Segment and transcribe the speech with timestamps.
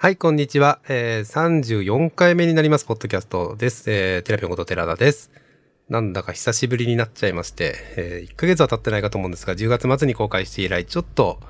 [0.00, 0.78] はい、こんにちは。
[0.88, 3.90] えー、34回目になります、ポッドキャストです。
[3.90, 5.32] えー、テラピョンこと寺田です。
[5.88, 11.40] なんだか久しぶりになっちゃいまして、えー、1ヶ月は経ってないかと思うんですが、10月末に公開して以来、ちょっと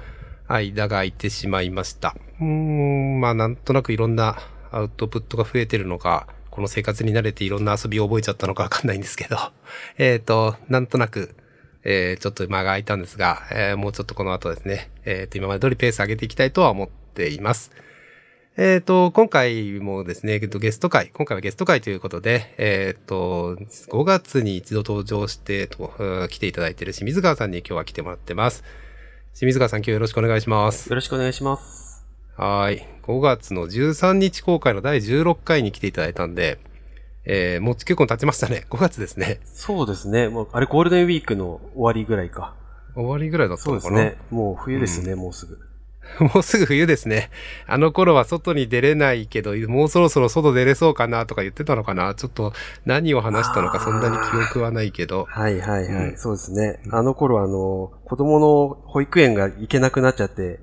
[0.46, 2.16] 間が空いてしまいました。
[2.40, 4.38] うーん、まあなんとなくいろんな
[4.70, 9.36] アウトプットが増えてるのか、この生活に慣れていろんな遊びを覚えちゃったのかわかんないんですけど、
[9.98, 11.34] えっと、なんとなく、
[11.84, 17.72] えー、ちょっと間が空いたんですが、えー、もうちょっとこの後ですね、えっ、と、今まで通りペース上げていきたいとは思っています。
[18.60, 25.92] えっ、と、今回もですね、ゲスト会、今回はゲスト会ということで、えっ、と、5月に一度登場してと、
[26.28, 28.64] 来ていただいている清水川さんに今日は来てもらってます。
[29.32, 30.88] 清水川さん今日よろしくお願いします。
[30.88, 32.04] よろしくお願いします。
[32.36, 32.84] はい。
[33.04, 36.58] 5月の13日公開の第16回に来ていただいたんで、
[37.26, 38.66] えー、もう結構経ちましたね。
[38.70, 39.38] 5月ですね。
[39.44, 40.28] そうですね。
[40.28, 42.56] もう、あれゴールデンウィークの終わりぐらいか。
[42.96, 44.20] 終わりぐらいだったそうのかなですね。
[44.32, 45.67] もう冬ですね、もうすぐ。
[46.20, 47.30] もうすぐ冬ですね。
[47.66, 52.14] あの頃は外に出れないけど、もうそろそろ外出れそうかなとか言ってたのかな。
[52.14, 52.52] ちょっと
[52.86, 55.26] 何を話したのかそんなに記憶はないけど。
[55.28, 56.08] はいはいはい。
[56.10, 56.80] うんそうですね。
[56.90, 60.60] あの頃あの、子供の保育園が行けなくなっちゃって、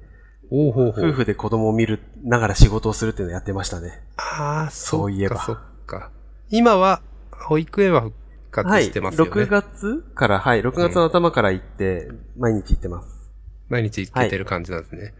[0.52, 0.90] おうほう。
[0.90, 4.02] 夫婦で子供を見るながら仕事をするっていうのをやってましたね。
[4.18, 6.12] ああ、そういえばそっか。
[6.50, 8.16] 今は、保育園は復
[8.52, 8.84] 活はい。
[8.84, 9.32] してますよね。
[9.32, 10.62] 6月から、はい。
[10.62, 13.32] 6月の頭から行って、毎日行ってます。
[13.70, 15.14] 毎日行けてる感じなんですね。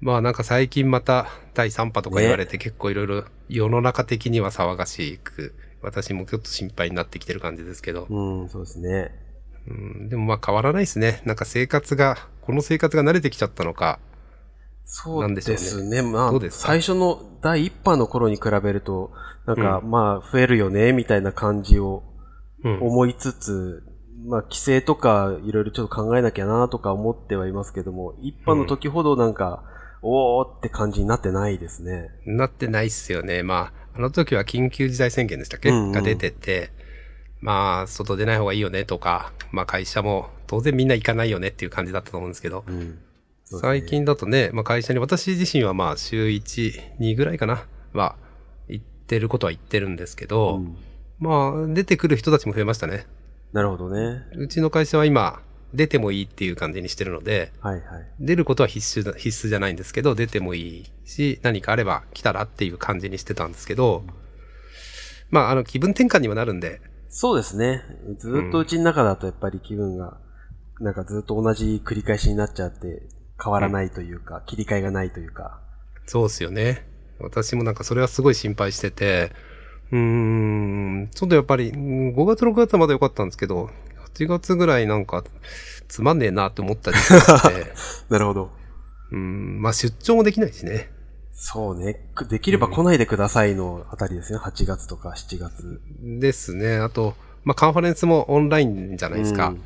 [0.00, 8.06] まあなんか最近また第3波とか言われて結構いろいろ世の中的には騒がしく、私もちょっと心配になってきてる感じですけど。
[8.08, 9.14] うん、そうですね。
[9.68, 11.22] うん、でもまあ変わらないですね。
[11.24, 13.98] なんか生活が、この生活が慣れてきちゃったのか。
[14.84, 16.02] そうですね。
[16.02, 19.12] まあ最初の第一波の頃に比べると、
[19.46, 22.04] なんか、まあ、増えるよね、みたいな感じを
[22.62, 22.82] うん。
[22.82, 23.82] 思いつつ、
[24.26, 29.64] まあ、規制とかいろいろちょっと考えなきゃなとか思ってはいますけども、一般の時ほどなんか、
[30.02, 32.10] おーって感じになってないですね。
[32.24, 33.42] なってないっすよね。
[33.42, 36.70] まあ、あの時は緊急事態宣言でしたっけ、うんうんが出てて、
[37.40, 42.90] まあ、外出ない方がいいよねとか、まあ会社も当然みんな行かないよねっていう感じだったと思うんですけど、うん。
[42.90, 42.96] ね
[43.44, 43.84] 最。
[43.84, 48.16] 近だとね、まあ会社に私自身はまあ週1、2ぐらいかな、は
[48.68, 50.76] 行ってることは言ってるんですけど、うん
[51.20, 53.06] まあ出てくる人たちも増えましたね。
[53.52, 54.24] なるほどね。
[54.36, 55.42] うちの会社は今、
[55.74, 57.82] 出てもいいっていう感じにしてるので、はいはい。
[58.18, 64.04] 出ることは必須だ、必須じゃないんですけど、出てもいいし、何かあれば来たらっていう感じにしてたんですけど、
[65.30, 67.82] まあ、あの、気分転換にもなるんで、そうですね。
[68.18, 70.18] ずーっとうちの中だとやっぱり気分が、
[70.80, 73.02] なんかずっと同じ繰り返しになっちゃって、
[73.42, 75.60] 変わらないというか、切り替えがないというか。
[76.06, 76.86] そうっすよね。
[77.18, 79.32] 私もなんかそれはすごい心配してて、
[79.92, 83.70] うーん、ちょっとやっぱり、うん5月6月はまだ良かったんですけど、
[84.14, 85.24] 8月ぐらいなんか、
[85.88, 87.72] つまんねえなって思ったりして、
[88.10, 88.50] なるほど。
[89.12, 90.90] うん、まあ出張もできないしね。
[91.32, 92.08] そうね。
[92.14, 94.38] くできれば来ないでくださいのあたりですね。
[94.38, 95.80] 8月とか7月。
[96.02, 96.76] ですね。
[96.76, 99.48] あと、まあカンファレンスもオンラインじゃないですか。
[99.48, 99.62] うん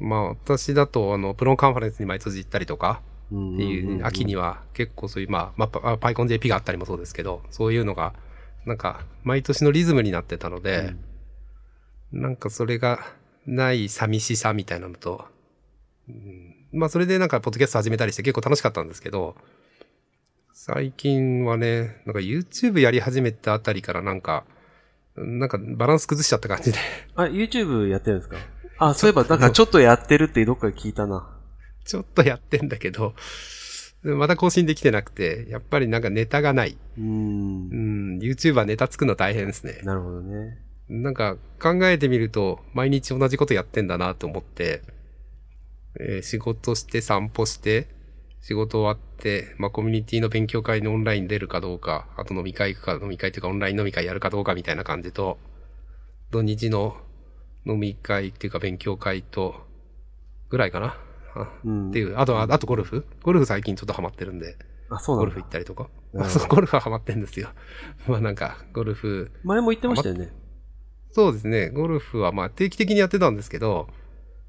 [0.00, 8.14] まあ私だと、あの、プロンカンファレンスに毎年行ったりとか、うんっていう、秋には結構そういう、まあ、まあパ、パイコン JP があったりもそうですけど、そういうのが、
[8.64, 10.94] なんか、毎年のリズムになってたので、
[12.12, 13.06] なんかそれが
[13.46, 15.24] ない寂しさみたいなのと、
[16.08, 19.34] うんまあそれでなんかポッドキャスト始めたりして結構楽しかったんですけど、
[20.52, 24.44] 最近はね、なんか YouTube やり始めたあたりからなんか、
[25.16, 26.78] なんかバランス崩しちゃった感じで、
[27.16, 28.36] あ、YouTube やってるんですか？
[28.78, 31.28] あ、そういえば、なんかちょっとやってるってどっかで聞いたな。
[31.84, 33.14] ちょっとやってんだけど、
[34.02, 36.78] まだ更新できてなくて、やっぱりなんかネタがない。
[36.96, 37.02] うー。
[37.02, 39.80] うんん、YouTuber ネタ作るの大変ですね。
[39.82, 40.58] なるほどね。
[40.90, 44.82] なんか考えてみると、毎日同じことやってんだなと思って、
[46.00, 47.88] えー仕事して散歩して、
[48.40, 55.38] 仕事終わって、まあコミュニティの勉強会にオンライン出るかどうか、あと飲み会行くか、飲み会というかオンライン飲み会やるかどうかみたいな感じと、
[56.32, 56.96] 土日の
[57.66, 59.54] 飲み会っていうか勉強会と、
[60.48, 60.98] ぐらいかな？
[61.36, 61.90] あうん。
[61.90, 63.06] っていう、あとは、あとゴルフ？
[63.22, 64.56] ゴルフ最近ちょっとハマってるんで、
[64.88, 65.30] あ、そうなゴル。
[65.30, 65.88] フ行ったりとか。
[66.48, 67.50] ゴルフはハマってるんですよ。
[68.08, 70.32] まあなんか、ゴルフ、前も言ってましたよね。
[71.12, 71.70] そうですね。
[71.70, 73.88] ゴルフはまあ定期的にやってたんですけど、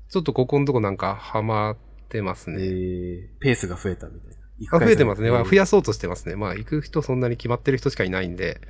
[0.10, 1.78] ちょっとここのとこなんかハマっ
[2.10, 2.64] てますえね。
[2.64, 4.36] ー、ペースが増えたみたいな。
[4.60, 5.32] 行あく増えてますね。
[5.32, 6.36] まあ増ややそうとしてますね。
[6.36, 8.62] まあ行く人そんなに決まってる人しかいないんで。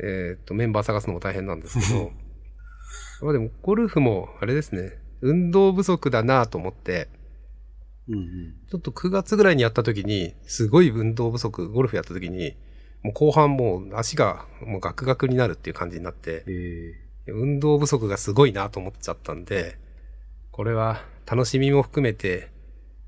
[0.00, 2.12] えーっと、メンバー探すのも大変なんですけど、
[3.22, 4.92] まあでもゴルフもあれですね。
[5.20, 7.08] 運動不足だなと思って、
[8.08, 8.54] うんうん。
[8.70, 12.56] ちょっと9月ぐらいにやった時に、すごい運動不足、ゴルフやった時に、
[13.02, 19.78] もう後半もう足がもうガクガクになるっていう感じになって、え運動不足がすごいなと思っちゃったんで、
[20.50, 22.50] これは楽しみも含めて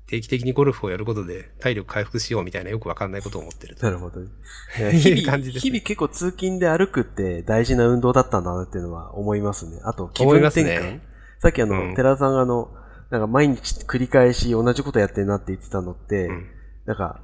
[0.07, 3.85] 定期的にゴルフをやることで体力回復しようみたいなよくわかんないことを思ってると。
[3.85, 4.21] なるほど。
[4.91, 9.79] い日々、う感じですね日々結構通勤で歩くって大事な運動だったんだなっていうのは思いますね。
[9.83, 10.65] あと、気分転換。
[10.65, 11.01] ね
[11.39, 12.71] さっきあの、うん寺田さんがあの、
[13.09, 16.47] なんか毎日繰り返し同じことやってんなって言ってたのって、うん
[16.85, 17.21] なんか、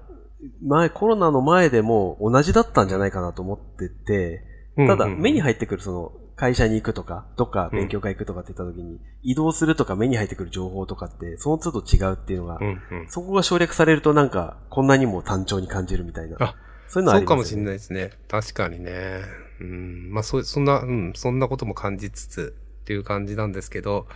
[0.62, 4.44] 前、コロナの前でも同じだったんじゃないかなと思ってて、
[4.76, 13.08] ただ、目に入入ってくるその、会社に行くとか、どっか勉強会行くとかって言った時に、移動するとか目に入ってくる情報とかって、その都度違うっていうのが、うんうん。
[13.10, 16.38] そこが省略されるとなんか、こんなにも単調に感じるみたいな。
[16.40, 16.56] あ
[16.88, 17.26] そういうのはありますよね。
[17.26, 18.12] そうかもしれないですね。
[18.28, 19.24] 確かにね。
[19.60, 20.12] うん。
[20.12, 24.08] まあ、そう、そんな、うん、そんなことも感じつつっていう感じなんですけど、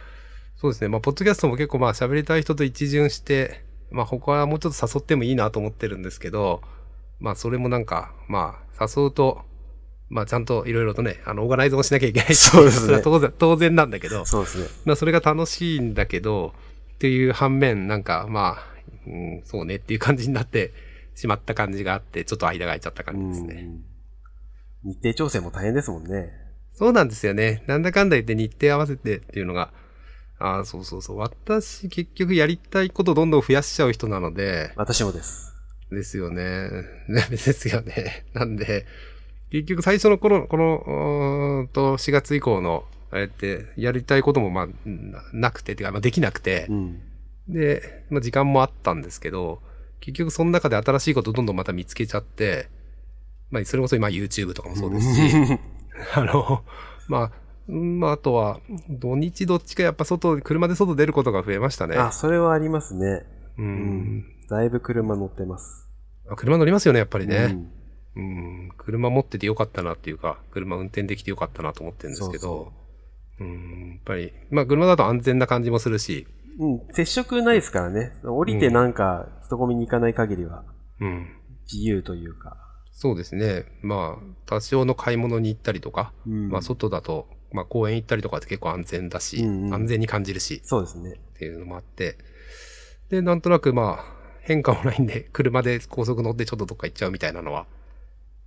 [0.57, 0.89] そうですね。
[0.89, 6.61] まあ、ポッドキャストも結構まあ、喋りたい人と一巡して、まあ、他はもうちょっと誘ってもいいなと思ってるんですけど、
[7.19, 9.41] まあ、それもなんか、まあ、誘うと、
[10.11, 14.67] まあ、ちゃんといろいろとね、あの、オーガナイズもしなきゃいけないしそうですね 当然、当然なんだけど、そうですね。
[14.85, 16.53] まあ、それが楽しいんだけど、
[16.95, 18.71] っていう反面、なんか、まあ、
[19.07, 20.73] うん、そうねっていう感じになって
[21.15, 23.63] しまった感じがあって、ちょっと間が空いちゃった感じですね。
[23.65, 23.91] うん
[24.83, 26.31] 日程調整も大変ですもんね。
[26.73, 27.63] そうなんですよね。
[27.67, 29.71] なんだかんだ言って日程合わせてっていうのが、
[30.39, 31.17] ああ、そうそうそう。
[31.17, 35.53] 私、結局やりたいことどんどん増やしちゃう人なので、私もです。
[35.91, 36.69] ですよね。
[37.07, 38.25] ね ですよね。
[38.33, 38.87] なんで、
[39.51, 47.01] 結局最初の頃、この、うーんと、4月以降の、あれって、やりたいこともまあ、ななくて、てか、まあ、できなくてう、ん。
[47.49, 49.61] で、まあ、時間もあったんですけど、
[49.99, 52.69] 結局その中で新しいことどんどんまた見つけちゃって、
[53.49, 55.59] まあ、それこそ今 YouTube とかもそうですし、
[56.15, 56.63] あの、
[57.09, 57.31] まあ、
[57.67, 61.97] うんまあ、あとは、土日どっちかやっぱ外、車で外出ることが増えましたね。
[61.97, 63.25] あ、それはありますね。
[63.57, 63.61] う。
[63.61, 65.87] うんだいぶ車乗ってます。
[66.29, 67.47] あ車乗りますよね、やっぱりうね。
[67.47, 67.80] ん
[68.15, 68.71] うん。
[68.77, 72.71] 車持っててよかったなっていうか、車運転できてよかったなと思ってるんですけど、そ
[73.39, 76.27] ううん、やっぱり、まあ、車だと安全な感じもするし、
[76.59, 78.13] うん、接触ないですからね。
[78.23, 80.63] 降りてなんか人混みに行かない限りは
[80.99, 81.35] うん。
[81.71, 82.57] 自由というか。
[82.91, 83.65] そうですね。
[83.81, 91.13] まあ、多少の買い物に行ったりとか、うんまあ、外だと、まあ、公園行ったりとかって結構安全だし、うんうん安全に感じるし、そうですね。
[91.13, 92.17] っていうのもあって、
[93.09, 97.65] で、なんとなくまあ、変化もないんで、車で高速乗ってちょっとどっか行っちゃうみたいなのは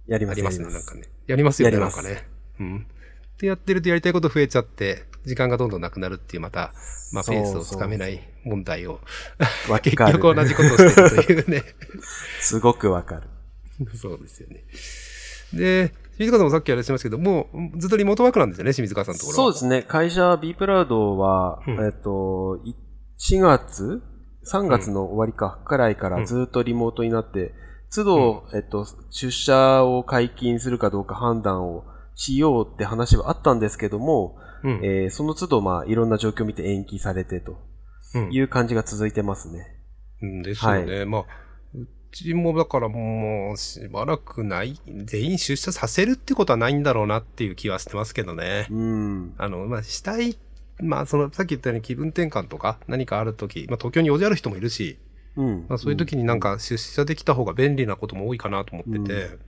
[0.07, 1.03] やりますありますね、やなんかね。
[1.27, 2.29] やりますよね、やりますなんかね。
[2.61, 2.87] うん。
[3.39, 6.73] で、やってるとやりたいこと増えちゃって、時間がどんどんなくなるっていう、また、
[7.13, 9.01] まあ、そうペースをつかめない問題を、
[9.69, 11.63] わ結かる 局同じことをしてるというね。
[12.41, 13.29] すごくわかる。
[13.97, 14.65] そうですよね。
[15.53, 19.45] で、清水川さんもさっきあれしましたけど、もうずっとリモートワークなんですよね、清水川さんのところは。
[19.45, 19.83] そうですね。
[19.83, 22.75] 会社 B プラウドは、うんえっと、い
[23.19, 24.03] 4月
[24.47, 27.53] ?3 月の終わりか、くらいからずっとリモートになって、
[27.95, 34.81] 都度、えっと、出社を解禁するかどうか判断をしようって話はあったんですけども、うん。
[34.83, 37.59] えーその都度、まあ、いろんな状況を見て延期されてと
[38.15, 39.77] うんいう感じが続いてますね。
[40.23, 41.05] うんですよね。
[41.05, 41.25] まあ、
[41.75, 48.67] うちもだからもうしばらくない、全員出社させるってことはないんだろうなっていう気はしてますけどね。
[48.71, 49.35] うん。
[49.37, 50.39] あの、まあ、したい、
[50.81, 54.99] まあ、その、さっき言ったように気分転換とか何かあるとき、まあ、東京に用事ある人もいるし、
[55.37, 55.67] うん。
[55.69, 59.41] まあ、そういう時になんか出社できた方が便利なことも多いかなと思ってて、う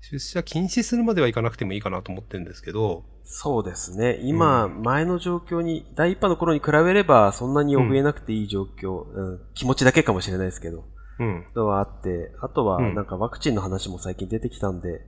[0.00, 4.18] 出社禁止するまではいかなくてもいいかなと思ってるんですけど、そうですね。
[4.22, 9.40] 今、う前の状況に、第一波の頃に比べれば、そんなに怯えなくていい状況、うん。
[9.54, 10.84] 気持ちだけかもしれないですけど、
[11.18, 11.46] うん。
[11.54, 12.94] のはあって、あとは、うん。
[12.94, 15.00] なんかワクチンの話も最近出てきたんで、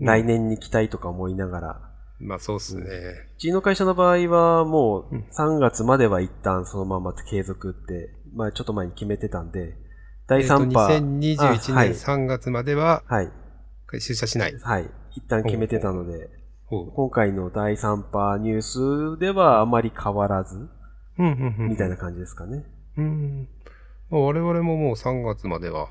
[0.00, 0.06] うん。
[0.06, 2.84] 来年に期待とか思いながら、まあそうっすね。
[2.84, 5.24] うちの会社の場合は、もううん。
[5.36, 9.74] 3月までは一旦そのまま継続って、まあちょっと前に決めてたんで、
[10.26, 11.90] 第えっと3波、2021あ年はい。
[11.90, 13.30] 3月までははい、
[13.92, 14.58] 出社しない。
[14.58, 16.30] はい、一旦決めてたので、
[16.68, 20.68] 今回の第3波ニュースではあまり変わらず、
[21.18, 21.68] うんうんうん。
[21.68, 22.64] みたいな感じですかね。
[22.96, 23.48] うん。
[24.10, 25.88] まあ、我々ももう3月までは、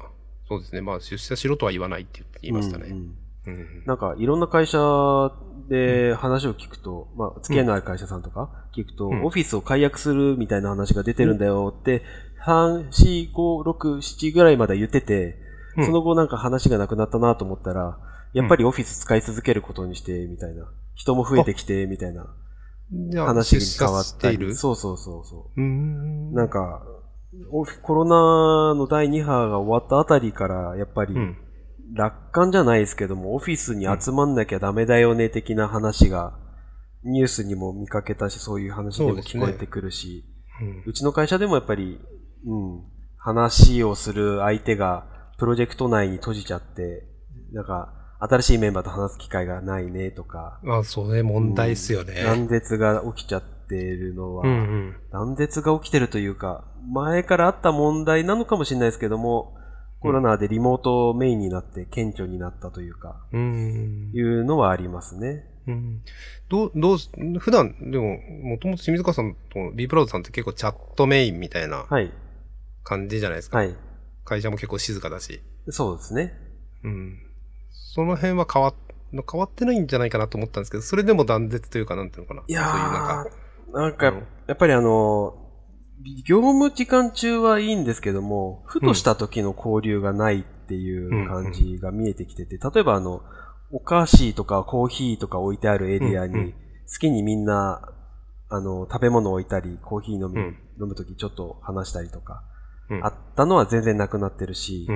[0.48, 0.82] そうですね。
[0.82, 2.88] まあ出社しろとは言わないって言いましたね。
[2.90, 3.16] うん
[3.48, 3.54] うん。
[3.54, 3.84] うん。
[3.86, 4.80] なんか、いろんな会社
[5.70, 9.24] で話を聞くと、まあ、付き合いのある会社さんとか聞くと、うん。
[9.24, 12.04] オフィスを解約するみたいな話が出てるんだよって、
[12.46, 15.40] 3、4、5、6、7ぐらいまで言ってて、
[15.76, 17.98] うんその後なんか話がなくなったなと思ったら、
[18.34, 20.72] やっぱりオフィス使い続けることにして、みたいな。
[20.96, 22.28] 人も増えてきて、みたいな
[23.26, 25.64] 話出に変わっているそうそうそうそうう。
[25.64, 26.34] ん。
[26.34, 26.84] なんか、
[27.52, 31.38] オフコロナの第2波が終わったあたりから、やっぱり、うん。
[31.96, 36.38] 楽観じゃないですけども、オフィスに集まんなきゃダメだよね、的な話が、
[37.04, 40.34] ニュースにも見かけたし、そういう話でも聞こえてくるし、うん
[40.86, 42.00] うちの会社でもやっぱり、
[42.46, 42.82] うん、
[43.18, 45.06] 話をする相手が、
[45.38, 47.04] プロジェクト内に閉じちゃって、
[47.52, 52.24] なんか、新しいメンバーと話す機会がないね、とか、まあ、そうね、問題っすよね。
[52.24, 54.96] 断絶が起きちゃってるのは、うんうん。
[55.12, 59.58] 断絶が起きてるというか、前からあった問題なのかもしれないですけども、
[60.00, 65.46] コロナでリモートメインになって顕著になったというか、うんいうのはありますね。
[65.66, 66.02] うん
[66.50, 67.10] どう、どうし、
[67.40, 72.12] 普段、でも、もともと清水川さんと B プラウドさんって結構チャットメインみたいなはい。
[72.84, 73.58] 感じじゃないですか。
[73.58, 73.76] はい。
[74.26, 75.42] 会社も結構静かだし。
[75.70, 76.34] そうですね。
[76.84, 77.20] うん。
[77.72, 78.74] その辺は変わっ、
[79.12, 82.44] 変わってないんじゃないかなと思ったんですけど、それでも断絶というか、なんていうのかな。
[82.48, 83.30] いやそういうなんーか、、
[83.74, 85.40] なんか、うんやっぱりあの、
[86.26, 93.22] 業務時間中はいいんですけども、ふとした時の交流がないっていう感じが見えてきてて、例えばあの、
[93.72, 96.54] お菓子とかコーヒーとか置いてあるエリアに、
[96.92, 97.82] 好きにみんな、
[98.50, 102.53] あの、食べ物置いたり、コーヒー飲む、うん飲む時ちょっと話したりとか、うん
[103.02, 104.88] あったのは全然なくなってるし、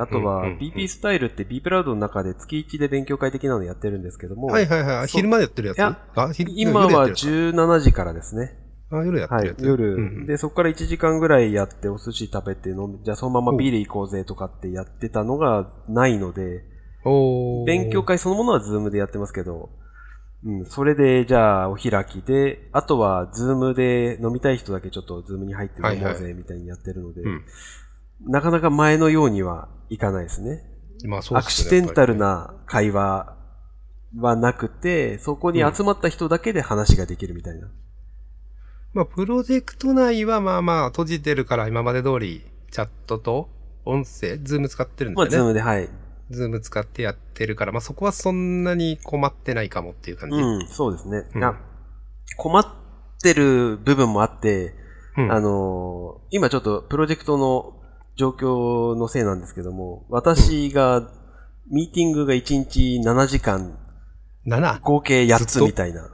[0.00, 5.06] あとは BP スタイルって B プラウドの中で月1で勉強会的なのやってるんですけども、はいはいはい。
[5.08, 5.78] 昼間でやってるやつ？
[5.78, 5.98] いや
[6.56, 8.56] 今は夜やってるや17時からですね。
[8.90, 9.66] つあ、夜やってはいるや、つ。
[9.66, 16.62] 夜、うんで、そこから1時間ぐらいやって、お寿司食べて飲む、じゃあそのままビール行こうぜとかってやってたのがないので、
[17.66, 19.70] 勉強会そのものは Zoom でやってますけど、
[20.46, 27.44] うん、それで、じゃあお開きで、あとは Zoom で飲みたい人だけちょっと Zoom に入って飲もうはいぜみたいにやってるので、うん。
[28.26, 30.62] なかなか前のようにはいかないですね。
[31.06, 32.16] まあそうアクシっすねデンタル。
[32.16, 33.36] な会話
[34.18, 37.68] はなくて、そこに集まった人だけで話ができるみたいな。
[38.92, 43.48] まあ、プロジェクト内はまあまあ閉じてるから今まで通りチャットと
[43.84, 45.54] 音声、 Zoom 使ってるんまあ、ですよね。
[45.54, 45.88] Zoom で、はい。
[46.30, 50.36] Zoom 使ってやってるから、まあそこはそんなに困ってないかもっていう感じ。
[50.36, 51.24] うん、そうですね。
[51.34, 51.56] うん
[52.36, 52.66] 困っ
[53.22, 54.74] てる部分もあって、
[55.16, 57.74] うんあのー今ちょっとプロジェクトの
[58.16, 61.10] 状況のせいなんですけども、私が、
[61.70, 63.78] ミーティングが1日7時間、
[64.46, 64.80] 7?
[64.82, 66.10] 合計8ずっとつみたいな。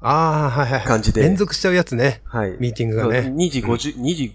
[0.00, 0.86] ああ、はいはいはい。
[0.86, 2.22] 感じで連続しちゃうやつね。
[2.24, 2.56] はい。
[2.58, 3.32] ミーティングがね。
[3.34, 4.32] 2時50、2時、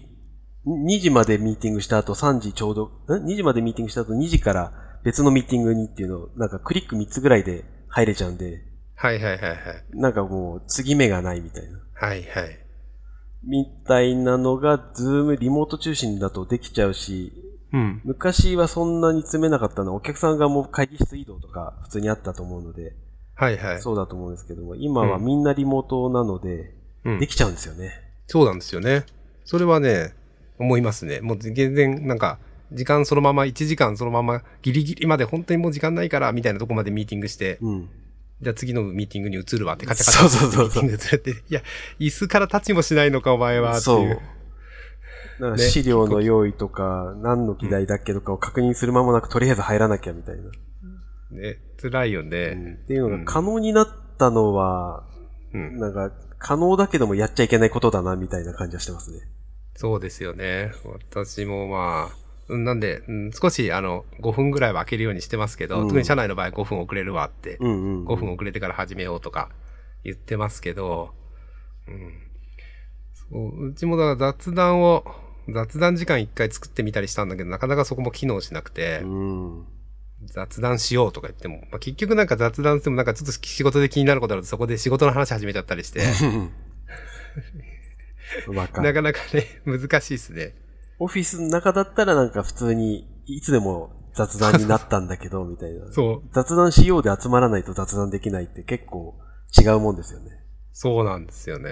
[0.66, 4.72] 2時までミーティングした後3時ちょうど、ん ?2 時までミーティングした後2時から
[5.06, 8.64] 別のミーティングにっていうのを、なんかクリック3つぐらいで入れちゃうんで、
[8.96, 9.58] はいはいはいはい。
[9.92, 11.78] なんかもう継ぎ目がないみたいな。
[11.94, 12.58] はいはい。
[13.44, 17.32] みたいなのが、ズームリモート中心だとできちゃうし、
[17.72, 18.00] うん。
[18.04, 22.96] 昔はそんなに詰めなかったのは、お客さんがもう会議室移動とか普通にあったと思うので、
[23.36, 23.80] はいはい。
[23.80, 27.92] そうだと思うんですけども、今はみんなリモートなので、うんできちゃうんですよね。
[28.26, 29.04] そうなんですよね。
[29.44, 30.14] それはね、
[30.58, 31.20] 思いますね。
[31.20, 32.40] もう全然なんか、
[32.72, 37.88] 時間そのまま、1時間そのまま、ギリギリまで本当にもう時間ないから、みたいなとこまでミーティングして、うん。
[38.42, 41.62] じゃあ次のミーティングに移るわってカチャカチャそうそうそうそうミーティング移るって、いや、
[41.98, 44.02] 椅子から立ちもしないのかお前は、ってそう。
[44.02, 44.20] いう。
[45.38, 50.42] なんかね資料の用意とか、何の議題だっけとかを確認する間もなく、とりあえず入らなきゃみたいな。
[51.30, 52.78] ね、辛いようんね。
[52.84, 55.04] っていうのが可能になったのは、
[55.52, 55.78] うん。
[55.78, 59.20] なんか、可能だけどもやっちゃいけないことだな、みたいな感じはしてますね。
[59.74, 60.72] そうですよね。
[61.14, 68.06] 私もまあ、うんなんで、うん、少しあの、5分ぐらいは開けるようにしてますけど、うん特に社内の場合5分遅れるわって、うんうん、うん。
[68.06, 69.50] 5分遅れてから始めようとか
[70.04, 71.14] 言ってますけど、
[71.88, 72.12] うん。
[73.14, 75.04] そう、うちもだから雑談を、
[75.52, 79.66] 雑談時間一回作ってみたりしたんだけど、なかなかそこも機能しなくて、うん。
[80.24, 86.00] 雑談しようとか言っても、まあ、結局なんか雑談してもなんかちょっと仕事で気になることあるとそこで仕事の話始めちゃったりして。
[88.82, 90.54] なかなかね、難しいですね。
[90.98, 95.90] オフィスの中だったらなんか普通に、いつでも雑談になったんだけど、みたいな。
[95.92, 96.28] そう。
[96.32, 99.14] 雑談しようで集まらないと雑談できないって結構
[99.60, 100.30] 違うもんですよね。
[100.72, 101.70] そうなんですよね。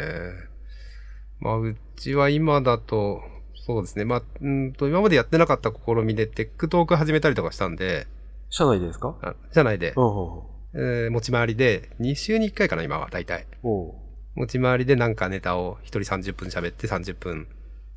[1.40, 3.21] まあ、うちは今だと、
[3.66, 4.04] そうですね。
[4.04, 8.07] まあ、うんと、今までやってなかった試みで、 tech talk 始めたりとかしたんで、
[8.50, 9.16] 社内でですか？
[9.23, 10.43] あ社内でう、んうん
[10.76, 13.47] えー持ち回りで、2週に1回かな、今は、大体。
[13.62, 17.47] 持ち回りでなんかネタを1人30分喋って30分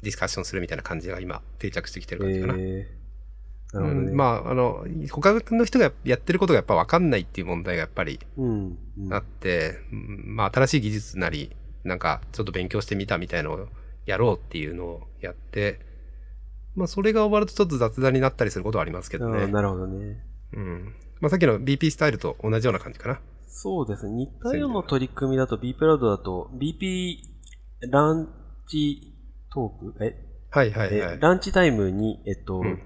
[0.01, 2.53] ディスカッションするみたいな感じが今、定着してきてる感じかな。
[2.57, 4.11] えー、なるほどね。
[4.11, 8.77] うん、まあ、あの、他の人がやってることがやっぱ分かんないっていう問題がやっぱりうん。
[8.99, 13.67] うんあって、うんまあ、新しい技術なり、なんか、ちょっと勉強してみたみたいのを
[14.05, 15.79] やろうっていうのをやって、
[16.75, 19.47] まあ、それが終わるとちょっと雑談になったりすることはありますけどね。
[19.47, 20.23] なるほどね。
[20.53, 20.93] うん。
[21.19, 23.19] まあ、さっきの BP スタイルと同じような感じかな。
[23.47, 24.13] そうですね。
[24.13, 27.17] 似たような取り組みだと B プラウドだと BP
[27.89, 28.29] ラン
[28.67, 29.16] チ
[29.57, 30.05] トーク？
[30.05, 30.15] え、
[30.51, 31.15] はいはいはい。
[31.15, 32.81] えランチタイムに、えっと、うん。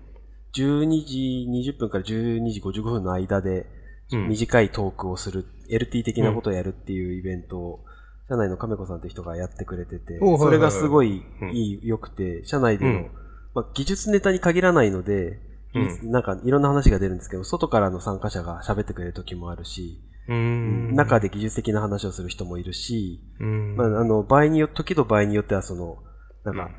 [0.54, 3.68] 12時20分から12時55分の間で
[4.13, 4.28] うん。
[4.30, 7.86] 短いトークをする、LT 的なことをやるっていうイベントを、
[8.28, 11.51] 社内の亀子さんって人がやってくれてて、それがすごいうん。
[11.51, 13.12] いい、良くて、社内での、うん。
[13.54, 15.40] まあ、技術ネタに限らないので、
[15.74, 20.94] うなんかいろんな話が出るんですけど、外からの参加者が喋ってくれる時もあるし、うん。
[20.94, 23.75] 中で技術的な話をする人もいるし、うん。
[23.78, 26.00] まあ、あの、場合によ、時と場合によってはその、
[26.43, 26.75] なんか、うん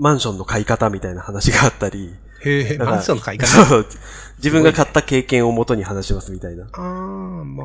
[0.00, 3.46] マンションの買い方みたいな話があったり、へえ、なんかマンションの買い方？
[3.48, 3.86] そう、
[4.36, 6.66] 自分が買った経験をもとに話しますみたいな。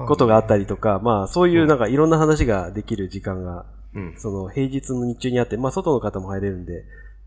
[0.07, 4.15] ことがあったりとか、まあ、そういうなんかいろんな話ができる時間が、うん。
[4.17, 6.85] その平日の日中にあって、まあ、外の方も入れるんで、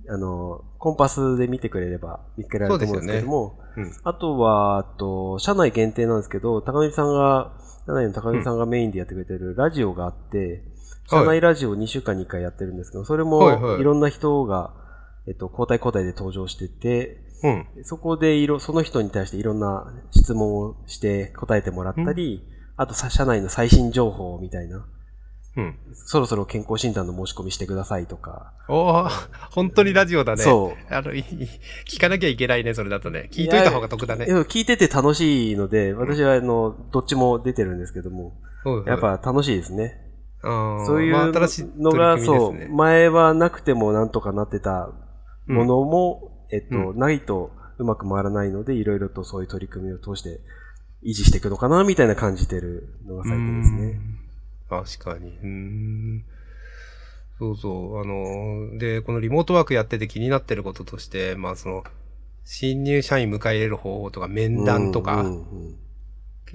[0.09, 3.93] あの、コンパスで見てくれれば見つけられると思うんですけども、うん。
[4.03, 7.53] あとは、あと、社内限定なんですけど、高見さんが、
[7.87, 10.65] 社内の高見さんがメインでやってくれてるラジオがあって、
[11.09, 14.73] 社内ラジオを2週間に1回やってるんですけど、それもいろんな人が、
[15.27, 17.67] えっと、交代交代で登場してて、うん。
[17.85, 22.43] そこでいろ、その人に対していろんな質問をして答えてもらったり、
[22.77, 24.87] あとさ、社内の最新情報みたいな、
[25.57, 25.79] うん。
[25.95, 29.09] そろそろ健康診断の申し込みしてくださいとか、おお
[29.51, 30.43] 本当にラジオだね。
[30.43, 30.95] そう。
[30.95, 31.13] あの、
[31.89, 33.31] 聞かなきゃいけないね、それだとね。
[33.33, 40.06] 聞いといた方が得だね聞いてて楽しいので、私はあの、どっちも出てるんですけども、そうやっ、ぱ楽しいですね。
[40.43, 42.69] そういまあうのが、そう。
[42.69, 44.91] 前はなくてもなんとかなってた
[45.47, 50.41] ものも、えっと、うないとうまく回らないので、いろいろとそういう取り組みを通して
[51.03, 53.79] 維持していくのかな、みたいな感じてるのが最近ですね。
[53.83, 54.27] うん
[54.69, 55.29] 確かに。
[55.29, 56.25] うーん。
[57.39, 58.01] そうそう。
[58.01, 61.85] あの、で、このリモートワークやってて気になってることとして、まあその、
[62.45, 65.77] 新入社員迎え入れる方法とか面談とか、うんうんうん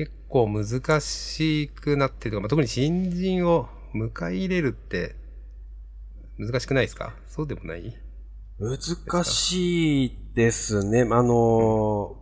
[0.01, 5.15] 結構難しくなってるとか、まあ、特に新人を迎え入れるって
[6.39, 7.13] 難しくないですか？
[7.27, 7.95] そうでもない？
[8.59, 11.01] 難しいですね。
[11.01, 12.21] あのー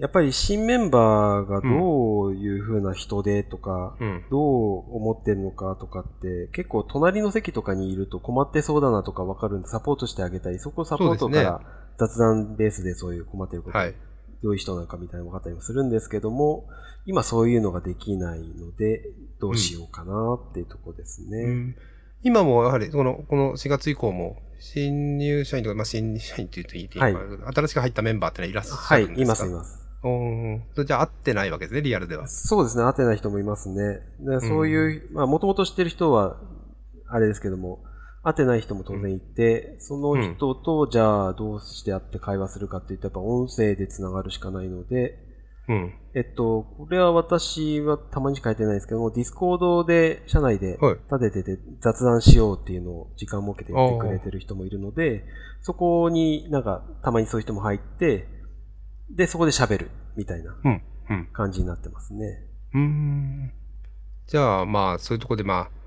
[0.00, 4.24] やっぱり新メンバーがどういう風な人でとか、うん。
[4.30, 11.60] どう思ってるのかとかって、結構隣の席とかにいると困ってそうだなとかわかるんで、サポートしてあげたり、そこをサポートから
[11.98, 13.94] 雑談ベースでそういう困ってること、はい。
[14.42, 16.68] どういう人なのかみたいなの分かったりもするんですけども、
[17.06, 19.02] 今そういうのができないので、
[19.40, 21.38] どうしようかなっていうとこですね。
[21.42, 21.76] うん
[22.24, 29.22] 今もやはりこの、この4月以降も、新入社員とか、まあ、新入社員って言うといいっていいか、新しく入ったメンバーってのはいらっしはいゃるん、ですか？
[29.22, 30.84] いますいます。
[30.84, 32.26] じゃあ会ってないわけですね、リアルでは。
[32.26, 34.00] そうですね、当てない人もいますね。
[34.18, 36.40] でそういう、まあ、もともと知ってる人は、
[37.06, 37.84] あれですけども、
[38.30, 45.18] 当てない人も当然いて、その人と、じゃあ、どうして会って会話するかっていっぱ音声でつながるしかないので、
[45.68, 45.94] うん。
[46.14, 55.24] えっと、これは私はたまにしか書いてないですけども、 Discord で、社内ではい立ててて雑談しようっていうのを時間設けてやってくれてる人もいるので、
[55.62, 58.28] そこになんか、たまにそういう人も入って、
[59.10, 60.82] で、そこで喋るみたいなうん。
[61.10, 61.28] うん。
[61.32, 62.44] 感じになってますね。
[62.74, 63.52] うーん。
[64.26, 65.77] じゃあ、まあ、そういうところで、まあ、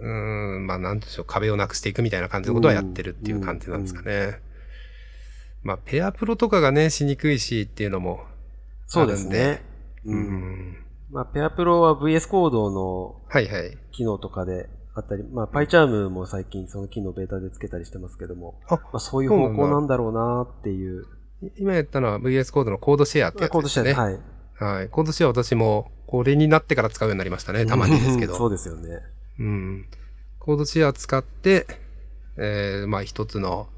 [0.00, 4.40] うーん、まあ、なんでしょう、壁をなくしていくみたいな感じのことはやってるっていう感じなんですかね。
[5.62, 8.24] まあ、ペアプロとかがね、しにくいしっていうのも、
[8.86, 9.62] そうですね。
[10.04, 10.20] ううん。
[10.20, 10.76] ん。
[11.10, 13.76] まあ、ペアプロは VS コードのはいはい。
[13.92, 21.04] 機能とかであったり、まあ、PyCharm も最近その機能ベータでつけたりしてますけども、あまあ、そういう方向なんだろうなっていう。
[21.56, 24.02] 今やったのは VS コードのコードシェアってやつコードしてですね。
[24.02, 24.18] はい。
[24.78, 24.88] はい。
[24.88, 27.66] コードシェア私も、これになってから使うようになりましたね。
[27.66, 28.34] たまにですけど。
[28.36, 29.00] そうですよね。
[29.40, 29.86] うん。
[30.38, 31.66] コードシェア使って、
[32.36, 33.68] えー、まあ一つの、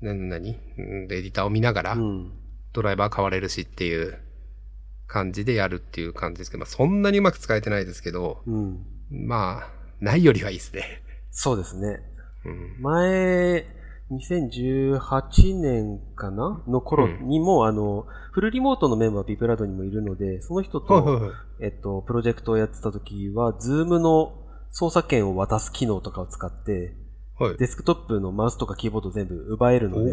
[0.00, 2.32] な何うんエディターを見ながら、うん。
[2.72, 4.18] ドライバー変われるしっていう
[5.08, 8.86] 感じでやるっていう感じですけど、まあそんなにうまく使えてないですけど、うん。
[9.10, 11.02] まあ、ないよりはいいですね。
[11.30, 12.00] そうですね。
[12.44, 12.82] うん。
[12.82, 13.66] 前、
[14.10, 21.30] 2018年かなの頃にも、あの、フルリモートのメンバー BeProud にもいるので、その人と、はいはいはい。
[21.60, 24.32] えっと、プロジェクトをやってた時は、 Zoom の
[24.70, 26.94] 操作権を渡す機能とかを使って、
[27.38, 27.56] はい。
[27.56, 30.12] デスクトップのマウスとかキーボード全部奪えるので、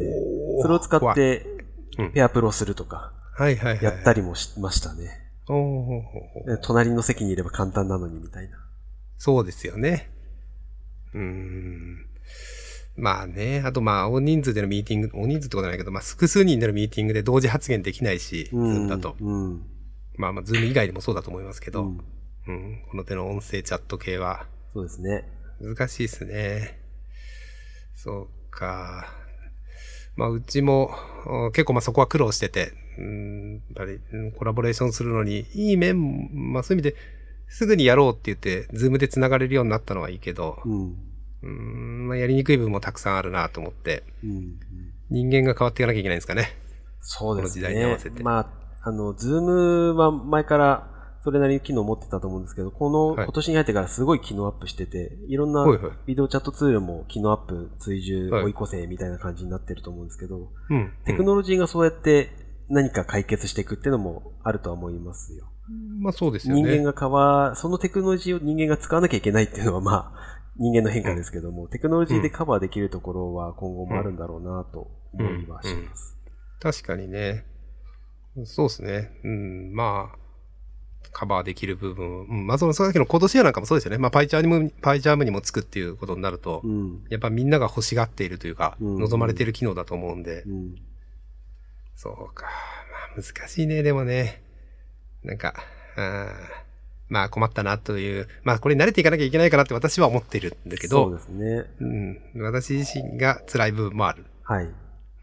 [0.61, 1.65] それを使って
[1.97, 3.13] うん、ペアプロするとか。
[3.81, 5.29] やったりもしましたね。
[6.61, 8.57] 隣の席にいれば簡単なのにみたいな。
[9.17, 10.09] そうですよね。
[11.13, 12.05] うーん。
[12.97, 19.15] まあね、あとまあ、大人数でのミーティング、大人数ってことはないけど、まあ、複数人でのミーティングで同時発言できないし、 Zoom だと。
[19.19, 19.63] うん。
[20.15, 22.01] まあまあ、 Zoom 以外でもそうだと思いますけど、うん
[22.47, 25.23] うん、この手の音声チャット系はそうですね。
[25.61, 26.79] 難しいですね。
[27.95, 29.07] そうか。
[30.15, 30.91] まあ、うちも
[31.25, 36.95] お結構まあそこは苦労してて、うん、やっぱりうんコラボレーションするのにいい面も、まあそういう意味で
[37.47, 40.95] すぐにやろうって言って、 Zoom で繋がれるようになったのはいいけど、うん。
[41.43, 44.59] うん、まあやりにくい部分もたくさんあるなと思って、うん。
[45.09, 46.57] 人間が変わっていかなきゃいけないんですかね。
[47.01, 48.23] そうですこの時代に合ねわせて。
[48.23, 50.94] まあ、あの、ズームは前から
[51.25, 55.65] それなりに機能を持ってたと思うんですけど、この、はい今年に入ってからすごい機能アップしてて、いろんな
[56.05, 60.93] ビデオチャットツールも機能アップ追従はい追い越せみたいな感じになってると思うんですけど、うん。
[61.05, 62.29] テクノロジーがそうやって
[62.69, 65.45] 何か解決していくっていうのもあるとは思いますよ。
[65.99, 66.61] まあそうですよね。
[66.61, 76.17] 人間がカバー、そのテクノロジーを人間が使わなきゃいけないっていうのはまあ、人間の変化ですけども、テクノロジーでカバーできるところは今後もあるんだろうなと思いはします。
[76.61, 77.45] 確かにね。
[78.43, 79.11] そうですね。
[79.23, 80.24] うん、まあ、
[81.11, 82.25] カバーできる部分。
[82.25, 83.97] うん、まあその、さっきのコードシェアなんかもそうですよね。
[83.97, 87.03] まあ、パイチャーにも、パイチャームにもつくっていうことになると、うん。
[87.09, 90.75] やっぱみんなが欲しがっているというか、うん望まれている機能だと思うんで、うん。
[91.95, 92.45] そうか。
[93.15, 94.41] まあ難しいね、でもね。
[95.23, 95.53] なんか、
[95.95, 96.65] あー
[97.07, 101.65] まあ困ったなという、まあこれ慣れていかなきゃいけないかなって私は思ってるんだけど、そうですね。
[101.79, 104.65] うん、私自身が辛い部分もある、はい。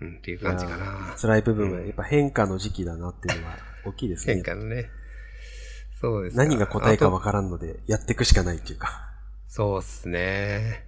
[0.01, 1.21] うん、っていう感じかなー。
[1.21, 4.35] 辛い部分はやっぱ変化の時期だなっていうのは大きいですね。
[4.35, 4.91] 変化のね。
[6.03, 9.09] そうです何が答えかわかからんので、やっていくしかないっていうか。
[9.47, 10.85] そうっすね。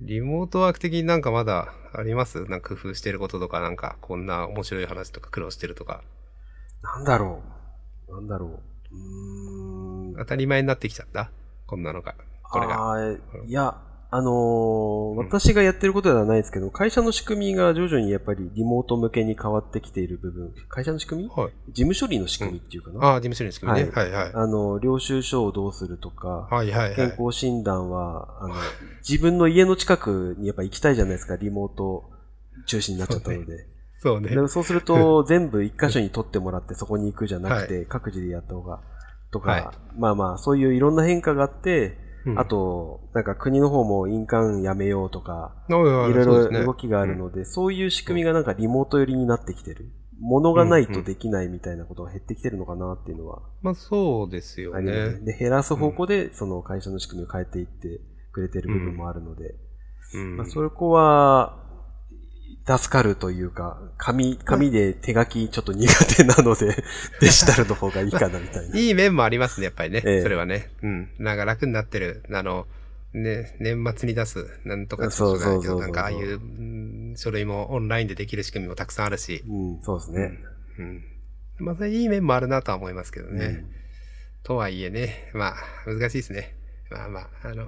[0.00, 2.44] リモートワーク的になんかまだあります？
[2.44, 6.02] なんか工夫してることとか、なんかこんな面白い話とか苦労してるとか。
[6.82, 7.42] なんだろ
[8.08, 8.12] う。
[8.14, 8.46] なんだろ
[8.92, 8.94] う。
[8.94, 10.14] うーん。
[10.18, 11.30] 当たり前になってきちゃった？
[11.66, 12.14] こんなのが。
[12.42, 13.16] これが。
[13.46, 13.76] いや、
[14.16, 21.28] あのー私がやってることではないですけど、会社の仕組みが徐々にやっぱりリモート向けに変わってきている部分、会社の仕組み？
[21.30, 21.52] はい。
[21.72, 23.04] 事務処理の仕組みっていうかな。
[23.06, 23.90] ああ、事務処理の仕組みね。
[23.92, 24.30] はいはい。
[24.32, 26.94] あの、領収書をどうするとか、はいはいはい。
[26.94, 28.54] 健康診断は、あの、
[29.08, 32.04] 自分の家の近くにやっぱ行きたいじゃないですか、リモート
[32.66, 33.66] 中心になっちゃったので。
[34.00, 34.28] そうね。
[34.28, 38.80] でそうすると、 全部一箇所に取ってもらってそこに行くじゃなくて、各自でやった方が、
[39.32, 42.38] とか、はまあまあ、そういういろんな変化があって、うん。
[42.38, 49.90] あ、と、なんか国の方も印鑑やめようとか、いろいろ動きがあるので、そういう仕組みがなんかリモート寄りになってきてる。
[50.20, 54.92] 物がないとできないみたいなことが減ってきてるのかなっていうのはまあそうですよね。
[54.92, 55.20] ね。
[55.24, 58.00] で、減らす方向で、その会社の仕組みを変えていって
[58.32, 59.54] くれてる部分もあるので、
[60.14, 60.36] うん。
[60.36, 61.63] まあ、そこは、
[62.66, 66.74] 助かるというか、紙、紙で手書きちょっと苦手なので、
[67.20, 68.78] デジタルの方がいいかなみたいな。
[68.78, 70.02] いい面もありますね、やっぱりね。
[70.04, 70.70] ええそれはね。
[70.82, 71.10] うん。
[71.18, 72.22] なんか楽になってる。
[72.32, 72.66] あの、
[73.12, 79.44] ね、年末に出す、なんとかってそうそうそうなんかああいう、うん書類もオンラインでできる仕組みもたくさんあるし。
[79.48, 80.38] うん、そうですね。
[80.78, 81.04] うん。
[81.58, 83.44] まあ、いい面もあるなとは思いますけどね。
[83.44, 83.84] うん
[84.44, 85.54] とはいえね、まあ、
[85.86, 86.54] 難しいですね。
[86.90, 87.66] まあまあ、あの、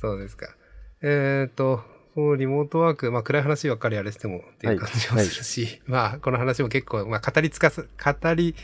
[0.00, 0.54] そうですか。
[1.02, 1.82] えっ、と、
[2.14, 8.54] このリモートワーク、まあ暗い話ばっかりあれしてもっていう感じもするし、まあこの話も結構、まあ語りつかす、語り、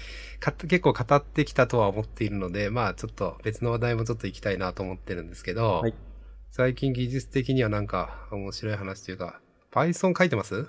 [0.40, 5.94] か結構語ってきたとは思っているので、まあちょっと別の話題もちょっと行きたいなと思ってるんですけど、はい
[6.50, 10.66] 最近技術的にはなんか面白い話というか、Python 書いてます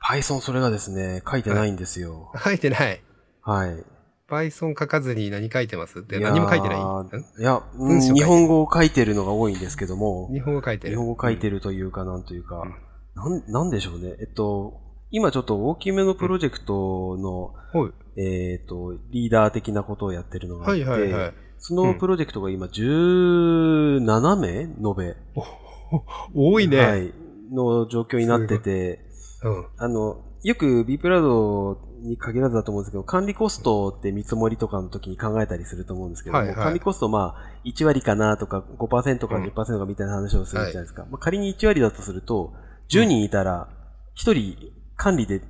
[0.00, 2.30] ？Python それがですね、書いてないんですよ。
[2.44, 3.02] 書いてない。
[3.40, 3.84] はい。
[4.28, 6.00] Python 書かずに何書いてます？
[6.00, 6.78] って何も書いてない？
[6.78, 7.40] ん？
[7.40, 10.94] いや、うん文章日本語を書いてるのが多いんですけども、日本語書いてる。
[10.94, 12.74] 日本語書いてるというか、なんというか、うん
[13.14, 14.16] なん、なんでしょうね。
[14.20, 17.82] えっと、今ちょっと大きめのプロジェクトの、うん。
[17.82, 17.92] はい。
[18.16, 21.34] えっと、リーダー的なことをやってるのがあって、はいはいはい。
[21.58, 25.16] そのプロジェクトが今17名延べ、
[26.34, 26.78] 多いね。
[26.78, 27.12] はい、
[27.52, 29.00] の状況になってて、
[29.42, 29.66] うん。
[29.76, 41.06] あの、よく B プラウドに限らずだと思うんですけど、管理コストって見積もりとかの時に考えたりすると思うんですけども、はいはい管理コストまあ1割かなとか5%かうん10%かみたいな話をするじゃないですか。
[41.10, 42.52] まあ、仮に1割だとすると、
[42.90, 43.68] 10人いたら
[44.16, 45.42] 1人管理で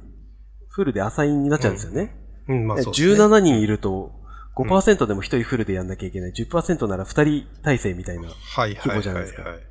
[0.69, 2.15] フルでアサインになっちゃうんですよね。
[2.49, 3.15] うん、まあそうですね。
[3.15, 4.13] 17人いると
[4.57, 6.33] 5%でも1人フルでやんなきゃいけない。
[6.33, 8.29] 10%なら2人体制みたいな。
[8.57, 9.63] 規模じゃないですかはいはい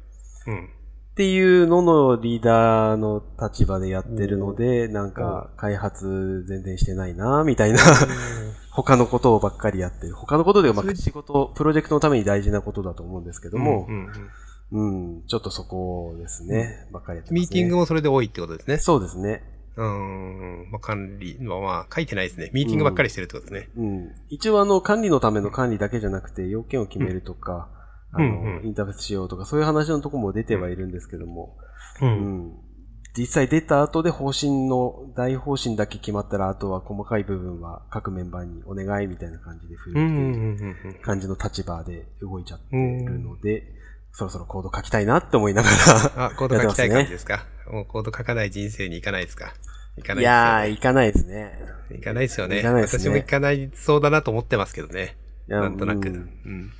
[0.47, 0.69] うん。
[1.15, 7.79] ていうののリーダーの立場でやってるので、なんか開発全然してないなみたいな。
[8.71, 10.15] 他のことをばっかりやってる。
[10.15, 14.05] 他のことで、まあ、それ仕事、プロジェクトのために大事なことだと思うんですけどもうん、うん
[14.71, 16.87] うんうん、ちょっとそこですね。
[16.91, 17.39] ばっかりやってます、ね。
[17.41, 18.79] ミーティングもそれで多いってことですね。
[18.79, 19.43] そうですね。
[19.75, 20.71] うーん。
[20.71, 22.49] まあ管理はまあ書いてないですね。
[22.53, 23.69] ミーティングばっかりしてるってことですね。
[23.77, 24.11] うん。
[24.29, 27.82] 一応、あの、管理のための管理だけじゃなくて、要件を決めるとか、うん
[28.13, 31.57] あの、うんうんインターフェースしようとか、そういう話のとこも出てはいるんですけども、
[32.01, 32.05] う。
[32.05, 32.51] うんん。
[33.15, 43.63] 実際出た後で方針の、大方針だけ決まったら、あとは細かい部分は各メンバーにお願いみたいな感じで振るってうんうんうんいううん感じの立場で動いちゃってるので、
[44.11, 45.69] そろそろコード書きたいなって思いなが
[46.15, 46.25] ら。
[46.27, 47.45] あ、コード書きたい感じですか？
[47.71, 49.53] もうコード書かない人生に行かないですか。
[49.97, 50.23] 行かないですよね。
[50.23, 51.51] いやー、行かないですね。
[51.91, 52.55] 行かないですよね。
[52.57, 55.17] 行かないですね私も行かないそうだなと思ってますけどね。
[55.47, 56.09] なんとなく。
[56.09, 56.71] ううんん。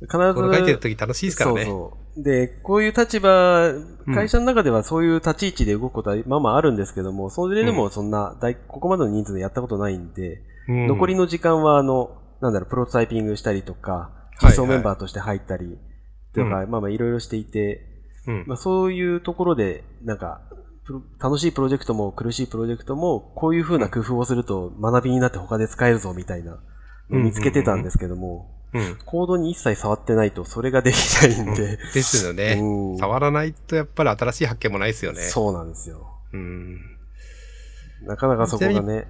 [0.00, 0.34] 必ず。
[0.34, 1.64] 書いてる時楽しいですからね。
[1.64, 1.72] そう
[2.16, 2.22] そう。
[2.22, 3.72] で、こういう立場、
[4.14, 15.78] 会社の中ではそういう立ち位置で動くことはまあまああるんですけども、それでもそんな大、ここまでの人数でやったことないんで、うん残りの時間はあの、なんだろう、プロトタイピングしたりとか、いはい実装メンバーとして入ったり、
[16.34, 17.86] とか、うまあまあいろいろしていて、
[18.26, 20.40] うんまあそういうところで、なんか、
[21.18, 26.58] 楽しいプロジェクトも苦しいプロジェクトも、こういう風な工夫をすると学びになって他で使えるぞみたいな
[27.08, 28.98] 見つけてたんですけども、うん。
[29.06, 32.58] コードに一切触ってないとそれができないんで、ですよね。
[32.60, 35.22] うん触らないとやっぱり新しい発見もないですよね。
[35.22, 36.06] そうなんですよ。
[36.32, 36.80] うん。
[38.02, 39.06] なかなかそこがね、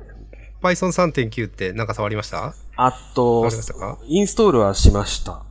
[0.62, 2.55] Python 3.9ってなんか触りました？
[2.77, 3.48] あと
[4.07, 5.42] インストールはしました。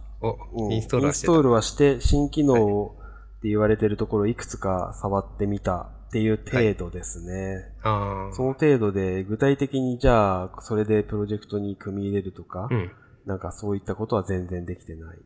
[0.69, 2.95] インストールはしてたインストールはして、新機能
[3.39, 7.65] って言われてるところいくつか触ってみたっていう程度ですね。
[7.81, 8.33] ああ。
[8.33, 12.91] その程度で、具体的にじゃあ、それでプロジェクトに組み入れるとか、うん。
[13.25, 15.17] なんかそういったことは全然できてない。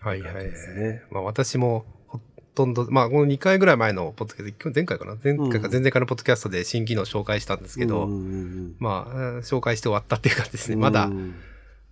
[0.00, 0.34] はいはい。
[0.34, 0.44] はい。
[0.44, 1.02] ですね。
[1.10, 2.20] まあ私もほ
[2.54, 5.16] とんど、まあこの2回ぐらい前のポッドキャスト、前回かな？
[5.22, 5.72] 前回かうん。
[5.72, 8.20] 前々回のポッドキャストで新機能紹介したんですけど、うんうんう
[8.68, 10.74] んまあ、うん紹介して終わったっていう感じですね。
[10.74, 10.80] うん。
[10.80, 11.34] まだう、ん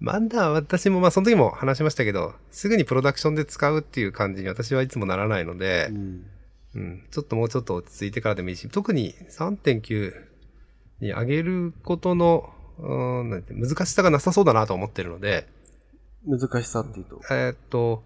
[0.01, 6.27] まだ私もまあその時も話しましたけど、すぐにプロダクションで使うっていう感じに私はいつもならないのでう、ん。
[6.77, 10.13] うん、ちょっともうちょっと落ち着いてからでもいいし、特に3.9
[11.01, 15.47] に上げることの、うんなんて難しさがなさそうだなと思ってるので、
[16.27, 17.21] 難しさっていうと？
[17.31, 18.03] えーっと、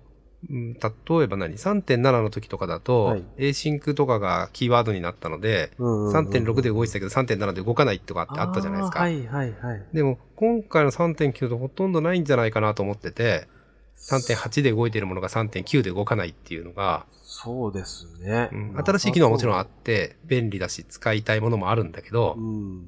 [0.49, 0.81] うん例
[1.23, 9.01] えば何 ?3.7 の時とかだと、はい async とかがキーワードになったので、3.6で動いてたけど3.7で動かないとかってあったじゃないですか。
[9.01, 9.87] はいはいはい。
[9.93, 13.49] でも、今回の3.9とほとんどないんじゃないかなと思ってて、
[13.97, 18.49] 3.8で動いているものが3.9で動かないっていうのが、そうですね。
[18.53, 22.87] うん新しい機能はもちろんあって、便利だし、使いたいものもあるんだけど、うん。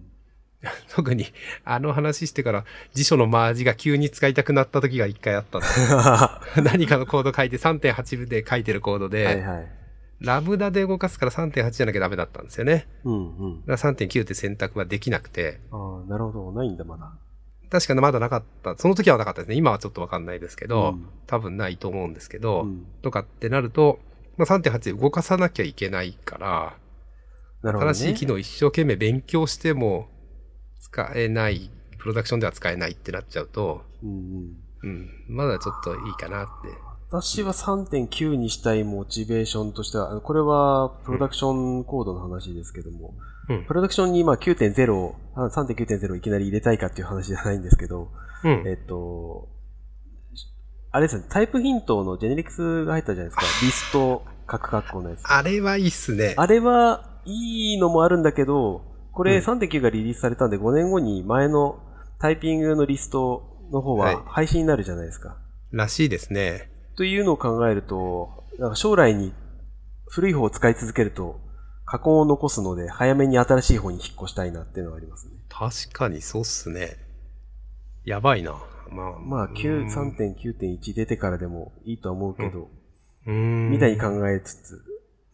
[0.95, 1.27] 特に
[1.65, 5.61] あの話してから辞書のマージが急に使いたくなった時が一回あった
[6.63, 9.69] 何かのコード書いて3.8で書いてるコードで、いはい。
[10.21, 12.87] ラムダで動かすから3.8じゃなきゃダメだったんですよね。
[13.05, 13.61] うんうん。
[13.67, 16.53] だから3.9って選択はできなくて、ああ、なるほど。
[16.53, 17.11] ないんだ、まだ。
[17.71, 18.77] 確かにまだなかった。
[18.77, 19.55] その時はなかったですね。
[19.55, 24.01] 今はちょっとわかんないですけど、うん多分ないと思うんですけど、うんとかってなると、
[24.37, 26.77] まあ、3.8で動かさなきゃいけないか
[27.63, 27.79] ら、ね。
[27.79, 30.09] 新しい機能を一生懸命勉強しても
[30.81, 34.57] 使えない、プロダクションでは使えないってなっちゃうと、うんうん。
[34.83, 36.51] うん、まだちょっといいかなって。
[37.11, 43.15] 私は3.9にしたいモチベーションとしては、これはプロダクションコードの話ですけども、
[43.49, 48.09] うんプロダクションにまあ9.0、あ3.9.0いきなり入れたいかっていう話じゃないんですけど、
[48.45, 48.65] うん。
[48.67, 49.49] えっと、
[50.93, 53.43] あれですね、タイプヒントのジェネリクスが入ったじゃないですか。
[53.63, 55.23] リスト、カクカッコのやつ。
[55.25, 56.35] あれはいいっすね。
[56.37, 58.90] あれはいいのもあるんだけど、
[59.21, 61.79] これうん3.9がリリースされたんで5年後に前の
[62.21, 65.37] タイピングのリストの方はいは廃止になるじゃないですか。
[65.73, 66.71] らしいですね。
[66.97, 69.35] というのを考えると、なんか将来に
[70.09, 71.39] 古い方を使い続けると、
[71.85, 75.35] 過去を残すので、早めに新しい方に引っ越したいなっていうのはありますね。
[75.51, 76.97] 確かにそうっすね。
[78.07, 78.53] やばいな。
[78.91, 82.71] まあ、まあ、う9ん3.9.1出てからでもいいとは思うけど、
[83.27, 84.83] うーんみたいに考えつつ、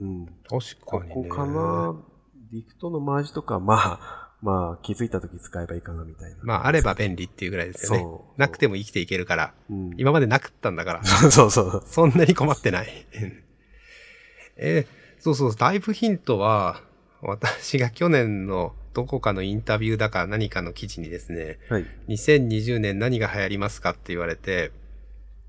[0.01, 0.27] うん。
[0.27, 1.29] 確こかにね。
[1.29, 2.16] こかな。
[2.53, 6.37] ディクトのマージとか、まあ、 まあ、気づいた時使えばいいかなみたいな。
[6.43, 8.41] まあ、あれば便利っていうぐらいですよねそう。
[8.41, 9.55] なくても生きていけるから。
[9.71, 11.05] うん、今までなくったんだから。
[11.05, 11.85] そうそうそう。
[11.87, 13.07] そんなに困ってない。
[14.57, 16.83] えーそうそう、タイプヒントは、
[17.21, 21.87] 私が去年のどこかのインタビューだか何かの記事にですね、はい。
[22.09, 24.71] 2020年何が流行りますかって言われて、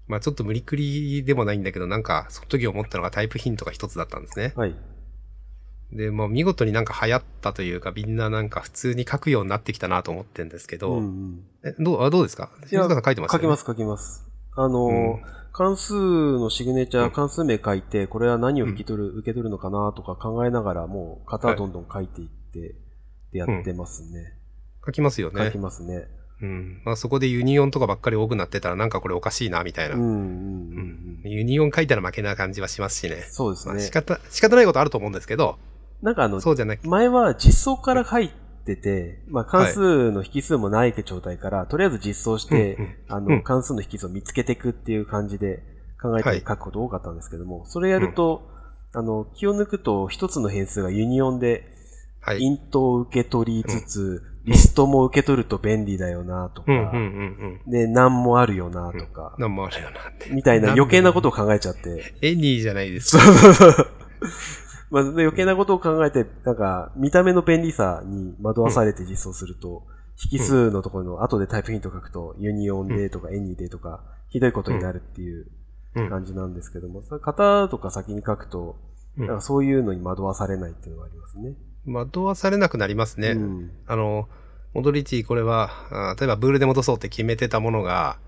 [0.08, 4.54] まあちょっと無理くりでもないんだけど、なんかその時思ったのがタイプヒントが一つだったんですね。
[4.56, 4.76] はい。
[5.92, 12.50] で、まあ見事になんか流行ったというか、みんななんか普通に書くようになってきたなと思ってるんですけど、うんうんえどうあどうですか？
[12.72, 13.34] いや静香さん書いてます？
[13.34, 14.28] よね書きます、書きます。
[14.56, 15.22] あの、うん
[15.54, 22.76] 関数のシグネチャー、うん関数名書いて、これは何を引き取る、受け取るのかなとか考えながら、もう型をどんどん書いていって、
[23.32, 24.36] でやってますね。
[24.86, 25.58] 書きますよね書き。
[25.58, 26.08] ますね。
[26.44, 26.82] うん。
[26.86, 29.96] まあそこで Union とかばっかり多くなってたらなんかこれおかしいな、みたいな。
[29.96, 31.32] うんうんうんうんうん。
[31.32, 33.26] Union 書いたら負けな感じはしますしね。
[33.28, 33.90] そうですねまあ仕。
[33.90, 35.58] 方、仕方ないことあると思うんですけど、
[36.02, 38.30] なんかあの、そうじゃなく前は実装から入っ
[38.66, 45.64] てて、まあ関数の引数もない状態から、とりあえず実装して、うんうんあの、うん関数の引数を見つけていくっていう感じで
[46.02, 48.50] 考えはいて書くこと多かったんですけども、それやると、
[48.94, 51.76] あの、気を抜くと一つの変数が Union で、
[52.28, 52.42] はい。
[52.42, 57.72] int を受け取りつつ、リストも受け取ると便利だよなとか、うんうんうんうん。
[57.72, 60.30] で、何もあるよなとか、 None もあるよなって。
[60.32, 61.32] みたいな余計なことを。
[61.32, 63.24] を考えちゃって、 Any じゃないですか。
[64.90, 69.84] まあ、で余計なことを考えて、なんか、見た目の便利さに惑わされて実装すると、
[70.32, 75.48] 引数のところの後で type hint 書くと、 Union でとか Any でとか、ひどいことになるっていう
[75.96, 78.76] うん感じなんですけども、型とか先に書くと、
[79.18, 81.56] うんなんかそういうのに惑わされないっていうのがありますね。
[81.88, 83.32] 惑わされなくなりますね。
[83.32, 83.72] うん。
[83.88, 84.30] あの、
[84.76, 88.20] 戻り値、これは、あ例えばブールで戻そうって決めてたものが、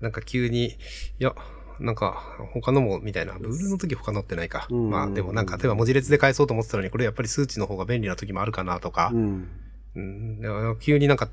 [0.00, 0.74] なんか急に、い
[1.18, 1.34] や、
[1.80, 3.34] なんか、他のも、みたいな。
[3.38, 4.66] ブールの時他のってないか。
[4.70, 9.18] うんまあ、でもなんか、例えば文字列で返そうと思ってたのに、これやっぱり数値の方が便利な時もあるかなとかう。
[9.18, 9.48] ん。
[9.94, 10.76] うん。
[10.80, 11.28] 急になんか、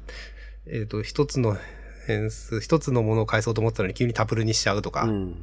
[0.68, 1.58] えっ、と、一つの
[2.08, 5.36] 変数、一つのものを返そうと思ってたのに急にタプルにしちゃうとか、うん。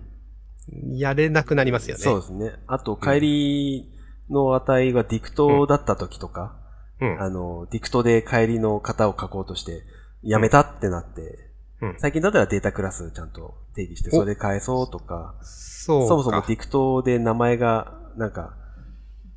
[0.93, 2.03] やれなくなりますよね。
[2.03, 2.53] そうですね。
[2.67, 3.93] あと、帰り
[4.31, 6.57] の値がディクトだった時とか、
[7.01, 7.21] うん。
[7.21, 9.83] あの、ディクトで帰りの型を書こうとして、
[10.23, 11.52] やめたってなって、
[11.83, 16.09] うん最近だったらデータクラスちゃんと定義して、おそれで返そうとか、そうか。
[16.09, 18.55] そもそもディクトで名前が、なんか、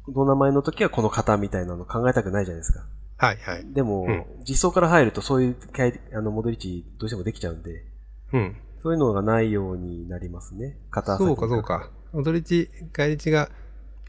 [0.05, 2.85] この名前の時はこの型みたいなの考えたくないじゃないですか。
[3.17, 3.73] はいはい。
[3.73, 5.57] でも、うん実装から入るとそういう
[6.13, 7.83] あの戻り値どうしてもできちゃうんで、
[8.31, 8.55] うん。
[8.83, 10.77] そういうのがないようになりますね。
[10.91, 11.63] 型そうかそう。
[11.63, 11.89] か。
[12.13, 13.49] 踊り値、返り値が、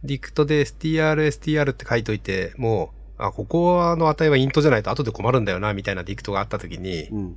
[0.05, 7.37] ディクトで str、str って書いといて、もう、あ、ここの値はイントじゃないと後で困るんだよな、みたいなディクトがあったときに、うん。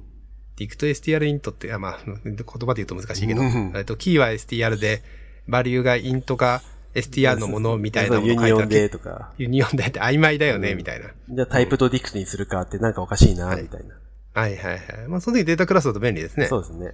[0.59, 5.01] ディクト str イントって、あまあ、言葉で言うと難しいけど、うんえっと、キーは str で、
[5.47, 6.61] バリューがイントか
[6.93, 11.11] str のものみたいなもの書いてある Union でとか、 Union でって曖昧だよね、うんみたいな。
[11.29, 13.95] じゃあ TypedDict にするかってなんかおかしいな、はいみたいな。
[14.33, 14.79] はいはいはい。
[15.07, 16.47] まあ、その時データクラスだと便利ですね。
[16.47, 16.93] そうですね。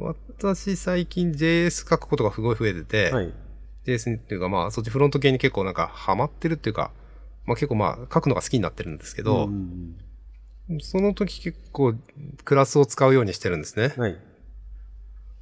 [0.00, 3.32] 私最近 JS 書くことがすごい増えてて、はい。
[3.86, 6.90] JS っていうかまあそっちフロント系に結構なんかハマってるっていうか、
[7.46, 9.96] まあ結構まあ書くのが好きになってるんですけど、うん
[10.80, 11.94] その時結構
[12.44, 13.94] クラスを使うようにしてるんですね。
[13.96, 14.16] はい。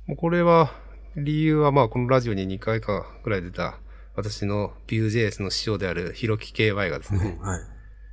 [0.06, 0.72] もうこれは
[1.16, 3.78] 理由はまあこのラジオに2回かぐらい出た
[4.14, 7.58] 私の Vue.js の師匠であるヒロキ KY がですね、は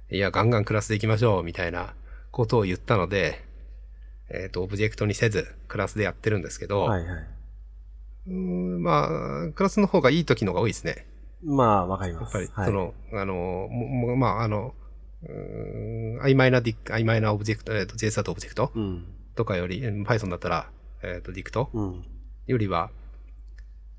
[0.09, 0.17] い。
[0.17, 1.93] いやガンガンクラスで行きましょうみたいな
[2.31, 3.43] ことを言ったので、
[4.29, 7.27] えっ、とオブジェクトにせずクラスでやってるんですけど、はいはい。
[8.27, 11.05] うーんまあクラスの方がいい時のが多いですね。
[11.45, 12.37] まあ、わかります。
[12.37, 13.67] やっぱり、はい、その、あの、も
[14.07, 14.73] もまあ、あの、
[15.27, 19.05] うーん曖昧なディック、曖昧なオブジェクト、えっ、と、JS だとオブジェクトうん。
[19.35, 20.69] とかより、えー Python だったら、
[21.01, 22.05] えっ、と、ディクトうん。
[22.47, 22.91] よりは、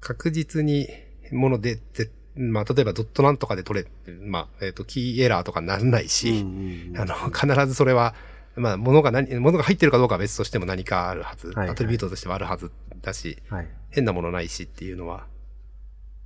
[0.01, 0.89] 確実に
[1.33, 8.15] もので、ぜまあ、例えばドットなんとかで取れ、まあ、えっ、と、キーエラーとかならないし、うんうん あの、必ずそれは、
[8.57, 12.71] まあ、ものが何、ものが入ってるかどうかは別としても何かあるはず、はいはいアトリビュートとしてはあるはず
[13.03, 13.69] だし、はい。
[13.91, 15.27] 変なものないしっていうのは、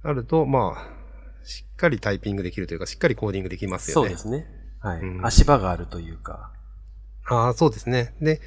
[0.02, 4.08] あると、まあ、しっかりタイピングできるというか、しっかりコーディングできますよね。
[4.08, 4.57] そうですね。
[4.80, 5.00] はい。
[5.00, 6.52] うん足場があるというか。
[7.26, 8.14] ああ、そうですね。
[8.20, 8.40] で、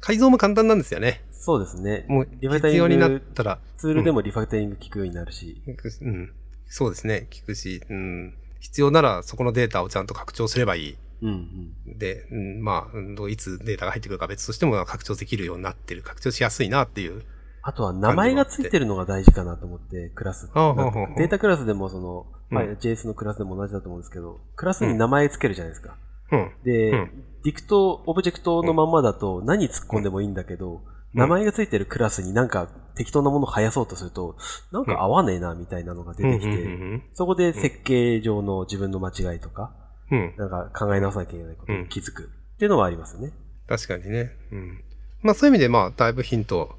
[0.00, 1.22] 改造も簡単なんですよね。
[1.32, 2.04] そうですね。
[2.08, 5.62] もう、リファクタリン必要になっグ、たら、ツールでもリファクタリング効くようになるし。
[6.02, 6.32] うん、
[6.66, 7.26] そうですね。
[7.30, 10.96] 聞くし、うん、必要ならそこのデータをちゃんと拡張すればいい。
[11.22, 11.98] うんうん。
[11.98, 16.02] で、うん、まあ、うんいつデータが入ってくるか別としても拡張できるようになってる。
[16.02, 17.22] 拡張しやすいなっていう。
[17.62, 20.46] あとは名前がついてるのが大事かなと思って、クラス。
[20.46, 25.96] デデータクラスでもその、まあ、うん JS のクラスでも同じだと思うんですけど、クラスに名前つけるじゃないですか。
[26.32, 26.52] うん。
[26.64, 30.82] で、うん dict、オブジェクトのまんまだと何突っ込んでもいいんだけど、
[31.14, 34.36] 名前がついてるクラスになんか適当なものを生やそうとすると、
[34.72, 39.72] なんか合わねえなみたいなのが出てきて、うんそこで設計上の自分の間違いとか。
[40.10, 43.30] なんか考え直さなきゃいけないことに気づくっていうのはありますね。
[43.68, 44.32] 確かにね。
[44.50, 44.84] うん。
[45.22, 46.76] まあそういう意味で、まあ、 type hint、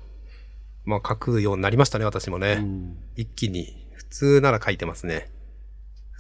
[0.84, 2.58] まあ書くようになりましたね、私もね。
[2.60, 2.98] うん。
[3.16, 3.88] 一気に。
[3.94, 5.30] 普通なら書いてますね。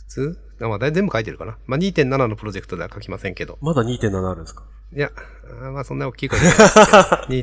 [0.10, 1.58] 普通あまあ、だい全部書いてるかな。
[1.68, 3.58] まあ2.7のプロジェクトでは書きませんけど。
[3.62, 4.64] まだ2.7あるんですか？
[4.94, 5.12] いや、
[5.62, 6.74] あーまあそんな大きい声じゃないです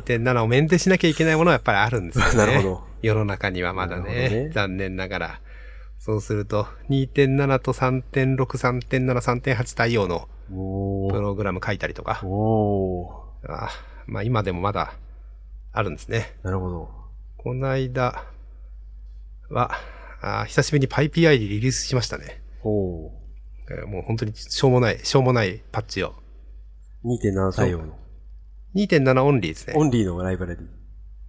[0.07, 2.35] けど 2.7をメンテしなきゃいけないものはやっぱりあるんですよね。
[2.37, 2.85] なるほど。
[3.03, 5.41] 世の中にはまだねね残念ながら。
[5.99, 10.29] そうすると、2.7と3.6、3.7、3.8対応の。
[10.49, 12.21] プログラム書いたりとか。
[12.23, 13.69] あー
[14.07, 14.93] まあ今でもまだ
[15.73, 16.37] あるんですね。
[16.43, 16.91] なるほど。
[17.39, 18.25] この間
[19.51, 19.71] は、
[20.21, 22.43] あー久しぶりに PyPI でリリースしましたね。
[22.67, 23.11] おー。
[23.69, 26.15] えーもう本当にしょうもない、しょうもないパッチを。
[27.05, 27.97] 2.7対応の。
[28.75, 29.75] 2.7オンリーですね。
[29.77, 30.61] オンリーのライブラリ。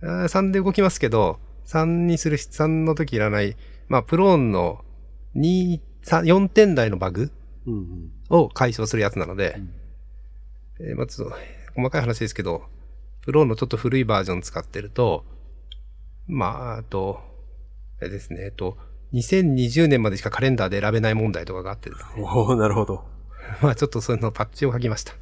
[0.01, 3.55] あー3で動きますけど、3にする、3の時いらない、
[3.87, 4.83] まあ、プローンの
[5.35, 7.31] 2、3 4点台のバグ
[7.65, 8.11] うんうん。
[8.29, 9.73] を解消するやつなので、うん
[10.89, 11.35] えーまあ、ちょっと、
[11.75, 12.63] 細かい話ですけど、
[13.21, 15.25] プローンのちょっと古いバージョン使ってると、
[16.27, 17.19] まあ、あと、
[17.99, 18.77] あれですね、えっと、
[19.13, 22.23] 2020年までしかカレンダーで選べない問題とかがあってですね。
[22.23, 23.05] おー、なるほど。
[23.61, 25.13] まあ、ちょっとそのパッチを書きました。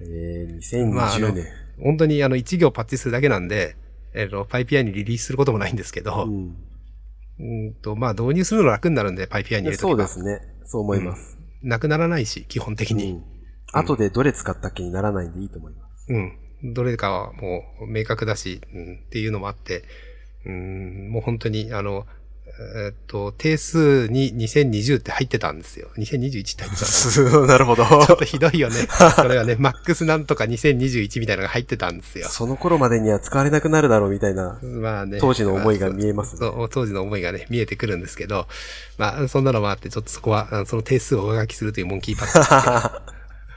[0.00, 1.46] えー、まああの2020年。
[1.80, 3.76] 本当にあの、1行パッチするだけなんで、
[4.14, 6.56] えっと、PyPI にリリースすることもないんですけど、うん。
[7.38, 9.94] うんと、まあ導入するの楽になるんで、PyPI に入れとそ。
[9.94, 10.40] うですね。
[10.64, 11.38] そう思います。
[11.62, 13.12] なくならないし、基本的に。
[13.12, 13.22] うん。
[13.72, 16.12] 後でどれ使ったっけにならないんでいいと思います。
[16.12, 16.74] うん。
[16.74, 19.84] どれかはもう明確だし、うん、っていうのもあって、
[20.44, 22.06] うん、もう本当に、あの、
[22.74, 25.88] えーっと、定数に2020って入ってたんですよ。
[25.96, 27.46] 2021って入ってたんですよ。
[27.46, 27.84] なるほど。
[27.84, 28.86] ちょっとひどいよね。
[29.16, 32.28] それがね、マックスなんとか2021みたいなのが入ってたんですよ。
[32.28, 34.58] その頃までには使われなくなるだろうみたいな。
[34.62, 35.18] まあね。
[35.20, 38.46] 当時の思いが見えますねそうそう当時の思いがね、見えてくるんですけど、
[38.98, 43.12] まあ、そんなのもあって、ちょっとそこは、その定数を上書きするというモンキーパッチですけど。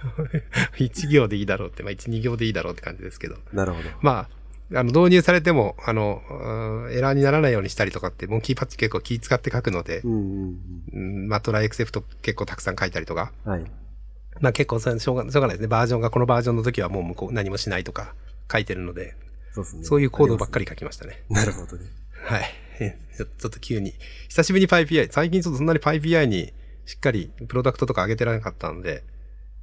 [0.77, 3.37] 1行でいいだろうって、まあ1、2行でいいだろうって感じですけど。
[3.53, 3.89] なるほど。
[4.01, 10.59] まあ、あの、導入されても、あの、うんエラーにならないようにしたりとかって、モンキーパッチ結構気使って書くのでう、んうん
[10.93, 13.51] うん、まあトライエクセプト結構たくさん書いたりとか、うん。
[13.51, 13.71] はい。
[14.41, 15.67] まあ結構それしょうがしょうがないですね。
[15.67, 18.15] バージョンがこのバージョンの時はもう向こう何もしないとか
[18.51, 19.15] 書いてるので、
[19.53, 19.83] そうですね。
[19.83, 20.65] そういうコードばっかり。
[20.65, 21.23] り書きましたね。
[21.29, 21.85] なるほどね。
[22.23, 22.43] はい。
[23.15, 23.93] ちょっと急に。
[24.27, 26.53] 久しぶりに PyPI、最近ちょっとそんなに PyPI に
[26.85, 29.15] しっかりプロダクトとか上げてなかったので、うん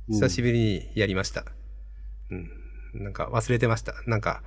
[0.08, 1.44] 久しぶりにやりました。
[2.30, 2.50] うん。
[2.94, 3.94] なんか忘れてました。
[4.06, 4.42] なんか、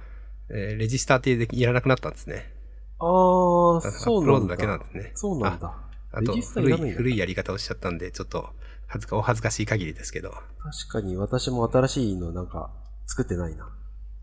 [0.50, 2.52] えーレジスターっていらなくなったんですね。
[3.00, 4.26] ああ、アッそうなんだ。
[4.26, 5.12] プロードだけなんですね。
[5.16, 5.76] そうなんだ。
[6.12, 8.50] あと古い、古いやり方をしちゃったんで、ちょっと
[8.88, 10.30] 恥ずか、お恥ずかしい限りですけど。
[10.30, 10.44] 確
[10.90, 12.72] かに私も新しいのなんか
[13.06, 13.70] 作ってないな。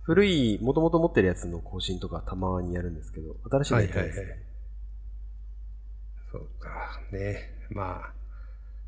[0.03, 4.27] 古い、もともと持ってるやつの更新とかたまにやるんですけど、新しいのやってないですね。
[6.33, 7.67] そうか、ね。
[7.71, 8.13] まあ、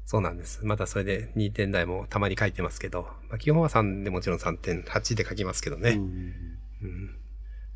[0.06, 0.64] そうなんです。
[0.64, 5.90] まだそれで2点台もたまに書いてますけど、まあ、基本は3でもちろん3.8で書きますけどね。
[5.90, 7.23] うんうん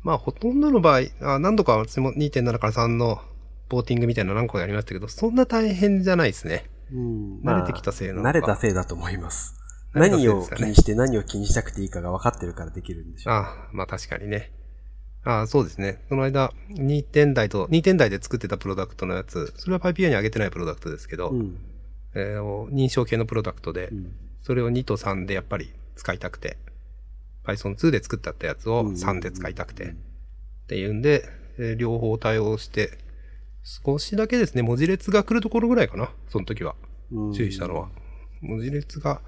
[0.03, 3.21] まあ、ほとんどの場合、あ何度か私も2.7から3の
[3.67, 6.69] ボーティングみたいなの何個かやりましたけど、そんな大変じゃないですね。
[6.91, 9.55] うん慣れてきたせいなのか慣れたせいだと思います。
[9.93, 13.33] 何を気にして何を気にしたくていいかが分かってるからできるんでしょう。
[13.33, 14.51] ああ、まあ確かにね。
[15.23, 16.03] ああ、そうですね。
[16.09, 21.57] その間、2点台と、2点台で作ってたプロダクトのやつ、それは PyPI に上げてないプロダクトですけど、うん。
[22.15, 26.57] えー認証系のプロダクトで、うんそれを2と3でやっぱり使いたくて、
[27.53, 29.95] Python2 で作ったってやつを3で使いたくて、っ
[30.67, 31.23] ていうんで、
[31.57, 32.91] えー両方対応して、
[33.63, 36.75] 少しだけですね、文字列が来るところぐらいかな、その時は。
[37.11, 37.89] うん注意したのは。
[38.41, 39.21] 文字列が、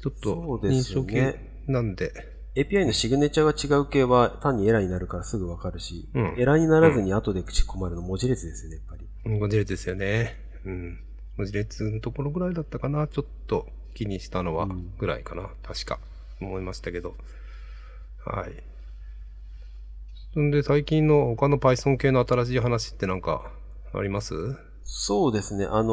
[0.00, 2.12] ちょっと認証系ねなんで、
[2.54, 9.06] API のシグネチャーが違う系は単にエラーになるからすぐ分かるし、うんエラーにならずに後で口困るの文字列ですよね、やっぱり。
[9.26, 10.36] うん文字列ですよね。
[10.64, 10.98] うん。
[11.36, 15.98] 文字列のところぐらいだったかな、ちょっと気にしたのはうんぐらいかな、確か
[16.48, 17.14] 思いましたけど。
[18.24, 18.62] はい。
[20.34, 23.52] そんで最近の他の Python 系の新しい話ってなんか
[23.92, 24.34] あります？
[24.84, 25.66] そうですね。
[25.66, 25.92] あの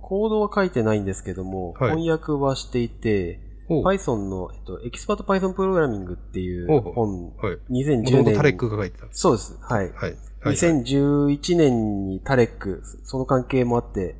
[0.00, 7.58] コードは書いてないんですけども、はい翻訳はしていて、Python の、えっと、エキスパート Python プログラミングっていう本、はい。
[7.70, 9.06] 2010年タレックが書いてた。
[9.10, 9.58] そうです。
[9.60, 9.92] はい。
[9.92, 10.16] はい。
[10.40, 10.54] はい。
[10.54, 14.16] 2011年にタレック、その関係もあって、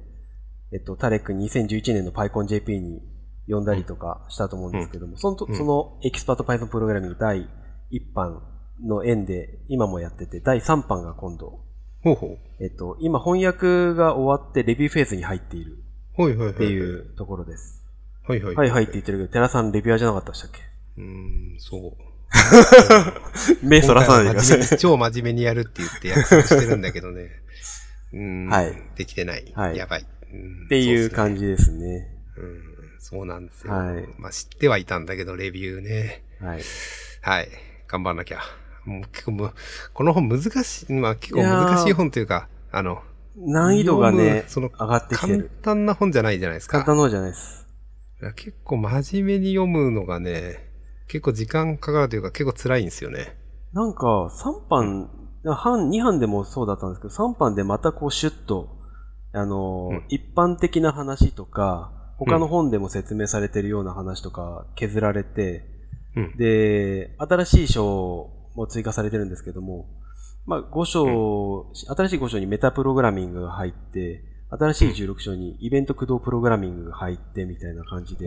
[0.73, 3.01] えっと、タレック2011年の PyConJP に
[3.49, 7.49] 呼んだりとかしたと思うんですけども、そのと、うんそのエキスパート Python プログラミング第
[7.93, 8.43] 1版
[8.85, 11.61] の円で今もやってて、第3版が今度、
[12.03, 15.79] ほうほえっと、今翻訳が終わってレビューフェーズに入っている
[16.17, 16.23] う。
[16.23, 16.55] はいはいはい。
[16.55, 17.83] っていうところです。
[18.27, 18.55] はいはい。
[18.55, 20.61] はいはいって言ってるけど、寺さんレビュアーじゃなかったでしたっけ？
[20.99, 21.93] うーん、そう。
[23.67, 27.31] 目そらさないでください超真面目にやるって言って約束してるんだけどね。
[28.13, 28.49] うーん。
[28.49, 29.51] はいできてない。
[29.55, 30.03] はいやばい。
[30.03, 31.41] っっていう感じ。
[31.41, 32.15] じですね。
[32.37, 32.68] うん、
[32.99, 33.73] そうなんですよ。
[33.73, 36.23] はいまあ知ってはいたんだけど、レビューね。
[36.41, 36.65] はい。
[37.23, 37.49] はい。
[37.89, 38.41] 頑張らなきゃ。
[38.85, 39.53] もう結構
[39.93, 43.03] この本難しい、まあ結構難しい本というか、あの、
[43.37, 45.51] 難易度がねその上がってきて簡る。
[45.63, 46.79] 単な本じゃないじゃないですか。
[46.79, 47.67] 簡単な方じゃないです。
[48.37, 50.69] 結構真面目に読むのがね、
[51.09, 53.37] 結構時間かかるというか結構辛いんですよね。
[53.73, 55.11] なんか、3版、
[55.45, 58.77] 半、2版でもそうだったんですけど、3版でまたこうシュッと、
[59.33, 65.65] あのー、うん一般的な話とか、他の本でも説明されてるような話とか削られて、
[66.17, 66.37] うん。
[66.37, 69.87] で、新しい章も追加されてるんですけども、
[70.45, 78.25] まあ、5章、新しい5章にメタプログラミングが入って、新しい16章にイベント駆動プログラミングが入ってみたいな感じで、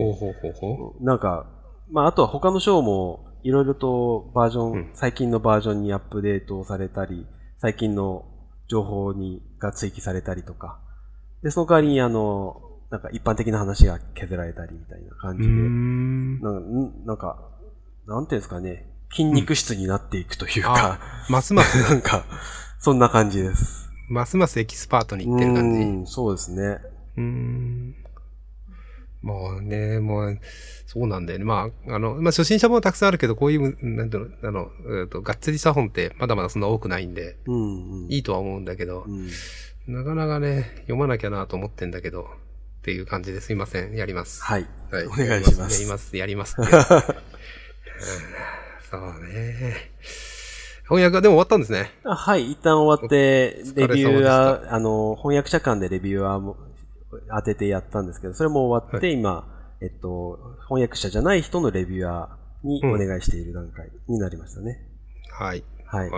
[1.00, 1.46] なんか、
[1.90, 4.90] まあ、あとは他の章もいろいろとバージョン、うん。
[4.94, 7.26] 最近のバージョンにアップデートされたり、
[7.58, 8.24] 最近の
[8.68, 10.78] 情報にが追記されたりとか、
[11.42, 15.38] で、その代わりにあの、なんか一般的な話が削られたりみたいな感う。
[15.38, 16.40] うじで、ーん。
[16.42, 17.38] なんかんなんか、
[18.06, 22.26] なんていうんですかね、筋肉質になっていくというか、ますます、 なんか、
[22.78, 23.88] そんな感じです。
[24.10, 25.80] ますますエキスパートにいってる感じ。
[25.80, 26.80] うんそうですね。
[27.16, 27.94] うーん。
[29.22, 30.38] まあね、もう、
[30.84, 31.46] そうなんだよね。
[31.46, 34.70] まあ、あの、まあ初心者もたくさんあるけど、こういう、なんていうの、あの、
[35.00, 38.12] えっと、がっつりした本ってまだまだそんな多くないんで、うん、うん。
[38.12, 39.30] いいとは思うんだけどう、ん。
[39.86, 42.28] なかなかね、読まなきゃなと思ってんだけど、
[42.82, 43.94] っていう感じですいません。
[43.94, 44.42] やります。
[44.42, 44.66] はい。
[44.90, 45.06] はい。
[45.06, 46.56] お願いしますやります、やります。
[48.90, 49.92] そうね。
[50.82, 51.92] 翻訳がでも終わったんですね。
[52.02, 56.56] あはい、一旦終わって、レビューでは、あの、翻訳者間でレビューアーも
[57.30, 59.46] 当ててやったんですけど、それも終わって、今、
[59.80, 64.88] えっと、翻訳者じゃない人のレビュアーにお願いしている段階になりましたね。
[65.30, 65.62] はい。
[65.86, 66.10] はい。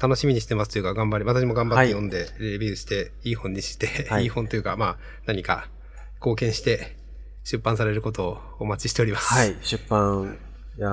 [0.00, 5.68] うん楽しみにしてますというか、頑張り、私も頑張っはいて読んで、レビューして、いい本にして、はいい、い本というか、まあ、何か
[6.16, 6.96] 貢献して、
[7.44, 9.32] 出版されることをお待ちしております。
[9.32, 10.36] はい、出版、
[10.76, 10.90] いや、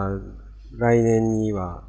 [0.78, 1.84] 来年には、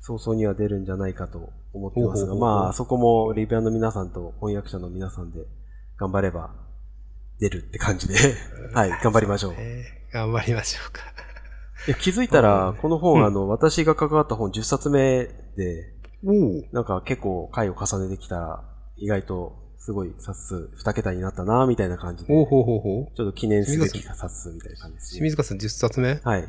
[0.00, 5.40] 早々には出るんじゃないかと思ってますが、ほうほうほうまあ、そこもレビュアーの皆さんと翻訳者の皆さんで
[5.96, 6.54] 頑張れば
[7.40, 8.14] 出るって感じで、
[8.72, 9.54] はい、頑張りましょう。
[9.58, 11.00] えー頑張りましょうか。
[11.88, 15.91] いや気づいたら、この本、うんあの、私が関わった本10冊目で、おお。
[16.72, 18.64] なんか結構回を重ねてきたら、
[18.96, 23.16] 意外とすごい冊数2桁になったな、みたいな感じで、おうほうほうほう。
[23.16, 25.18] ちょっと記念すべき冊数みたいな感じですね。
[25.18, 26.20] 清水川さん10冊目？
[26.22, 26.48] はい。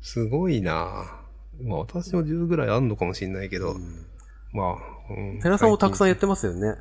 [0.00, 1.20] すごいな
[1.60, 4.06] まあ私も10ぐらいあんのかもしれないけど、うん
[4.52, 4.76] まあ、
[5.16, 6.76] うん寺さんもたくさんやってますよね。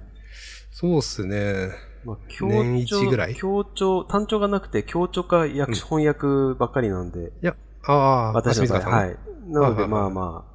[0.71, 1.69] そうっすね。
[2.03, 8.89] まあ、強年一ぐらい強調、単調がなくて、強調か訳、うん翻訳ばっかりなんで、いや、ああ、私の場合。
[8.89, 9.17] はい。
[9.47, 10.50] なので、まあまあ、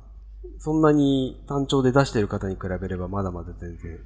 [0.59, 3.99] そんなに単調で出してる方に比べれば、まだまだ全然。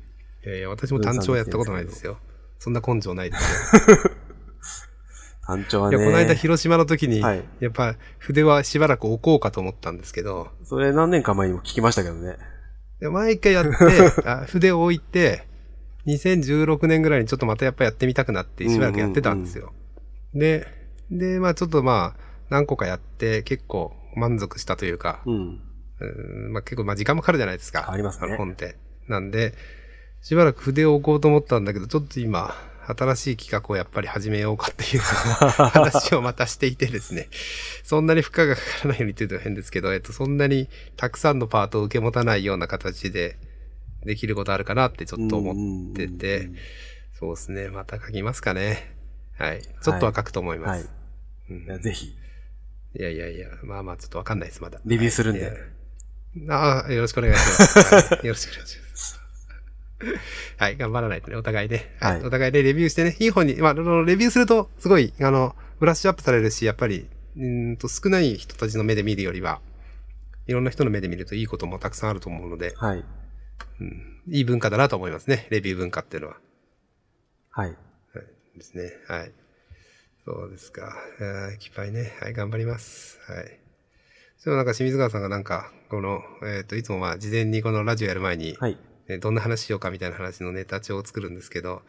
[0.47, 2.19] いやいや、私も単調やったことないですよ。
[2.59, 3.99] そんな根性ないですよ。
[5.47, 6.03] 単調はいね。
[6.03, 12.37] や、この間広島の時に、はいやっぱ筆はしばらく置こうかと思ったんですけど、それ何年か前にも聞きましたけどね。
[13.01, 13.73] で毎回やって、
[14.29, 15.47] あ筆を置いて、
[16.07, 19.73] 2016年ぐらいにちょっとまたやっぱやってみたくなってしばらくやってたんですよ。
[20.35, 20.67] で、
[21.11, 22.21] で、まあちょっとまあ
[22.51, 25.61] 何個かやって結構満足したというか、うん。
[26.01, 27.83] うんまあ結構まあ時間もかかるじゃないですか。
[27.83, 28.77] かかりますね本って。
[29.09, 29.55] なんで、
[30.23, 32.55] しばらく筆を置こうと思ったんだけど、ちょっと今、
[32.87, 37.29] 新しい企画をやっぱり始めようかっていう 話をまたしていてですね。
[37.85, 43.39] そんなに負荷がかからないようにっていうと変ですけど、えっと、そんなにたくさんのパートを受け持たないような形で
[44.05, 46.57] できることあるかなってちょっと思っててうん、
[47.19, 47.69] そうですね。
[47.69, 48.97] また書きますかね。
[49.39, 49.63] はい。
[49.63, 50.81] ちょっとは書くと思いまはい。
[50.81, 50.91] す。
[51.51, 52.07] うんぜひ、
[52.97, 54.81] いやいやいや、まあまあちょっとわかんないです、まだ。
[54.85, 55.57] レビューするんではい
[56.49, 57.79] ああ、よろしくお願いします。
[57.95, 59.21] はいよろしくお願いします。
[60.57, 61.97] はい、頑張らないとね、お互いね。
[62.01, 62.17] はい。
[62.17, 69.61] はいお互いでレビューしてね、いい本に、まあ、あのレビューすると、すごい、あの、ブラッシュアップされるし、やっぱり、うーんと、少ない人たちの目で見るよりは、
[70.47, 73.05] いろんな人の目で見るといいこともたくさんあると思うので、はい。
[73.81, 76.37] うん、いい文化だなと思いますね、レビュー文化っていうのは。
[77.51, 77.77] はい。
[78.57, 78.93] ですね。
[79.09, 79.33] はい。
[80.25, 80.87] そうですか。
[80.87, 82.13] あっぱいね。
[82.21, 83.19] はい、頑張ります。
[83.27, 83.60] はい。
[84.41, 88.79] そうなんか清水川さんがなんか、この、えっ、と、いつもまあ、事前にこのラジオやる前に、はい。
[89.07, 91.83] ねどんな話しようかみたいな話のネタ帳を作るんですけど、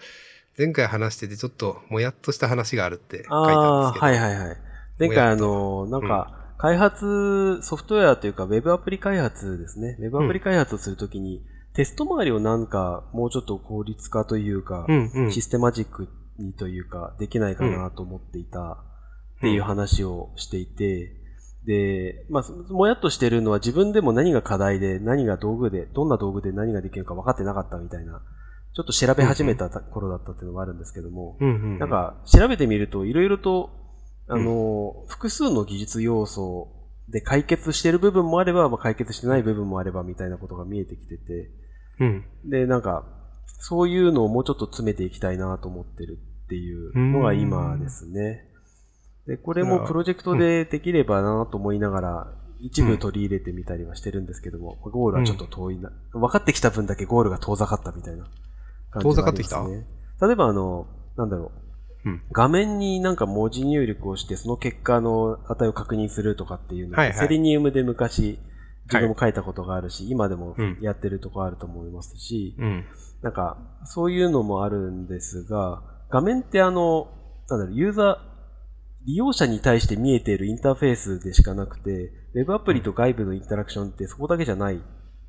[0.57, 4.57] 前回話しててちょっともやっとした話があるって書いたんですけど、はいはいはい。
[4.99, 9.95] 前回あの、なんか、開発、ソフトウェアというか、ウェブアプリ開発ですね。
[10.01, 11.41] ウェブアプリ開発をするときに、
[11.73, 15.31] テスト周りをなんか、もうちょっと効率化というか、うんうん。
[15.31, 18.75] システマジックにというか、できないかなと思っていたっ
[19.39, 21.20] ていう話をしていて、
[21.65, 28.21] で、まあ、もやっとしてるのは自分でも何が課題で、何が道具で、どんな道具で何ができるか分かってなかったみたいな、
[28.73, 31.37] ちょっと調べ始めた頃だったっていうのがあるんですけども。
[31.79, 33.69] なん、か調べてみると、いろいろと、
[34.27, 36.69] あの、複数の技術要素
[37.09, 41.51] で解決してる部分もあれば、まあ、解決してない部分もあればみたいなことが見えてきてて、
[41.99, 42.25] うん。
[42.45, 43.05] で、なんか、
[43.45, 48.50] そういうのをもうちょっと詰めていきたいなと思ってるっていうのが今ですね。
[49.31, 55.89] で、これもプロジェクトでできればなと思いながら、一部取り入れてみたりはしてるんですけども、ゴールはちょっと遠いな。
[56.11, 58.25] 分かってきた分だけゴールが遠ざかったみたいな
[58.89, 59.11] 感じね。
[59.11, 59.63] 遠ざかってきた？
[60.21, 61.51] 例えばあの、なんだろ
[62.05, 62.09] う。
[62.09, 62.21] うん。
[62.33, 68.37] 画面になんか文字入力をして、その結果の値を確認するとかっていうのを、はいはいセリニウムで昔、
[68.87, 72.85] 自分も書いたことがあるし、今でもうんやってるとこあると思いますし、うん。
[73.21, 77.07] なんか、そういうのもあるんですが、画面ってあの、
[77.49, 78.30] なんだろう、ユーザー、
[79.05, 84.79] 利用者に対して見えているインターフェースでしかなくて、ウェブアプリと外部のインタラクションってそこだけじゃないっ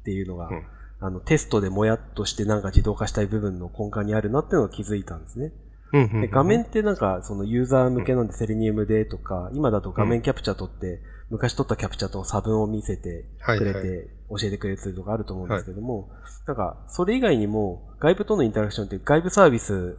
[0.04, 0.66] ていうのが、うん
[1.04, 5.52] あの、テストでもやっとしてなんか自動化したい部分の根幹にあるなっていうのを気づいたんですね。
[5.92, 6.20] うんうん。
[6.22, 16.10] で画面ってなんか、そのユーザー向けなんでセリニウムでとか、今だと画面キャプチャー撮って、昔撮ったキャプチャーと差分を見せてくれて、教えてくれるツールとかあると思うんですけども、
[16.46, 19.98] なんか、それ以外にも、外部とのインタラクションっていう外部サービス、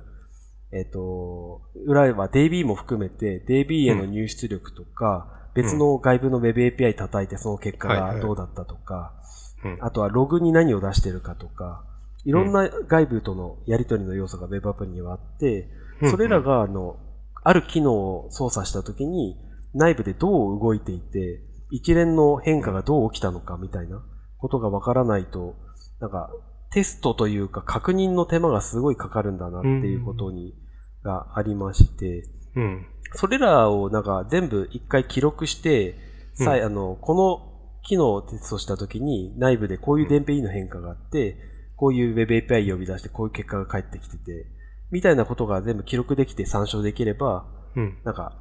[0.73, 9.13] えっ、と、裏は DB も含めて、DB への入出力とか、別の外部の Web API 叩いてその結果がどうだったとか、
[9.63, 9.77] うん。
[9.81, 11.85] あとはログに何を出してるかとか、
[12.25, 15.69] いろんな外部とのやり取りの要素が Web アプリにはあって、
[16.01, 16.11] うん。
[16.11, 16.97] それらが、あの、
[17.43, 19.37] ある機能を操作したときに、
[19.75, 24.03] 内部でどう動いていて、一連の変化がどう起きたのかみたいな
[24.37, 25.55] ことがわからないと、
[25.99, 26.31] なんか、
[26.71, 30.55] テストというか確認の手間がすごいかかるんだなっていうことに、
[31.03, 32.85] がありまして、うん。
[33.15, 35.95] それらをなんか全部一回記録して、
[36.33, 41.37] さいあの、この機能をテストしたときに内部でこういう電平 E の変化があって、
[41.75, 44.47] こういう Web API 呼び出してこういう結果が返ってきてて、
[44.89, 47.45] みたいなことが全部記録できて参照できれば、
[47.75, 47.97] うん。
[48.03, 48.39] なんか、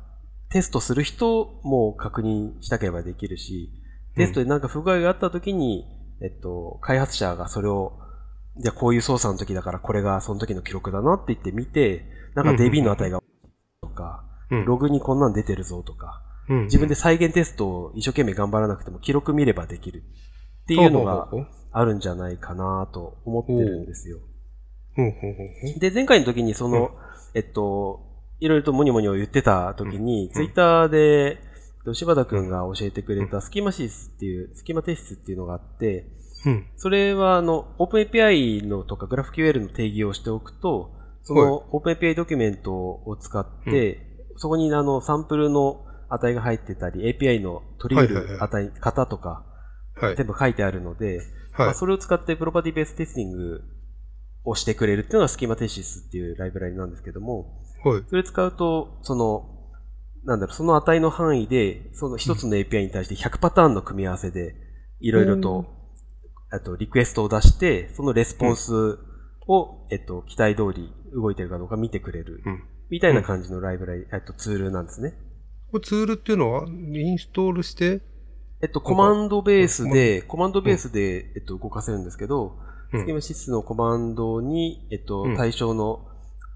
[0.50, 3.70] テストする人も確認したければできるし、
[4.16, 5.86] テストでなんか不具合があったときに、
[6.20, 7.98] えっと、開発者がそれを、
[8.58, 12.04] じゃあこういう操作の時だからこれがその時の記録だなって言って見て、
[12.34, 13.22] なんか DB の値が
[13.80, 14.64] とか、うん。
[14.64, 20.02] ログにこんなん出てるぞとか、うん自分で再現テストを一生懸命頑張らなくても記録見ればできる
[20.64, 21.28] っていうのが
[21.70, 24.18] あるんじゃないかなと思ってるんですよ。
[25.78, 26.90] で、前回の時にその、
[27.34, 28.00] えっと、
[28.40, 30.30] いろいろとモニモニを言ってた時に、ん。
[30.30, 31.32] ツイッターで、え
[31.82, 32.48] っと柴田くん。
[32.48, 36.06] が教えてくれたスキマシスっていう、スキマ提出っていうのがあって、
[36.44, 36.66] うん。
[36.76, 49.46] それはあの、OpenAPI のとか GraphQL の定義をしておくと、その OpenAPI ドキュメントを使って、そこにあの、サンプルの値が入ってたり、API の取り得る値、型とか、
[49.94, 50.16] はい。
[50.16, 51.20] 全部書いてあるので、
[51.56, 51.72] まはい。
[51.72, 53.60] あそれを使ってプロパティベーステスティング
[54.44, 58.04] をしてくれるっていうのがスキマテシスっていうライブラリなんですけども、はい。
[58.08, 59.48] それ使うと、その、
[60.24, 64.54] なんだろう、その値の範囲で、その一つの API に対して100パターンの組み合わせで、
[65.00, 65.66] いろいろと、
[66.50, 68.98] あと、リクエストを出して、そのレスポンス
[69.46, 72.64] を、えっと、期待通り動いてるかどうか見てくれる、うん。
[72.90, 75.14] みたいな感じのライブラリ、えっと、ツールなんですね。
[75.70, 78.02] これツールっていうのは、インストールして、
[78.62, 80.62] えっと、コマンドベースで、コマンド。
[80.62, 82.58] ベースで、えっと、動かせるんですけど、
[82.92, 83.00] うん。
[83.00, 86.06] スキマシスのコマンドに、えっとうん、対象の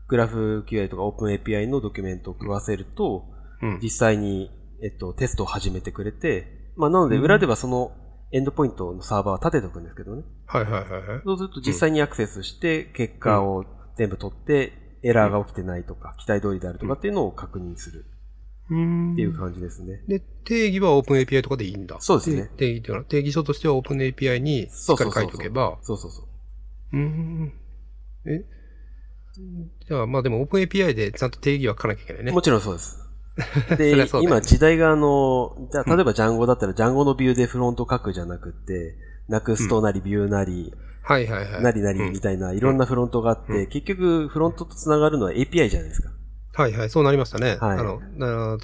[0.06, 3.24] グラフ QI とか OpenAPI のドキュメントを食わせると、
[3.62, 3.80] うん。
[3.82, 4.50] 実際に、
[4.82, 7.92] えっと、テストを始めてくれて、まあ、なので、裏ではその
[8.32, 10.24] エンドポイントのサーバーは立てておくんですけどね。
[10.46, 11.22] はいはいはいはい。
[11.24, 13.64] そうすると実際にアクセスして、結果を
[13.96, 14.72] 全部取って、
[15.02, 18.06] エラーが起きてないとか、期待通りであるとかっていうのを確認する
[18.70, 20.02] うんっていう感じですね。
[20.08, 21.96] で、定義は OpenAPI とかでいいんだ。
[22.00, 26.96] そうですね定義っていうのは、定義書としては OpenAPI にしっかり書いておけば、そうそうそう。
[26.96, 27.52] うーん。
[28.26, 28.44] え？
[29.86, 32.32] じゃあ、まあでも OpenAPI でちゃんと定義は書かなきゃいけないね。
[32.32, 33.05] もちろんそうです。
[33.68, 38.96] そで、今時代があの、じゃあ例えば Django だったら Django のビューでフロント書くじゃなくって、
[39.28, 40.72] Next なりビューなり、
[41.02, 41.62] はいはいはい。
[41.62, 46.10] なりなりうんみたいないろんなフロントがあって、結局フロントと繋がるのは API じゃないですか。
[46.54, 47.58] はいはい、そうなりましたね。
[47.60, 48.00] はいあの、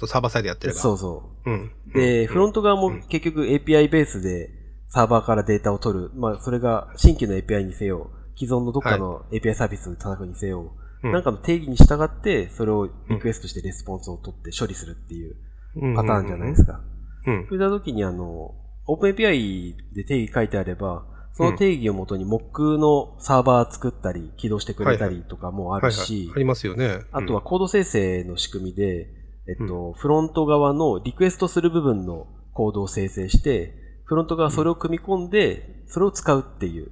[0.07, 0.79] サーバーサイドやってれば。。
[0.79, 1.71] そうそううん。
[1.93, 1.97] う。
[1.97, 4.49] で、フロント側もうん結局 API ベースで
[4.89, 6.11] サーバーからデータを取る。
[6.15, 15.35] まあ、それが新規の API にせよ、既存のどっかの API サービスに叩くにせよ、うんなんかの定義に従って、それをリクエストしてレスポンスを取って処理するっていう
[15.75, 16.81] うんパターンじゃないですか。
[17.25, 17.45] うん。
[17.47, 18.55] そういった時にあの、
[18.87, 26.31] OpenAPI で定義書いてあれば、その定義をもとに Mock のサーバー作ったり、起動してくれたりとかもあるし。
[26.35, 26.99] ありますよね。
[27.11, 29.07] あとはコード生成の仕組みで、
[29.47, 33.73] えっと、フロント側のリクエストする部分のコードを生成して、
[34.05, 36.91] フロント側それを組み込んで、それを使うっていう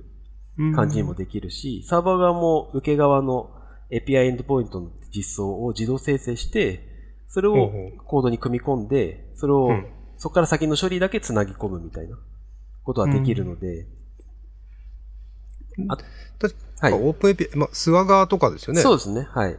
[0.57, 3.51] うん感じにもできるし、サーバー側も受け側の
[3.91, 6.87] API エンドポイントの実装を自動生成して、
[7.27, 7.71] それを
[8.05, 9.87] コードに組み込んで、それをうん。
[10.21, 12.15] そこから先の処理だけつなぎ込むみたいな
[12.83, 13.87] ことはできるので、
[15.89, 15.97] あ
[16.37, 16.93] 確か、はい。
[16.93, 18.81] オープン API、まあ、スワガーとかですよね。
[18.81, 19.57] そうですね、はい。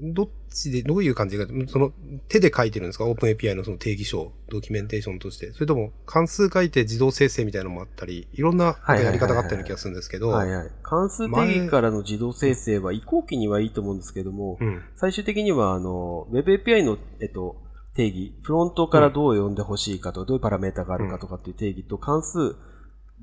[0.00, 1.92] どどっちで、どういう感じが、その、
[2.28, 3.06] 手で書いてるんですか？
[3.06, 5.52] オープン API のその定義書、ドキュメンテーションとして。
[5.52, 10.30] それとも、関数書いて自動生成みたいなのもあったり、いろんなやり方があったような気がするんですけど。
[10.30, 10.70] はいはい。
[10.82, 14.82] 関数定義からの自動生成は移行期にはいいと思うんですけども、うん。
[14.96, 17.56] 最終的には、あの、Web API の、えっと、
[17.94, 22.56] 定義、フロントからどう呼んでほしいかとか、どういうパラメータがあるかとかっていう定義と関数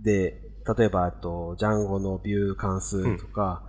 [0.02, 0.42] で、
[0.78, 3.68] 例えば、あと、Django のビュー関数とか、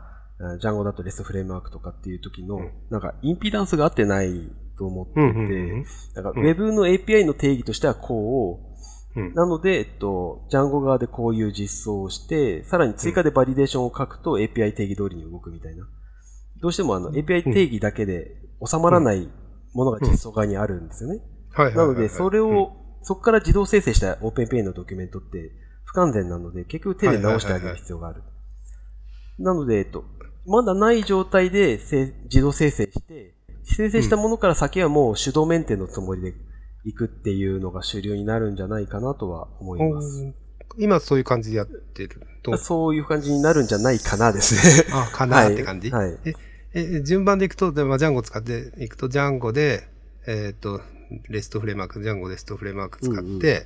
[0.59, 2.72] Django だと REST フレームワークとかっていう時の、うん。
[2.90, 5.20] なんか、インピダンスが合ってないと思ってて、
[6.14, 6.45] なんか、うん。
[6.45, 8.61] Web の API の定義としてはこ
[9.16, 9.34] う、うん。
[9.34, 15.86] なので、えっと、Django 側でこういう実装をして、さらに追加でバリデーションを書くと API 定義通りに動くみたいな。
[16.61, 19.28] どうしてもあの API 定義だけで収まらない
[19.74, 21.20] ものが実装側にあるんですよね。
[21.74, 22.72] なので、それを、
[23.03, 25.51] そこから自動生成した OpenAPI のドキュメントって
[25.84, 28.22] 不完全なので、結局手で直してあげる必要がある。
[29.38, 30.05] なので、えっと、
[30.47, 33.34] まだない状態でせ自動生成して、
[33.64, 36.34] 生成したものから先はもう手動メンテのつもりで
[36.84, 40.22] 行くっていうのが主流になるんじゃないかなとは思います。
[40.22, 40.34] うん
[40.78, 42.57] 今そういう感じでやってると。
[42.57, 44.86] そういう感じになるんじゃないかなですね。
[44.90, 46.34] あ、 かなって感じ、はいはいえ、
[46.72, 49.86] え、順番でいくと、でまあ、ジャンゴ使っていくと、ジャンゴで、
[50.26, 50.80] えっ、と、
[51.28, 53.62] レストフレームワーク、ジャンゴレストフレームワーク使って、うんうん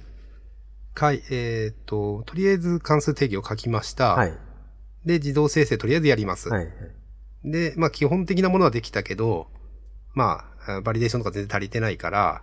[0.96, 4.14] かい、えっ、と、とりあえず関数定義を書きました。
[4.14, 4.32] はい。
[5.06, 6.50] で、自動生成とりあえずやります。
[6.50, 6.68] はい。
[7.44, 9.46] で、まあ基本的なものはできたけど、
[10.12, 12.42] まあ、バリデーションとか全然足りてないから、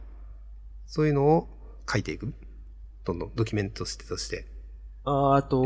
[0.85, 1.47] そういうのを
[1.91, 2.33] 書いていく。
[3.03, 4.47] どんどんドキュメントとしてとして。
[5.03, 5.61] あーあと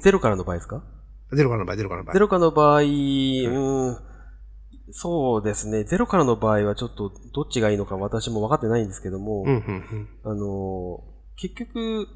[0.00, 0.84] ゼロからの場合ですか？
[1.32, 2.12] ゼロからの場合、ゼロからの場合。
[2.12, 3.98] ゼロからの場合、うーん、
[4.90, 5.84] そうですね。
[5.84, 11.02] ゼロからの場合はちょっとどっちがいいのか私も分かってないんですけども、うん、うん、あの、
[11.36, 12.06] 結局、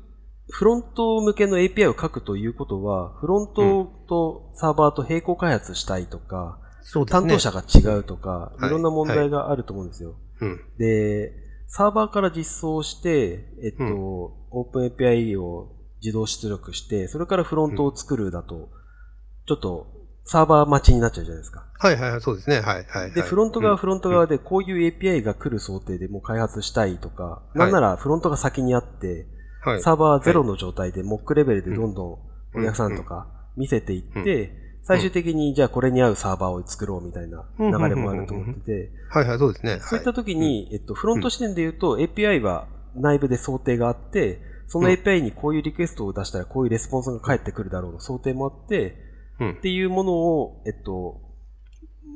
[0.50, 7.20] フロント向けの API を書くということは、フロントとサーバーと並行開発したいとか、そうですね。
[7.20, 10.16] 担当者が違うとか、はいいろんな問題があると思うんですよ。
[10.40, 10.60] うん。
[10.78, 11.32] で、
[11.66, 18.70] サーバーから実装して、えっと、うんオープン API を自動出力して、それからフロントを作るだと、
[19.46, 19.86] ちょっと
[20.24, 21.66] サーバー待ちになっちゃうじゃないですか。
[21.78, 22.60] はいはいはい、そうですね。
[22.60, 23.12] はいはい、はい。
[23.12, 29.26] で、フロント側フロント側でこういう API が来る想定でもう開発したいとか、いなんならフロントが先にあって、
[29.68, 29.82] はい。
[29.82, 32.12] サーバーはゼロの状態で、モックレベルでどんどん
[32.58, 34.52] お客さんとか見せていって、
[34.88, 39.80] 最終的にじゃあこれに合うサーバーを作ろうみたいな流れもあると思ってて、はいはい、そうですね。
[39.80, 48.96] そういったは時に、えっと、フロント視点で言うと API は内部で想定があって、そのうん API にこういうリクエストを出したらこういうレスポンスが返ってくるだろうの想定もあって、
[49.40, 49.50] うん。
[49.58, 51.20] っていうものを、えっと、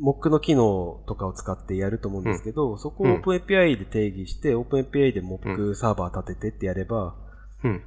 [0.01, 7.17] モックの機能とかを使ってやると思うんですけど、そこをうん OpenAPI で定義して、OpenAPI でモックサーバー立ててってやれば、
[7.65, 7.83] うん。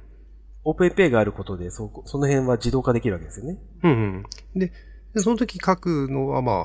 [0.64, 3.58] OpenAPI があることで、そこその辺は自動化できるわけですよね。
[3.84, 4.58] うんうん。
[4.58, 4.72] で、
[5.14, 6.64] でその時書くのはまあ、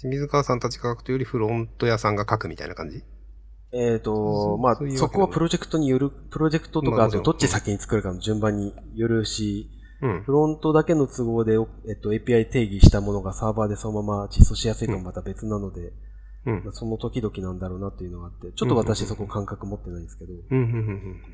[0.00, 3.02] 清水川さんたちが書くというよりフロント屋さんが書くみたいな感じ？
[3.72, 9.70] えっ、そと、うまあそういう、そこはプロジェクトによる、プロジェクトとか、あとどっち先に作るかの順番によるし、
[10.02, 10.22] うん。
[10.22, 11.54] フロントだけの都合で、
[11.88, 15.92] えっと、API 定義したものがサーバーでそのまま実装しやすいかもまた別なので、うん
[16.44, 16.72] まあ。
[16.72, 20.32] その時々なんだろうなっていうのがあって、ちょっと私そこ感覚持ってないんですけど。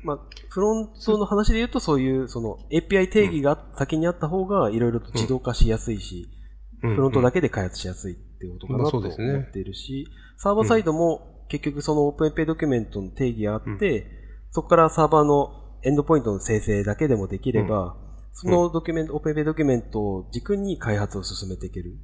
[0.03, 6.29] まあ、フロントの話で言うとそういう、その API 定義が先にあった方がいろいろと自動化しやすいし、
[6.83, 6.95] うん。
[6.95, 14.05] フロントだけで開発しやすいっていうことかなまあと思そうですねっているし、サーバーサイドも結局その OpenAPI ドキュメントの定義があって、
[14.51, 15.51] そこからサーバーの
[15.83, 17.95] エンドポイントの生成だけでもできれば、
[18.33, 21.95] そのドキュメント、OpenAPI ドキュメントを軸に開発を進めていける。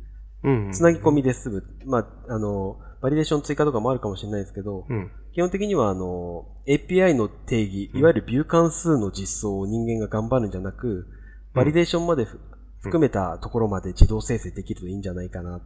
[0.44, 0.72] うん。
[0.72, 1.64] つなぎ込みで済む。
[1.86, 5.12] まあ、あの、バリデーション追加とかもあるかもしれないですけど、うん。
[5.34, 11.08] 基本的にはあの、API の定義、いわゆるビュー関数の実装を人間が頑張るんじゃなく、
[11.54, 12.40] バリデーションまでふ
[12.82, 15.62] 含めたところまで自動生成できるといいんじゃないかなっ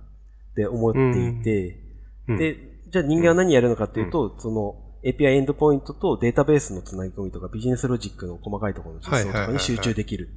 [0.56, 1.80] て思っていて、
[2.28, 2.58] うん、で、
[2.90, 10.30] じゃあ人間は何やるのかっていうと、その API エンドポイントとデータベースのつなぎ込みとかビジネスロジックの細かいところの実装とかに集中できる。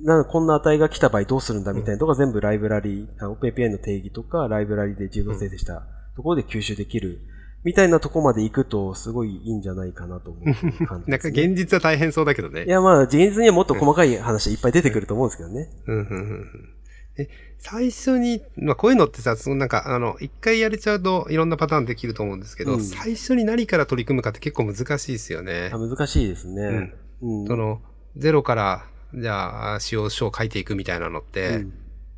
[0.00, 0.06] うん。
[0.06, 5.82] なこんな値が来た場合どうするんだみたいなとこが全部ライブラリー、あ OpenAPI の定義とかライブラリで自動生成した
[6.16, 7.20] ところで吸収できる。
[7.64, 11.28] みたいなとこまで行くとすごいいいんじゃないかなと思う感じ なんか。
[11.28, 12.64] 現実は大変そうだけどね。
[12.66, 15.70] いやまあ現実にはもっと細かい話いっぱい出てくると思うんですけどね。
[15.86, 16.74] うんうんうんうん。
[17.16, 17.28] え、
[17.58, 25.78] 最初に、まあこういうのってさ、そのなんか、あの、一回やれちゃうといろんなパターンできると思うんですけど、うん最初に何から取り組むかって結構難しいですよねあ。
[25.78, 26.92] 難しいですね。
[27.22, 27.46] うん。
[27.46, 27.80] その、
[28.16, 31.72] ゼロから、じゃあ、使用書を書いていくみたいなのって、うん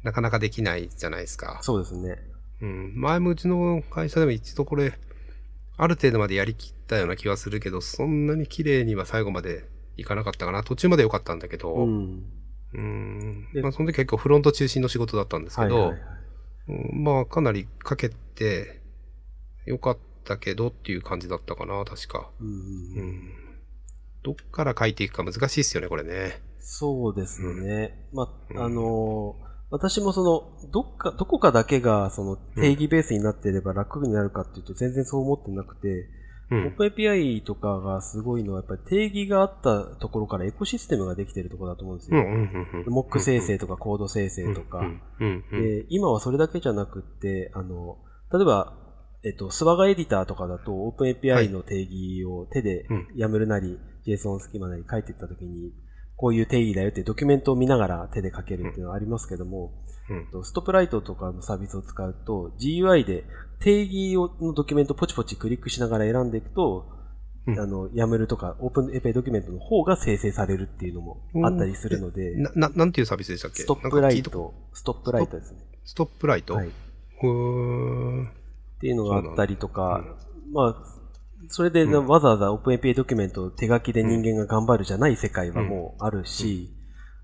[0.07, 1.59] なかなかできないじゃないですか。
[1.63, 2.17] そうですね。
[2.63, 2.93] うん。
[2.95, 4.97] 前もうちの会社でも一度これ、
[5.77, 9.65] ある程度までやりきったような気はするけど、そんなに綺麗には最後まで
[9.97, 10.63] いかなかったかな。
[10.63, 12.25] 途中まで良かったんだけど、うん。
[12.73, 16.01] うんでまあ、その時結構フロント中心の仕事だったんですけど、はいはいはい。
[16.69, 18.81] うんまあ、かなりかけて
[19.65, 22.31] よかったけどっていう感じだったかな、確か。
[22.41, 23.33] うんうん。
[24.23, 26.41] どっから書いていくか難しいですよね、これね。
[26.69, 28.09] そうですね。
[28.13, 36.09] まうんあ、あのー私もその、どっか、どこかだけが、その、定義ベースになっていれば楽になるかっていうと、全然そう思ってなくて、
[36.51, 36.77] うん。
[36.79, 42.19] OpenAPI とかがすごいのは、やっぱり定義があったところからエコシステムができてるところだと思うんですよ。
[42.19, 42.93] うん、うん、うんうん。
[42.93, 44.83] モック生成とかコード生成とか。
[45.51, 47.99] で、今はそれだけじゃなくって、あの、
[48.33, 48.75] 例えば、
[49.25, 55.73] えっと、スワガエディターとかだと、は OpenAPI いの定義を手でうん、やめるなり、JSON スキマなり書いていったときに、
[56.17, 59.73] こういう定義だよってドキュメントを見ながら手で書けるっていうのはありますけども、
[60.09, 60.27] うん。
[60.31, 63.25] とストップライトとかのサービスを使うと、GUI で
[63.61, 66.93] 定義をのドキュメントをポチポチクリックしながら選んでいくと、
[67.47, 67.61] うん。
[67.61, 73.63] あの、やめるとか、OpenAPI ドキュメントの方が生成されるっていうのもあったりするので、な、な、なんていうサービスでしたっけ？
[73.63, 75.61] ストップライト、ストップライトですね。
[75.61, 76.55] たストップライト？
[76.55, 76.69] はい。
[76.69, 76.71] っ
[78.81, 80.85] ていうのがあったりとか、そうまあ、
[81.49, 86.71] それでなわざわざ OpenAPI ドキュメントを手書きで人間が頑張るじゃない世界はもうあるし、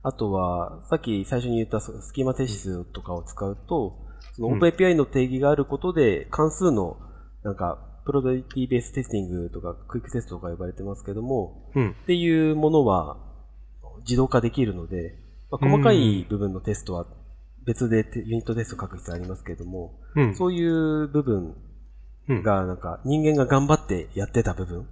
[0.02, 3.98] あとは、さっき最初に言ったそスキーマテシスとかを使うと、
[4.34, 6.96] そのうん OpenAPI の定義があることで、関数の、
[7.44, 11.90] なんか、プロダリティベーステスティングとか、クイックテストとか呼ばれてますけども、うん。
[11.90, 13.16] っていうものは
[14.00, 15.18] 自動化できるので、
[15.50, 17.06] まあ、細かい部分のテストは
[17.64, 20.34] 別でテユニットテスト書く必要ありますけども、うん。
[20.34, 21.56] そういう部分うん。
[22.28, 24.88] がなんか人間が頑張ってやってた部分、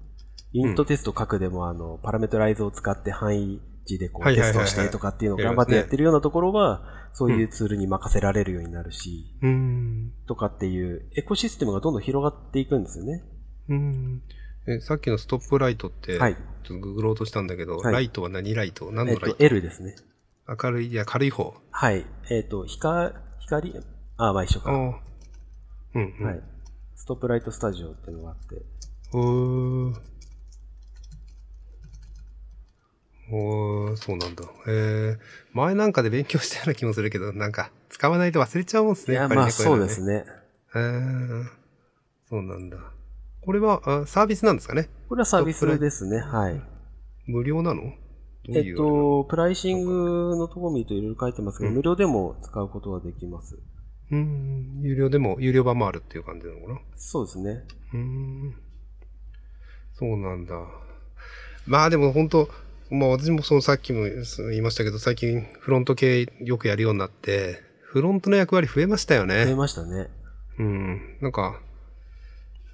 [0.52, 10.12] ユニットテスト書くでもあの、パラメトライズを使って範囲値でこうテストしてとかっていうのを頑張ってやってるようなところは、そういうツールに任せられるようになるし、うん。
[10.26, 13.24] とかっていうエコシステムがどんどん広がっていくんですよね。
[13.68, 14.22] うん。
[14.68, 18.92] え、さっきのストップライトって、はいちょっとググろうとしたんだけど、はいライトは何ライト？
[18.92, 19.96] 何えっと、のライト、L ですね。
[20.62, 21.54] 明るい、いや、軽い方。
[21.70, 22.04] はい。
[22.30, 23.74] えっ、と、光、光、
[24.18, 24.72] あ、まあ一緒か。
[24.72, 24.94] うん、
[25.94, 26.24] うん。
[26.24, 26.40] はい。
[27.00, 28.62] ストップライトスタジオっていうのがあって、
[29.14, 29.94] おー。
[33.32, 34.44] おー、そうなんだ。
[34.68, 35.18] えー、
[35.54, 39.14] 前なんかで勉強したような気もするけど、なんか、使わないと忘れちゃうもんですね。
[39.14, 40.04] いや、っぱりねまあそうです。
[40.04, 40.26] ね。
[40.74, 41.44] えー、
[42.28, 42.76] そうなんだ。
[43.40, 44.90] これはあサービスなんですかね？
[45.08, 46.18] これはサービスですね。
[46.18, 46.60] はい。
[47.24, 47.94] 無料なの？
[48.50, 53.58] えっと、プライシングのとこ見るといろいろ書いてますけど、うん無料でも使うことはできます。
[54.10, 56.80] うん、有料でも、有料版もあるっていう感じなのかな？
[56.96, 57.64] そうですね。
[57.92, 58.54] うーん。
[59.92, 60.54] そうなんだ。
[61.66, 62.48] まあでも本当
[62.90, 69.54] まあ私もそのさっきも言いましたけど、最近フロント系よくやるようになって、フロントの役割増えましたよ増えね。
[69.54, 70.08] ましたね。
[70.58, 71.18] うん。
[71.20, 71.60] なんか、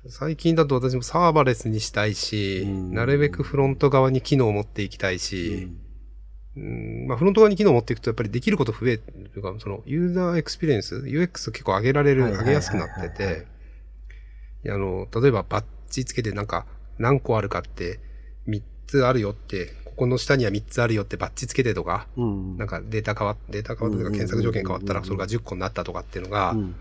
[0.09, 5.81] 最近だと私もサーバレスにしたいし、うんなるべくフロント側に機能を持っていきたいし、うん
[6.57, 8.99] うんまあ、フロント側に機能を持っていくとやっぱりできること増える
[9.33, 13.47] というか、その user experience、UX 結構上げられる、上げやすくなってて、
[14.71, 16.67] あの、例えばバッジつけてなんか
[16.99, 18.01] 何個あるかって
[18.49, 22.57] 3つあるよって、ここの下には3つあるよってバッジつけてとか、うん。
[22.57, 26.75] なんかデータ変わっ、データ変わったとかうん検索条件変わったらそれが10個になったとかっていうのが、うん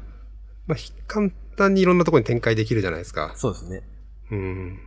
[0.67, 3.34] まあ、ひ簡単にいろんなところに展開できるじゃないですか。
[3.36, 3.84] そうですね。
[4.32, 4.80] うん。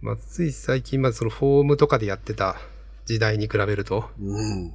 [0.00, 2.56] まあ、つい最近までそのフォームとかでやってた
[3.06, 4.72] 時代に比べると、うん。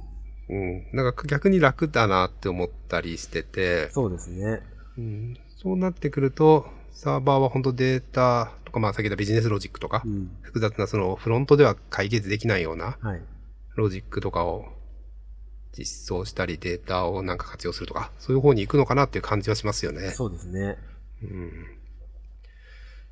[0.48, 0.86] うん。
[0.92, 4.60] なんか逆に楽だなって思ったりしてて、そうですね。
[4.96, 10.30] うん、そうなってくると、サーバーは本当データとか、まあ先ほどビジネスロジックとか、うん。
[10.42, 13.22] 複雑なそのフロントでは解決できないようなはい。
[13.76, 14.64] ロジックとかを
[15.72, 20.10] 実装したりデータをなんか活用するとか、そういう方に行くのかなっていう感じはしますよね。
[20.10, 20.76] そうですね。
[21.22, 21.52] うん。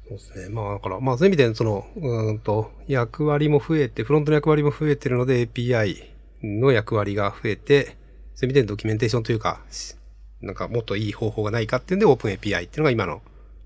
[0.09, 0.55] そうですね。
[0.55, 5.97] まあだから、まあそういう意味で、その、うーんと、役割も増えて、フロントの役割も増えてるので API
[6.43, 7.97] の役割が増えて、
[8.35, 9.97] そういう意味でドキュメンテーションというか、し
[10.41, 13.23] なんかもっといい方法がないかっていうんで OpenAPI っていうのが今の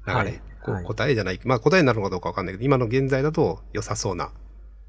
[0.06, 0.14] 流れ。
[0.14, 0.40] はいはい
[0.84, 1.40] 答えじゃない。
[1.44, 4.30] まあ答えになるのかどうかわかんないけど、今の現在だと良さそうな。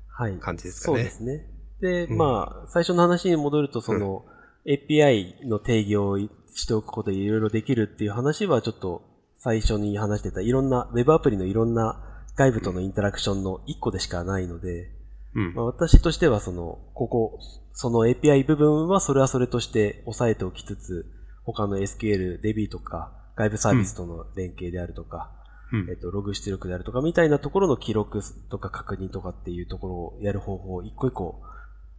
[0.09, 0.37] はい。
[0.37, 1.45] 感じですかねそうですね。
[1.79, 4.25] で、うんまあ、最初の話に戻ると、その、
[4.67, 6.17] API の定義を
[6.53, 9.01] しておくことでいろいろできるっていう話は、ちょっと
[9.43, 11.99] 最初に話してた、いろんな、ウェブアプリのいろんな
[12.35, 14.91] 外部とのインタラクションの一個でしかないので、
[15.33, 15.53] うん。
[15.55, 17.39] まあ、私としては、その、ここ、
[17.73, 21.11] その API 部分はそれはそれとして押さえておきつつ、
[21.43, 25.31] 他の SQL、DB とか、外部サービスとの連携であるとか、
[25.73, 25.89] うん。
[25.89, 28.21] えっと、ログ出力であるとかみたいなところの記録
[28.51, 31.41] とか確認とかっていうところをやる方法を一個一個、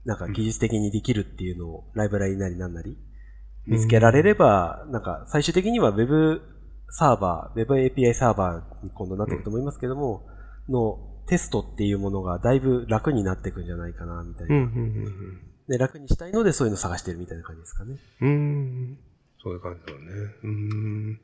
[0.04, 2.98] なんか技術的にできるっていうのをライブラリなりなんなり
[3.66, 6.40] 見つけられれば、なんか最終的には Web
[6.92, 10.26] サーバー、Web API サーバーに今度なっていくと思いますけども、
[10.68, 14.56] のテストっていうものがだいぶ楽になっていくんじゃないかな、みたいな。
[14.56, 17.96] うん、うん、で、楽にしたいのでそういうのを探してるみたいな感じですかね。
[18.20, 18.28] うん。
[18.28, 18.98] うん。
[19.42, 20.00] そういう感じだね。
[20.44, 21.20] うん。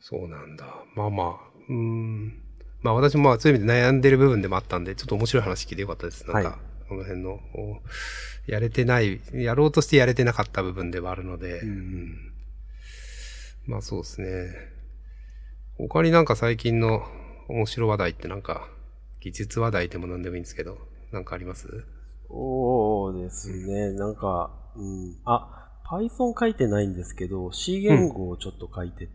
[0.00, 0.64] そうなんだ。
[0.96, 1.36] まあまあ。
[1.68, 2.42] うん。
[2.80, 6.24] まあ私もまあそういう意味で悩んでる部分でもあったんで、ちょっと面白い話聞いてよかったです。
[6.26, 6.58] なんか、はい
[6.88, 7.40] この辺の、
[8.46, 12.31] やれてない、やろうとしてやれてなかった部分ではあるので、うんうん
[13.66, 14.28] まあそうですね。
[15.78, 17.02] 他になんか最近の
[17.48, 18.68] 面白話題ってなんか、
[19.20, 20.78] 技術話題でも何でもいいんですけど、
[21.12, 21.68] なんかあります？
[22.28, 25.16] そうですね、なんか、うん。
[25.24, 29.10] あ、Python 書いてないんですけど、C 言語をちょっと書いてて、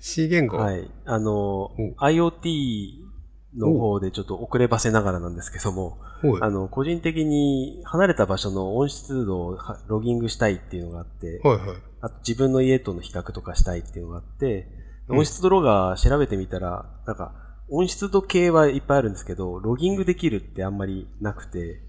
[0.00, 0.90] C 言語、はい。
[1.06, 3.08] あのうん、IoT
[3.56, 5.98] の方でちょっと遅ればせながらなんですけども、
[6.40, 11.76] あの、個人的に離れた場所の温湿度をはロギングしたいっていうのがあって、はいはい。
[12.00, 17.32] あと自分の家との比較とかしたいっていうのがあって、うん温湿度ロガー調べてみたら、なんか、
[17.70, 21.80] 温湿度計はいっぱいあるんですけど、ロギングできるってあんまりなくて、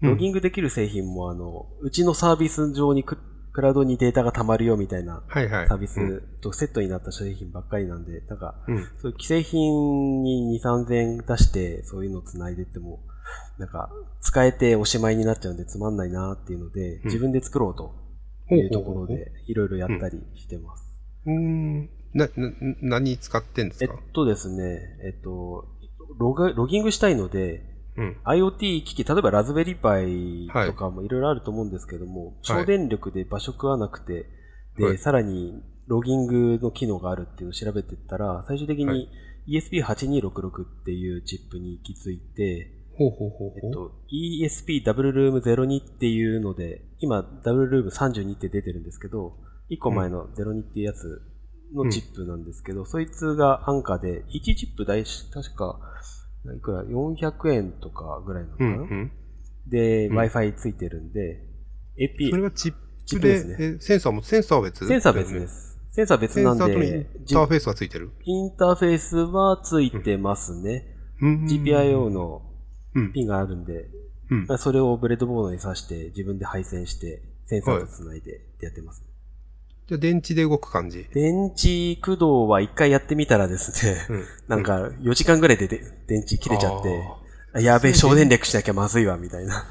[0.00, 3.18] ロギングできる製品もあの、うちのサービス上にク
[3.52, 5.24] クラウドにデータが溜まるよみたいな。
[5.66, 8.84] サービスうんとセットになった製品ばっかりなんで、なんか、うん。
[9.02, 13.00] そういう既製品に2、3000円出して、そういうのを繋いでっても、
[13.58, 13.90] なんか、
[14.20, 18.07] 使えておしまいになっちゃうんでつまんないなっていうので、ん自分で作ろうと
[18.54, 20.84] いうところで、いろいろやったりしてます。
[21.26, 21.90] うーん。
[22.14, 23.94] な、な、何使ってんですか？
[23.94, 25.66] えっとですね、えっと、
[26.18, 27.62] ログ、ロギングしたいので、
[27.96, 28.16] うん。
[28.24, 34.26] IoT 機器、例えばラズベリーパイとかもいろいろあると思うんですけども、省電力で場所食わなくて、
[34.76, 39.08] で、はいさらにロギングの機能があるっていうのを調べてったら、最終的はに
[39.48, 43.60] ESP8266 っていうチップに行き着いて、ほうほうほうほう。
[43.64, 49.36] えっと、ESP ダブルルーム02っていうので、今ダブルルーム32って出てるんですけど、
[49.70, 51.22] 1個前の02っていうやつ
[51.72, 55.78] のチップなんですけど、そいつが安価で、1チップ大し、確か、
[56.56, 59.12] いくら ?400 円とかぐらいなのかな、うんうん。
[59.68, 61.44] で、うん Wi-Fi ついてるんで、
[61.98, 64.86] AP、それはチップで、プですねえセンサーも、センサーは別？
[64.86, 65.46] センサー別で。
[65.46, 65.78] す。
[65.90, 68.10] センサー別なんセンサーとのインで、ターフェースがついてる？
[68.24, 70.94] インターフェースはついてますね。
[71.20, 72.47] うん GPIO のうん。
[73.12, 73.88] ピンがあるんで、
[74.30, 79.02] うんまあそれをブレッドボードに挿して自分で配線して、センサーと繋いでってやってます。
[79.86, 81.06] じゃあ電池で動く感じ？
[81.14, 84.24] 電池駆動は一回やってみたらですね、うん。
[84.48, 87.02] なんか4時間ぐらいでで電池切れちゃって、
[87.54, 89.64] あやべえ、省電力しなきゃまずいわ、みたいな。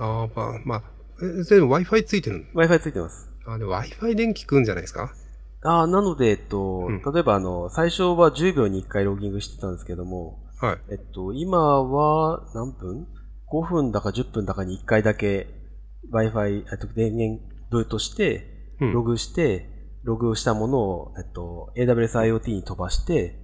[0.00, 0.82] ああ、まあ、まあ、
[1.22, 3.30] え、それでも Wi-Fi ついてるの？Wi-Fi ついてます。
[3.46, 5.14] あ、でも Wi-Fi 電気食うんじゃないですか？
[5.62, 10.78] ああ、なので、えっと、うん例えばあの、最初は10秒に1回ロギングしてたんですけども、はい。
[10.92, 13.08] えっと、今は何分
[13.52, 15.48] ?5 分だか10分だかに1回だけ
[16.12, 18.48] Wi-Fi、えっと、電源ブートして、
[18.80, 19.68] うんログして、
[20.02, 23.38] ログしたものを、えっと、AWS IoT に飛ばして、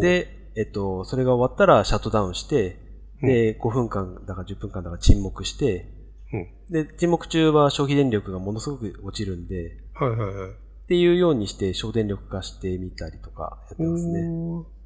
[0.00, 2.76] で、えっと、それが終わったらシャットダウンして、
[3.22, 5.86] で、5分間だか10分間だか沈黙して、
[6.32, 6.48] うん。
[6.70, 10.50] で、沈黙中は消費電力がものすごく落ちるんで、はいはいはい。
[10.50, 10.54] っ
[10.88, 14.77] ていうようにして省電力化してみたりとかやってますね。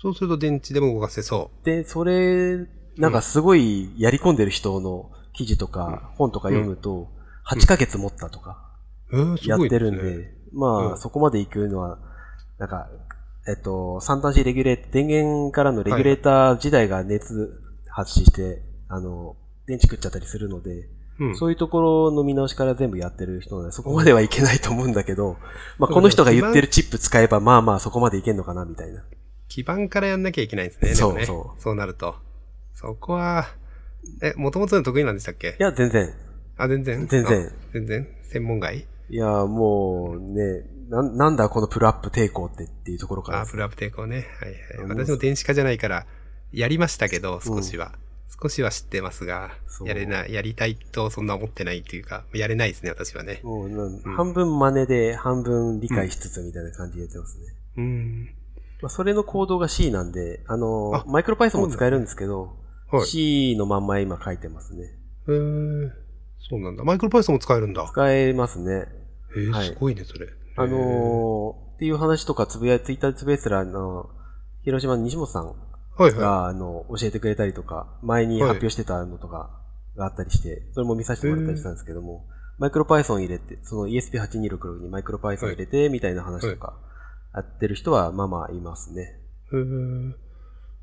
[0.00, 7.08] そうすると電池でも動かせそで、それ、なんかすごいやり込んでる人の記事とか本とか読むと、
[7.46, 8.70] 8ヶ月持ったとか
[9.44, 9.78] やって。
[9.78, 11.98] るんで、まあ、うんそこまで行くのは、
[12.58, 12.88] なんか、
[13.46, 19.36] えっと、三端子レギュレー電源からのレギュレーター自体が熱発信して、あの、
[19.66, 20.88] 電池食っちゃったりするので、
[21.18, 21.36] うん。
[21.36, 25.36] そういうところの見直しから全部やってる人なので、そこまではいけないと思うんだけど、
[25.78, 29.02] まあ、この人が言ってるチップ使えば、まあまあそこまでいけんのかな、みたいな。
[29.50, 30.94] 基盤からやんなきゃいけないんですね。
[30.94, 32.14] そうそうそうなると。
[32.72, 33.46] そこは、
[34.22, 35.56] え、もともとの得意なんでしたっけ？
[35.58, 36.14] いや、全然。
[36.56, 37.06] あ、全然？
[37.06, 37.52] 全然あ。
[37.72, 38.08] 全然？
[38.22, 38.86] 専門外？
[39.10, 44.26] いや、もうね、な、なんだこのプルアップ抵抗ってっていうところからあ、プルアップ抵抗ね。
[44.40, 44.88] はいはい。
[44.88, 46.06] 私も電子化じゃないから、
[46.52, 47.92] やりましたけど、少しは。
[48.42, 49.50] 少しは知ってますが
[49.84, 53.40] やれない、やりたいとそんな思ってないっていうか、やれないですね、私はね。
[53.42, 57.44] もう半分真似で、半分理解しつつみたいな感じでやってますね。
[57.76, 58.30] うん。
[58.82, 62.56] まあ、それのコードが C なんで、あのあマイクロ Python も使えるんですけど、
[62.90, 63.06] はい。
[63.06, 64.84] C のまんま今書いてますね。
[65.28, 65.90] へー
[66.48, 66.84] そうなんだ。
[66.84, 67.86] マイクロパイソンも使えるんだ。
[67.90, 68.86] 使えますね。
[69.36, 70.26] へえ、はいすごいね、それ。
[70.56, 74.10] あのーっていう話とかつぶやい、ツイッターでつぶやいてたら、あの、
[74.64, 79.50] 広島の西本さんはいはが、あの、教えてくれたりとか、前に発表してたのとか
[79.96, 82.26] があったりして、それも見させてもらったりしたんですけども、
[82.58, 86.76] マイクロ Python 入れて、その ESP8266 にマイクロ Python 入れて、みたいな話とか、
[87.34, 89.16] やってる人はまあまあいますね。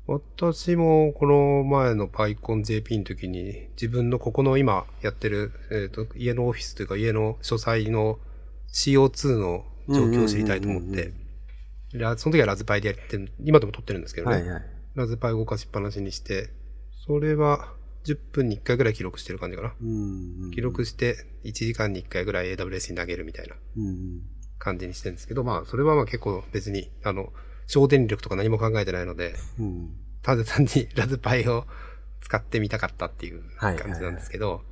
[0.06, 8.18] 私もこの前の PyConJP の時に自分のここの今やってる、えっと家のオフィスというか家の書斎の
[8.72, 11.12] CO2 の状況を知りたいと思って、
[11.92, 14.36] ラその時はラズパイでやってる、今でも撮ってるんですけどね。
[14.36, 14.62] はいはい。
[14.94, 16.50] ラズパイ動かしっぱなしにして、
[17.06, 17.74] それは
[18.04, 19.74] 10分に1回ぐらい記録してる感じかな。
[20.54, 24.22] 記録して1時間に1回ぐらい AWS に投げるみたいなうんうん
[24.58, 27.32] 感じにしてるんですけど、まあそれはまあ結構別に、あの、
[27.66, 29.90] 省電力とか何も考えてないので、うん。
[30.22, 31.64] ただ単にラズパイを
[32.20, 34.62] 使ってみたかったっていうはい感じなんですけど、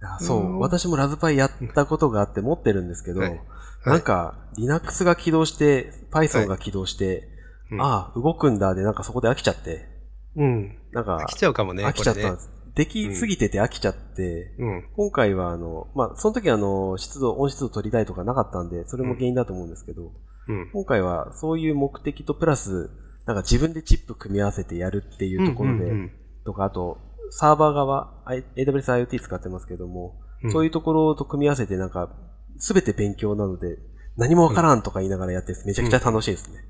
[0.00, 0.38] あそう。
[0.38, 0.58] う、ん。
[0.58, 3.40] 私もラズパイやったことがあって持ってるんですけど、はい。
[3.84, 7.28] なんか Linux が起動して、Python が起動して、
[7.70, 7.80] うん。
[7.80, 9.88] ああ、動くんだで、なんかそこで飽きちゃって、
[10.36, 10.78] うん。
[10.92, 11.84] なんか飽きちゃうかもね。
[11.84, 12.50] 飽きちゃったんこです。
[12.74, 20.12] できすぎてて飽きちゃって、れね今回はあの、まあ、その時はあの、湿度、温湿度取りたいとかなかったんで、それも原因だと思うんですけど、
[20.48, 20.60] うん。
[20.62, 20.70] うん。
[20.72, 22.90] 今回はそういう目的とプラス、
[23.26, 26.12] なんか自分でチップ組み合わせてやるっていうところで、うんうん
[26.44, 26.98] とか、あと、
[27.30, 28.24] サーバー側、
[28.56, 32.10] AWS IoT 使ってますけども、うんそういうところと組み合わせてなんか、
[32.58, 33.78] すべて勉強なので、
[34.16, 36.64] 何もわからんとか言いながらやって、めちゃくちゃ楽しいですね。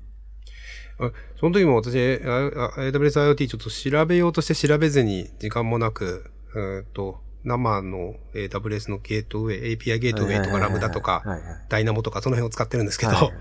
[0.99, 11.23] あその時も私、ああ AWS IoT ちょっと調べようとして調べずに時間もなく、えーっと、生の AWS のゲートウェイ、API ゲートウェイとかラムダとか、
[11.69, 13.33] ダイナモとかその辺を使ってるんですけど、はいはい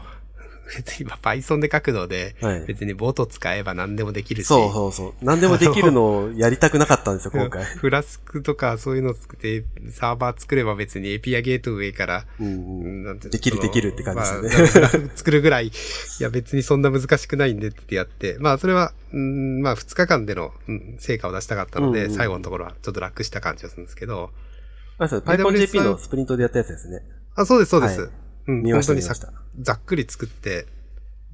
[0.77, 2.65] 別にまあ Python で書くので、はい。
[2.67, 5.13] 別にボート使えば何でもできるし、そうそうそう。
[5.25, 7.65] 何でもできるのをやりたくなかったんですよ、 今回。
[7.65, 15.73] フラスクとかそういうの作って、サーバー作れば別に API ゲートウェイから、できるできるって感じですよねまあ 作るぐらい、い
[16.21, 24.31] や別にそんな難しくないんでってやって、まあそれは、うん、まあ2日間での、うん成果を出したかったので、うんうん最後のところはちょっと楽した感じがするんですけど、
[24.99, 27.03] あ、そう、PyConJP のスプリントでやったやつですね。
[27.35, 28.01] あ、そうです、そうです。
[28.01, 29.33] はいうん、見ました、本当にさ。
[29.61, 30.67] ざっくり作って、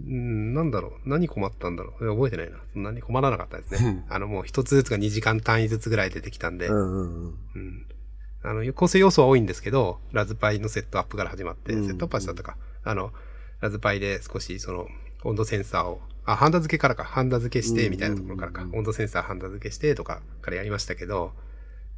[0.00, 1.09] うん、なんだろう。
[1.09, 2.09] 何困ったんだろう。
[2.14, 2.59] 覚えてないな。
[2.72, 4.04] そんなに困らなかったですね。
[4.09, 7.38] あの、もう一つずつが2時間単位ずつぐらい出てきたんで、うんうんうん。
[7.54, 7.86] うん。
[8.44, 13.12] あの、構成要素は多いんですけど、ラズパイのセットアップから始まって、うんセットアップはしたとか、あの、
[13.61, 14.86] ラズパイで少しその、
[15.24, 21.32] 温度センサーを、あ、ハンダ付けからか、ハンダ付けして、みたいなところからか、うんうんうん温度センサーハンダ付けしてとかからやりましたけど、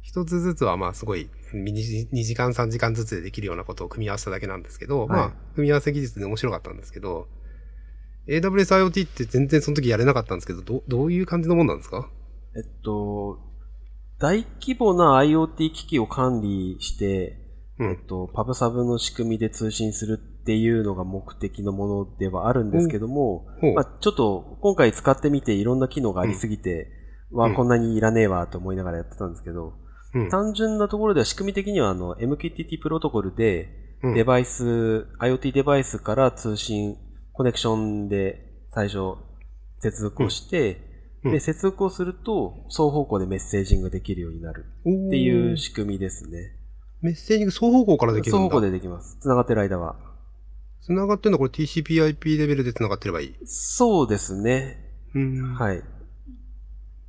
[0.01, 5.09] 一つずつはまあすごい、2時間3時間ずつでできるようなことを組み合わせただけなんですけど、はい。
[5.09, 7.27] まあ、組み合わせ技術で面白かったんですけど、
[8.27, 12.09] AWS IoT って全然その時やれなかったんですけど、どどういう感じのもんなんですか？
[12.55, 13.39] えっと、
[14.19, 17.37] 大規模な IoT 機器を管理して、
[17.79, 17.89] うん。
[17.91, 23.73] えっと、パブサブの仕組みで通信するっていうのが目的のものではあるんですけども、ほう。
[23.73, 26.89] まあ、ちょっと今回使ってみていろんな機能がありすぎて、
[27.31, 27.55] わうん。
[27.55, 29.73] こんなにいらねえわと思いながらやってたんですけど、
[30.13, 36.97] うん単純なところでは仕組み的にはあの MQTT プロトコルでうんデバイス、IoT デバイスから通信、
[37.33, 39.17] コネクションで最初
[39.79, 40.89] 接続をして、
[41.23, 46.55] うんで、接続をすると双方向でメッセージングできるようになるっっていう仕組みですね。
[47.01, 48.43] メッセージング双方向からできるんだ。
[48.43, 49.17] 双方向でできます。
[49.19, 49.95] 繋がってる間は。
[50.81, 53.35] 繋がってるのはこれ TCP/IP レベルで繋がってればいい。
[53.45, 54.77] そうですね。
[55.13, 55.83] うんはい。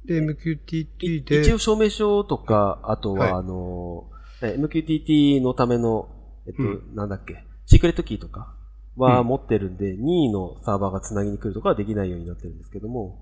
[0.05, 1.40] で、MQTT で。
[1.40, 4.09] 一応証明書とか、あとはいは、あの、
[4.42, 6.09] え MQTT のための、
[6.46, 8.55] えっと、うんなんだっけ、シークレットキーとか
[8.96, 13.18] はうん持ってるんで、任意のサーバーがつなぎに来るとかはできないようになってるんですけども、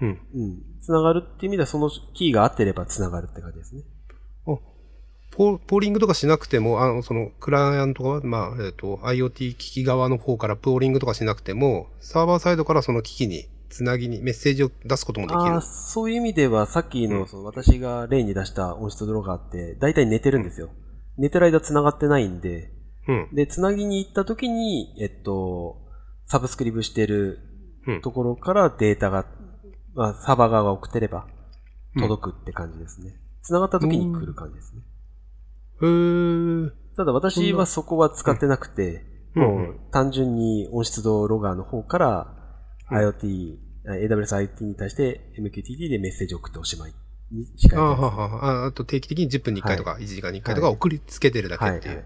[0.00, 0.20] うん。
[0.34, 0.62] うん。
[0.80, 3.82] つながるっていう意味では、そのキーが合ってればつながるって感じですね。
[4.46, 4.58] あ、
[5.30, 15.60] ポポーリングとかしなくても、あの、その、クライアントが、まあ、えっ、と、IoT 機器側の方からポーリングとかしなくても、サーバーサイドからその機器に、つなぎに、メッセージを出すこともできる。
[15.62, 20.68] そういう意味では、さっきの、その私が例に出した音質ドロガーって、大体寝てるんですよ。
[21.16, 22.70] 寝てる間繋がってないんで、
[23.08, 23.28] うん。
[23.32, 25.80] で、繋ぎに行った時に、えっと、
[26.26, 27.40] サブスクリブしてる
[27.86, 28.00] うん。
[28.02, 29.26] ところからデータが、
[29.94, 31.26] まあ、サーバー側が送ってれば
[31.98, 33.16] 届くって感じですね。
[33.42, 34.82] 繋がった時に来る感じですね。
[35.82, 36.70] へー。
[36.96, 42.41] ただ私はそこは使ってなくて、うんもう単純に音質度ロガーの方からうん
[42.92, 46.94] IoT、AWS IoT に対して MQTT でメッセージを送っておしまい
[47.32, 51.96] にしかあああと定期的に10分に1回とか、1時間に1回とかはい送りつけてるだけはい、っていう。
[51.96, 52.04] はい。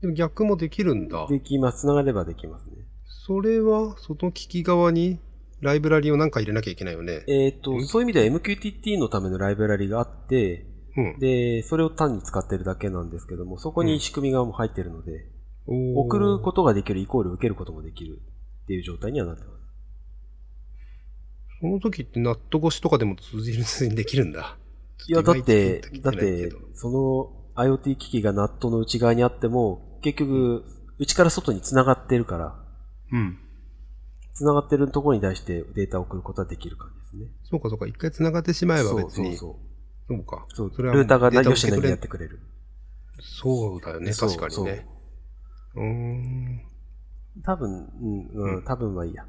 [0.00, 1.26] でも逆もできるんだ。
[1.28, 1.80] できます。
[1.80, 2.84] 繋がればできますね。
[3.26, 5.18] それは、その機器側に
[5.60, 7.24] ライブラリをなんか入れなきゃいけないよね。
[7.26, 10.66] えっ、と、そういう意味では MQTT のためのライブラリがあって、
[10.96, 11.18] うん。
[11.18, 15.26] で、それを単に使ってるだけなんですけども、そこに仕組み側も入ってるので、
[15.66, 18.20] おー送ることができるイコール受けることもできる
[18.62, 19.57] っていう状態にはなってます。
[21.60, 24.56] その時ってナット越しとかでも通じるにできるんだ。
[25.06, 30.64] いや、だってだってその IoT 機器がナットの内側にあっても、結局、
[30.98, 32.54] 内から外に繋がってるから、
[33.12, 33.38] うん。
[34.34, 37.36] 繋がってるところに対してデータを送ることはできる感じですね。
[37.50, 37.86] そうかそうか。
[37.86, 39.36] 一回繋がってしまえばそう別に。
[39.36, 39.50] そう
[40.08, 40.16] そう。
[40.16, 40.46] そうか。
[40.54, 42.40] そうそれはルーターがデータを吉野に受け取れやってくれる。
[43.20, 44.12] そうだよね。
[44.12, 44.86] そう確かにね。
[45.74, 46.60] うーん。
[47.34, 49.24] そう多分、うん、ううんん、多分はいいや。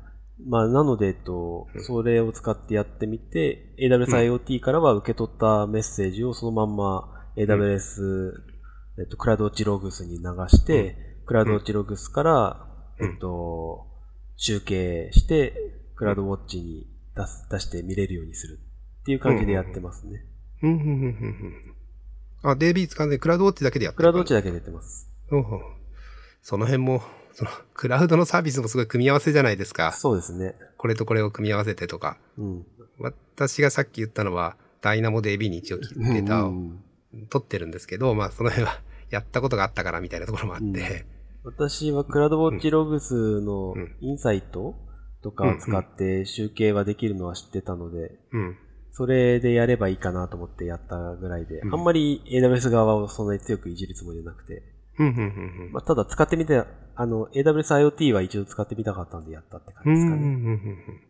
[0.46, 8.32] まあ、なので、えっと、それを使ってやってみて、AWS IoT からは受け取ったメッセージをそのまんま AWS、
[9.00, 12.68] えっと、クラウドウォッチログスに流して、クラウドウォッチログスから、
[13.00, 13.12] うん。
[13.12, 13.88] えっと、
[14.36, 15.54] 集計して、
[15.96, 18.60] クラウドウォッチに出す、出して見れるようにする
[19.02, 20.26] っていう感じでやってますね。
[20.64, 20.96] うん、うん、うん、うん。
[22.44, 22.52] うん。
[22.52, 25.10] あ、DB 使わないクラウドウォッチだけでやってクラウドウォッチだだけでやってます。
[26.42, 27.02] その辺も、
[27.40, 29.94] その、クラウドのサービスもすごい組み合わせじゃないですか。
[29.94, 30.56] そうですね。
[30.78, 32.18] これとこれを組み合わせてとか。
[32.38, 32.66] うん。
[33.00, 36.84] 私がさっき言ったのは、ダイナモ DB に一応データをうん
[37.30, 41.06] 取ってるんですけど、まあその辺は やったことがあったからみたいなところもあって、
[41.44, 44.76] 私はクラウドウォッチログスのうんインサイト
[45.24, 48.58] とかを使って集計はできるのは知ってたので、うん。
[48.92, 54.79] それでやればいいかなと思ってやったぐらいで、うんあんまり AWS 側をそんなに強くいじるつもりじゃなくて、うん、うん、うん
[55.72, 56.64] まあ、ただ使ってみて、
[56.96, 59.94] あの、AWS IoT は一度使ってみたかったんでやったって感うん。
[59.94, 60.22] うん、じですかね。
[60.22, 60.52] うん、うん。
[60.52, 61.10] うん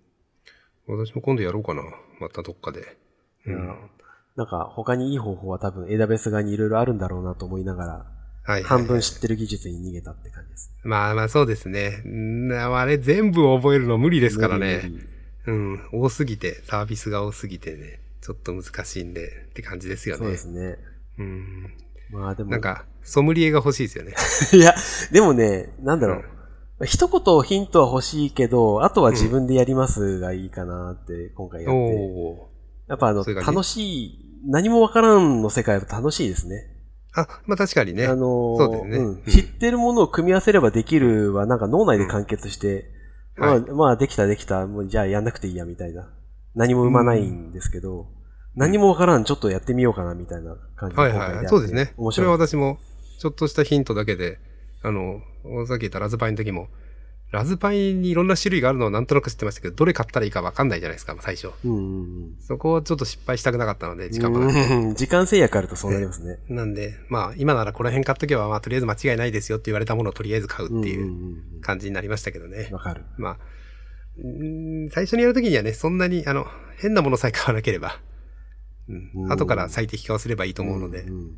[0.90, 1.84] 私も今度やろうかな。
[2.20, 2.98] またどっかで。
[3.46, 3.58] いや
[4.36, 8.06] なんか他にいい方法は多分 AWS 側にいろいろあるんだろうなと思いながら、
[8.44, 8.64] はい。
[8.64, 10.72] 半分知ってる技術に逃げたって感じです。
[10.84, 12.02] まあまあそうですね。
[12.06, 14.92] んあれ全部覚えるの無理ですからね。
[15.46, 15.90] うん。
[15.94, 20.20] 多すぎて、サービスが多すぎてね、ちょっと難しいんでって感じですよね。
[20.20, 20.78] そうですね。
[21.20, 21.74] うん。
[22.12, 22.50] まあでも。
[22.50, 24.14] なんか、ソムリエが欲しいですよね。
[24.54, 24.76] いや、
[25.12, 26.22] でもね、なんだろ
[26.82, 26.86] う。
[26.86, 31.76] 一言ヒントは欲しいけど、あとは自分でやりますがいいかなって今回やって。
[31.76, 32.90] おー。
[32.90, 36.68] やっぱあの、楽しい、何もわからんの世界は楽しいですね。
[37.16, 38.06] あ、まあ確かにね。
[38.06, 42.92] あのーねんうん知ってるものを組み合わせればできるは、なんか脳内で完結して、
[43.38, 46.10] うんはいまあ、まあ、できたできた、もうじゃあやんなくていいや、みたいな。
[46.56, 48.08] 何も生まないんですけど、
[48.56, 51.48] 何もわからん、ちょっとやってみようかな、みたいな感じではい今回やってはい。
[51.48, 51.86] そうですね。
[51.86, 52.28] それ面白。
[52.28, 52.80] はい私も、
[53.20, 54.40] ちょっとしたヒントだけで、
[54.82, 55.22] あの、
[55.68, 56.70] さっき言ったラズパイの時も、
[57.32, 61.52] ラズパイにいろんな種類があるのはなんとなく知ってましたけど、どれ買ったらいいかわかんないじゃないですか、最初。
[61.66, 61.82] うんうんう
[62.30, 62.36] ん。
[62.40, 64.74] そこはちょっと失敗したくなかったので、時間もなくて。
[64.74, 66.40] う ん時間制約あるとそうなりますね。
[66.48, 72.74] なんで、まあ、今ならこの辺買っとけば、まあ、とりあえず間違いないですよって言われたものをとりあえず買うっていんう感じになりましたけどねうん。
[72.76, 73.04] わかる。
[73.18, 73.40] まあ、
[74.92, 76.48] 最初にやるときにはね、そんなに、あの、
[76.78, 78.00] 変なものさえ買わなければ、
[78.88, 81.32] うんうん後から最適化をすればいいと思うので、んん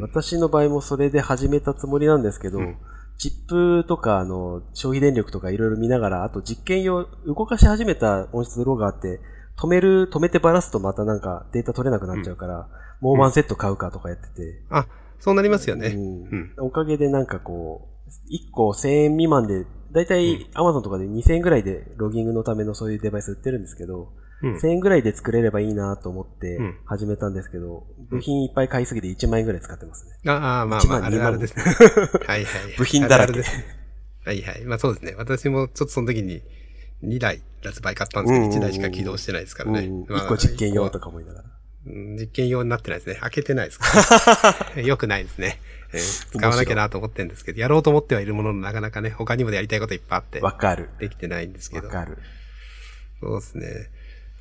[0.00, 2.76] 私の場合もそれで始めたつもりなんですけど、うん。
[3.18, 9.20] チップとか、あの、消費電力とかいろいろ見ながら、あと実験用、動かし始めた音質ローがあって、
[9.58, 12.68] 止める、止めてばらすとまたなんかデータ取れなくなっちゃうから、
[13.00, 14.86] もうワンセット買うかとかやってて、あ、
[15.18, 15.88] そうなりますよね。
[15.88, 16.22] うん。
[16.22, 16.54] うん。
[16.58, 24.12] おかげでなんかこう、1個1000円未満で、だいたい Amazon とかで2000円ぐらいでロギングのためのそういうデバイス売ってるんですけど、
[24.42, 30.30] うん1000円ぐらいで作れればいいなと思ってうん始めたんですけど、部品いっぱい買いすぎて1万円ぐらい使ってますね。
[30.30, 31.62] ああ、まあ1まあ、万あるある2万ですね。
[32.26, 32.76] はいはい。
[32.76, 34.64] 部品だらけはいはい。
[34.64, 35.14] まあそうですね。
[35.16, 36.42] 私もちょっとその時に
[37.04, 39.86] 2台ラズパイ買ったんですけど、うんうんうん1台しか起動してないですからね。
[39.86, 41.04] うん、まあ1個実験用とか。
[41.04, 41.44] か思いながら。
[41.86, 43.16] うん実験用になってないですね。
[43.20, 43.86] 開けてないですか
[44.76, 44.82] ら。
[44.82, 45.58] よくないですね。
[45.92, 50.90] えー使わなきゃなと思ってるんですけど、やろうと思ってはいるもののなかなかね、他にもやりたいこといっぱいあって、わかる。
[50.98, 51.86] できてないんですけど。
[51.86, 52.18] わかる。
[53.20, 53.90] そうですね。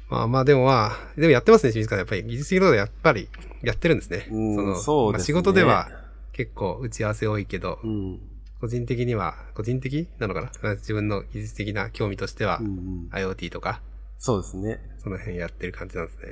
[0.10, 2.00] まあまあでもまあ、でもやってますね、清水川さん。
[2.00, 3.30] やっぱり技術的なことやっぱり
[3.62, 4.28] やってるんですね。
[4.32, 5.90] うんのそうですねまあ仕事では
[6.32, 8.20] 結構打ち合わせ多いけど、うん。
[8.60, 10.52] 個人的には、個人的なのかな？
[10.64, 13.10] まあ自分の技術的な興味としてはうん、うん。
[13.12, 13.82] IoT とか、
[14.18, 14.80] そうですね。
[14.98, 16.26] その辺やってる感じなんですね。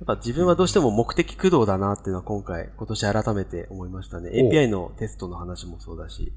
[0.00, 4.30] やっぱ自分はどうしても目的駆動だなっていうのは今回、今年改めて思いましたね。
[4.30, 6.32] API のテストの話もそうだし、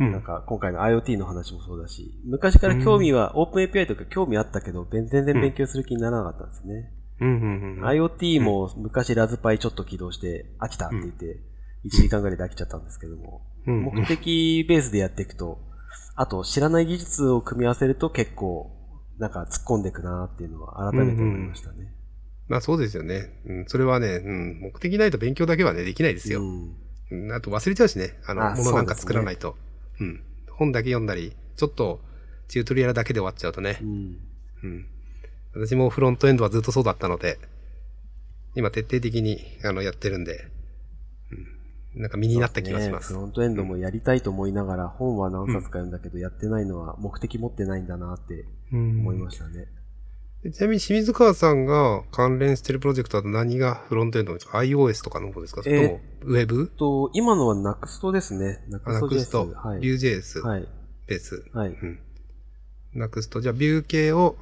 [0.00, 6.90] うなんか今回の IoT の話もそうだし、昔から興味は、オープン API とか興味あったけど、全然勉強する気にならなかったんですね。
[7.20, 7.84] うんうんうん。
[7.84, 11.40] IoT も昔ラズパイちょっと起動して飽きたって言って、
[11.84, 15.58] 1時間ぐらいで飽きちゃったんですけども、うんうん目的ベースでやっていくと、
[16.16, 18.70] あと知らない技術を組み合わせると結構、
[19.18, 21.94] なんか突っ込んでいくなっていうのは改めて思いましたね。
[22.48, 23.40] まあそうですよね。
[23.46, 26.40] うん、それはね、うん、目的ないと勉強だけはね、できないですよ。
[26.40, 26.76] うん
[27.10, 28.18] うん、あと忘れちゃうしね。
[28.26, 29.56] あの、あものなんか作らないと。
[30.02, 30.20] うん。
[30.50, 32.00] 本だけ読んだり、ちょっと
[32.48, 33.84] チュートリアルだけで終わっちゃうとねう。
[33.84, 34.18] ん
[34.64, 34.86] うん。
[35.54, 37.38] 私もフロントエンドはずっとそうだったので、
[38.54, 40.48] 今徹底的にあのやってるんで、
[41.94, 42.02] うん。
[42.02, 43.12] なんか身になった気がします。
[43.12, 49.66] ねフロントエンドもやりたいと思いながら、本は何冊か読んだけど、やってないのは目的持ってないんだなってうん思いましたね。
[50.50, 55.62] ちなみに清水川さんが関連してるプロジェクトだと何がフロントエンドですか ?iOS とかの方ですか？
[55.62, 56.66] それとも、ウェブ？
[56.66, 58.58] と、今のは NUXT ですね。
[58.84, 59.54] あ、 Nuxt Nuxt。
[59.54, 59.80] はい。
[59.80, 60.68] Vue.js はい。
[61.06, 61.44] ベース。
[61.52, 61.68] はい。
[61.68, 62.00] うん。
[62.94, 64.36] Nuxt、じゃあ Vue 系を、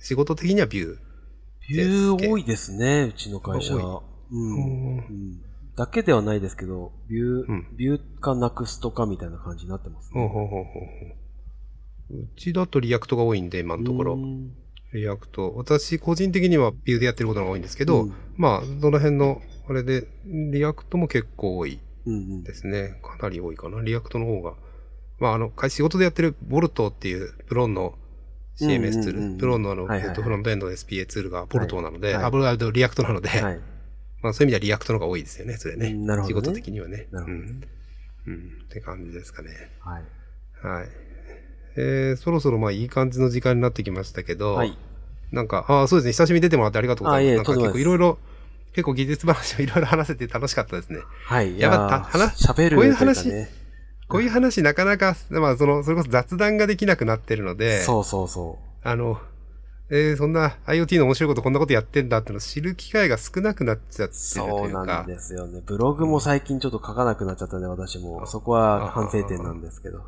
[0.00, 3.76] 仕事的には Vue。Vue 多いですね、うちの会社。
[3.76, 4.02] 多
[4.32, 5.40] うん。
[5.76, 10.20] だけではないですけど、ビュー、うんビューか NUXT かみたいな感じになってますね。
[10.20, 10.80] ほうほうほうほうほ
[12.16, 12.22] う。
[12.22, 14.16] うちだと React が多いんで、今のところう。
[14.16, 14.50] ん
[14.92, 15.52] リアクト。
[15.56, 22.98] 私、個人的には Vue でやってることが多いんですけど、うんまあ、その辺の、あれで、 React も結構多いうんうんですね。
[23.02, 23.82] かなり多いかな。
[23.82, 24.54] React の方が。
[25.18, 27.94] まあ、あの、会仕事でやってる Volto っていう Plone の
[28.58, 33.60] CMS ツール、うんうんうん Plone のあの、はいはいはいえっと、フロントエンドの SPA ツールが Volto なので、はいあ、 Volto React なので、はい。
[34.22, 35.88] まあそういう意味では React の方が多いですよね、それね。
[35.88, 37.08] うんなるほどね仕事的にはね。
[37.10, 37.60] なるほどね
[38.26, 38.34] うん。
[38.34, 38.40] うん。
[38.64, 39.50] って感じですかね。
[39.80, 40.04] はい。
[40.62, 40.88] はい。
[41.80, 44.76] えー、そろそろまあいい感じの時間になってきましたけど、はい。
[45.32, 47.36] なんか、ああ、そうですね、久しぶりに出てもらってありがとうございます。
[47.36, 48.18] なんか結構いろいろ、
[48.72, 51.00] 結構技術話をいろいろ話せて楽しかったですね。
[51.24, 51.56] はい。
[51.56, 53.48] いやっぱやー話喋るこういう話ね。
[54.08, 59.20] こういう話なかなか、まあその、それこそ雑談ができなくなってるので、そうそうそあの、
[59.92, 64.48] えーそんな IoT の面白いことこんなことやってんだってのを知る機会が少なくなっちゃってるう。
[64.48, 64.84] とそいううか。
[64.84, 65.62] なんですよね。
[65.64, 68.26] ブログも最近ちょっと書かなくなっちゃったんで、私も。
[68.26, 70.02] そこは反省点なんですけど。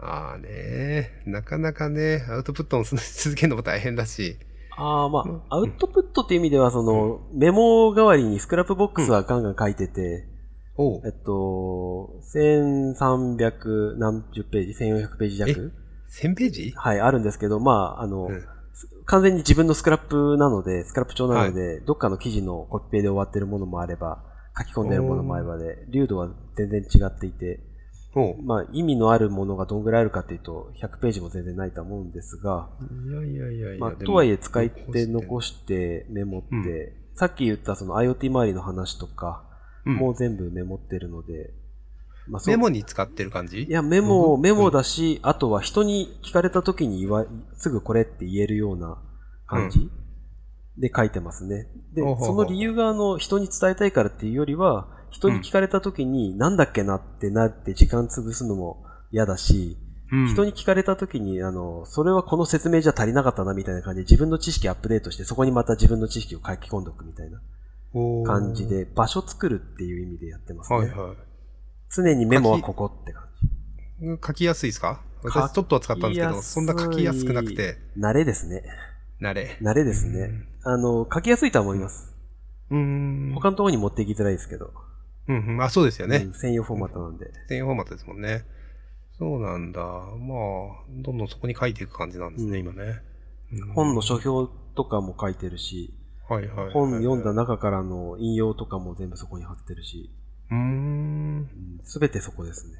[0.00, 4.36] ああね、なかなかね、アウトプットをし 続けるのも大変だし、
[4.76, 10.28] ああ、まあ、アウトプットっていう意味では、その、メモ代わりに Scrapbox はガンガン書いてて、
[10.76, 11.02] おう。
[11.04, 15.72] えっと、1300何十ページ、1400ページ弱。
[16.08, 16.72] 1000ページ？
[16.76, 18.44] はい、あるんですけど、まあ、あの、うん。
[19.06, 24.22] 完全に自分のスクラップなので、スクラップ帳なので、どっかの記事のコピペで終わってるものもあれば、
[24.56, 27.60] 書き込んでるものもあればで、粒度は全然違っていて、
[28.42, 32.68] まあ、意味のあるものがどんぐらいあるかっていうと、100ページも全然ないと思うんですが、
[33.08, 33.78] いやいやいやいや。
[33.78, 39.42] まあ、でもとはいえ使い手残してメモって、うんさっき言ったその IoT 周りの話とか、
[39.84, 39.96] うん。
[39.96, 41.52] もう全部メモってるので、
[42.28, 42.54] まあ、そう。
[42.54, 43.64] メモに使ってる感じ？
[43.64, 44.40] いや、メモ、うん。
[44.40, 49.02] メモだし、あとは人に聞かれた時に言わ、すぐこれって言えるような
[49.48, 49.90] 感じ、
[50.76, 51.66] で書いてますね。
[51.92, 59.88] で、その理由があの、人に伝えたいからっていうよりは、人に聞かれた時に、なんだっけなってなって時間潰すのも嫌だし、うん
[60.26, 67.42] 人に聞かれた時に、あの、それはこの説明じゃ足りなかったなみたいな感じで、自分の知識アップデートして、そこにまた自分の知識を書き込んでおくみたいな
[68.24, 70.78] 感じで、場所作るっていう意味でやってますね。
[70.78, 71.14] はいは
[71.94, 73.22] 常にメモはここって感
[74.00, 74.06] じ。
[74.06, 74.18] い。
[74.26, 75.02] 書きやすいですか？
[75.22, 78.62] 私ちょっとは使ったんですけど、そんな書きやすくなくて、慣れですね。
[79.20, 79.58] 慣れ。
[79.60, 80.30] 慣れですね。
[80.62, 82.14] あの、書きやすいとは思います。
[82.70, 83.34] うーん。
[83.34, 84.72] 他のところに持っていきづらいですけど。
[85.28, 85.62] うんうん。
[85.62, 86.32] あ、そうですよねうん。
[86.34, 87.30] 専用フォーマットなんで。
[87.48, 88.44] 専用フォーマットですもんね。
[89.18, 89.80] そうなんだ。
[89.80, 90.08] まあ、
[90.90, 93.02] どんどんそこに書いていく感じなんですね、うん今ね。
[93.52, 95.94] うん本の書評とかも書いてるし、
[96.28, 96.74] はいはいはいはい。
[96.74, 100.10] 本読んだ中からの引用とかも全部そこに貼ってるし、
[100.50, 101.48] うーん。
[101.82, 102.74] すべてそこですね。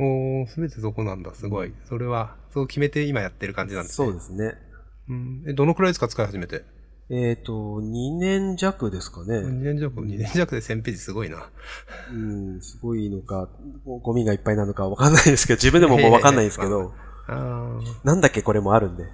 [0.00, 1.34] おー、すべてそこなんだ。
[1.34, 1.72] すごい。
[1.88, 4.06] それは、そう決めて今やってる感じなんですね。
[4.06, 4.54] そうですね。
[5.08, 5.44] うん。
[5.48, 6.64] え、どのくらいですか使い始めて？
[7.10, 9.72] えっ、と、2年弱ですか2ね。
[9.72, 11.48] 年弱、2年弱で1000ページすごいな。
[12.12, 13.48] うん、すごいのか、
[14.02, 16.92] ゴミがいっぱいなのかわかんないですけど、 自分でももうわかんないですけど、
[17.28, 19.04] あーなんだっけこれもあるんで。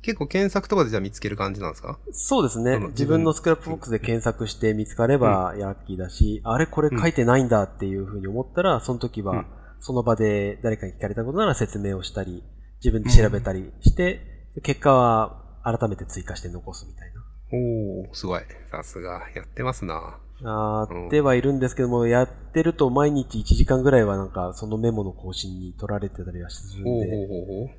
[0.00, 1.98] 結構検索とかでじゃあ見つける感じなんですか？
[2.10, 2.78] そうですね。
[2.88, 9.46] 自分の Scrapbox で検索して見つかればラッキーだし、あれこれ書いてないんだっていうふうに思ったら、その時はうん、
[9.80, 12.42] その場で誰かに聞かれたことなら説明をしたり、
[12.82, 17.22] 自分で調べたりして、結果は改めて追加して残すみたいな。
[17.52, 18.42] おー、すごい。
[18.70, 19.22] さすが。
[19.34, 20.18] やってますな。
[20.44, 27.70] あうんーってはいるんですけども、やってると毎日1時間ぐらいはなんかそのメモの更新に取られてたりはするんで、ほうほうほうほう。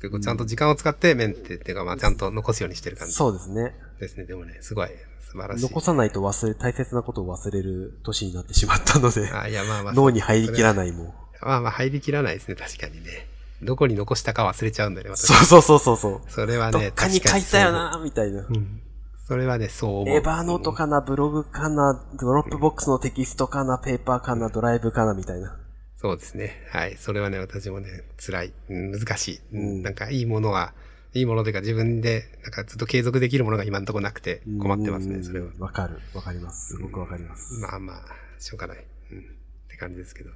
[0.00, 3.74] 結構ちゃんと時間を使ってメンテっていうか、まあちゃんと残すようにしてる感じそうですね。
[4.00, 4.24] ですね。
[4.24, 4.88] でもね、すごい。
[5.20, 5.62] 素晴らしい。
[5.62, 9.92] 残さないと忘れ、大切なことを忘れる年になってしまったので、あ、いや、まあまあ。
[9.92, 10.74] 脳に入りきらい。
[10.74, 11.06] ないもん。
[11.42, 13.28] まあまあ入りきらないですね、確かにね。
[13.62, 16.30] どこに残したか忘れちゃうんだよね、私そうそうそうそうそう。
[16.30, 18.42] それはね、どっかに書いたよな、みたいな。
[18.42, 18.52] そう。
[18.54, 18.80] うん。
[19.26, 20.16] それはね、そう思う。
[20.16, 25.56] エバーノートかな、ブログかな、 Dropbox のテキストかな、 Paper かな、ドライブかな、みたいな。
[25.96, 26.66] そうですね。
[26.70, 26.96] はい。
[26.96, 27.88] それはね、私もね、
[28.18, 28.52] 辛い。
[28.70, 29.40] うん難しい。
[29.52, 30.72] うんうんなんか、いいものは、
[31.12, 35.48] いいものというか自分で、なんかずっと継続できるものが今のところなくて困ってますね、うんそれは。
[35.58, 36.76] わかる、わかります。
[36.76, 37.54] すごくわかります。
[37.60, 38.00] まあまあ、
[38.38, 38.84] しょうがない。
[39.12, 39.18] うん。
[39.18, 39.22] っ
[39.68, 40.30] て感じですけど。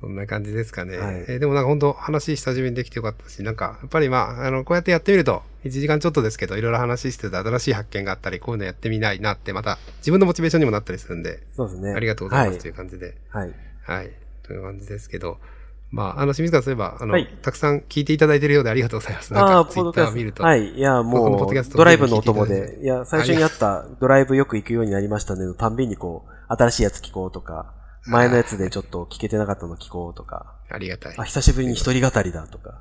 [0.00, 0.98] そんな感じですかね。
[0.98, 11.92] はいえーでもなんか本当話久しぶりにできてよかったし、なんか、やっぱりまあ、あの、こうやってやってみると、1時間ちょっとですけど、いろいろ話してて新しい発見があったり、こういうのやってみないなって、また自分のモチベーションにもなったりするんで、そうですね。
[11.92, 13.16] ありがとうございますという感じで。
[13.30, 13.54] はい。
[13.82, 13.96] はい。
[13.98, 14.10] はい。
[14.42, 15.38] という感じですけど、
[15.90, 19.32] まあ、あの、清水川そういえば、あの、はいたくさん聞いていただいているようでありがとうございます。
[19.32, 20.42] なんああ、か、ツイッターを見ると。
[20.42, 20.74] はい。
[20.74, 27.72] いや、もう、ドライブのお供で、いや、最初にあった、ドライブよく行くようになりましたねのたんびにこう、新しいやつ聞こうとか、
[28.06, 31.24] 前のやつでちょっと聞けてなかったの聞こうとか、ありがたいあ、。
[31.24, 32.80] 久しぶりに一人語りだとか。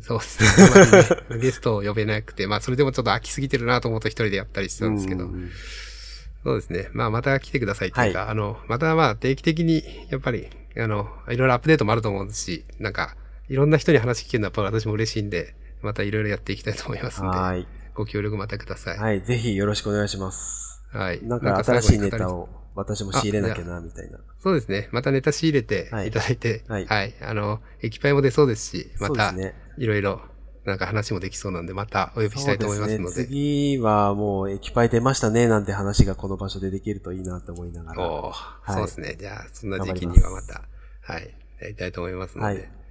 [0.00, 0.42] そうです
[1.30, 1.38] ね。
[1.40, 5.50] ゲストを呼べなくて、まあ、それでもちょっと飽きすぎてるなと思うと一人でやったりしてたんですけどう、ん
[6.44, 6.88] そうですね。
[6.92, 13.16] まあ、また来てくださいっていうか、あの、またまあ、定期的に、やっぱり、あの、いろいろアップデートもあると思うし、なんか、
[13.48, 17.66] いろんな人に話聞けるのはやっぱり私も嬉しいんで、またいろいろやっていきたいと思いますんで、はい。
[17.94, 18.98] ご協力またください。
[18.98, 19.22] はい。
[19.22, 20.82] ぜひよろしくお願いします。
[20.90, 21.22] はい。
[21.22, 24.18] なんか新しいネタを私も仕入れなきゃな、みたいな。
[24.40, 24.88] そうですね。
[24.92, 26.74] またネタ仕入れてはいいただいて、は。
[26.74, 29.34] はいいあの、液パイも出そうですし、また。
[29.78, 30.20] いろいろ、
[30.64, 33.04] なんか話もできそうなんで、またお呼びしたいと思いますので。
[33.04, 33.26] ですね。
[33.26, 38.08] 次はもう液パイ出ましたね、なんて話がこの場所でできるといいなって思いながら。
[38.08, 39.16] おーいそうですね。
[39.18, 40.62] じゃあ、そんな時期にはまた、
[41.02, 42.60] はい、やりたいと思いますので。
[42.60, 42.82] はい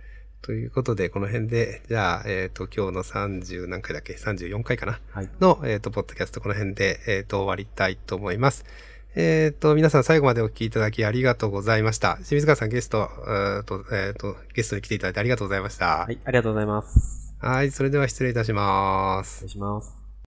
[0.41, 4.99] ということで、この辺で、じゃあ、えっ、と、今日の30何回だっけ ?34 回かな？
[5.11, 5.29] はい。
[5.39, 8.65] の、えっ、と、ポッドキャスト、この辺で、えっ、と、終わりたいと思います。
[9.15, 12.15] えっ、と、皆さん最後までお聞きいただきありがとうございました。
[12.17, 16.05] 清水川さんゲスト、えーと、えっ、と、ゲストに来ていただいてありがとうございました。
[16.05, 16.17] はい。
[16.23, 17.35] ありがとうございます。
[17.39, 19.43] はい、それでは失礼いたします失。
[19.45, 20.00] 礼します。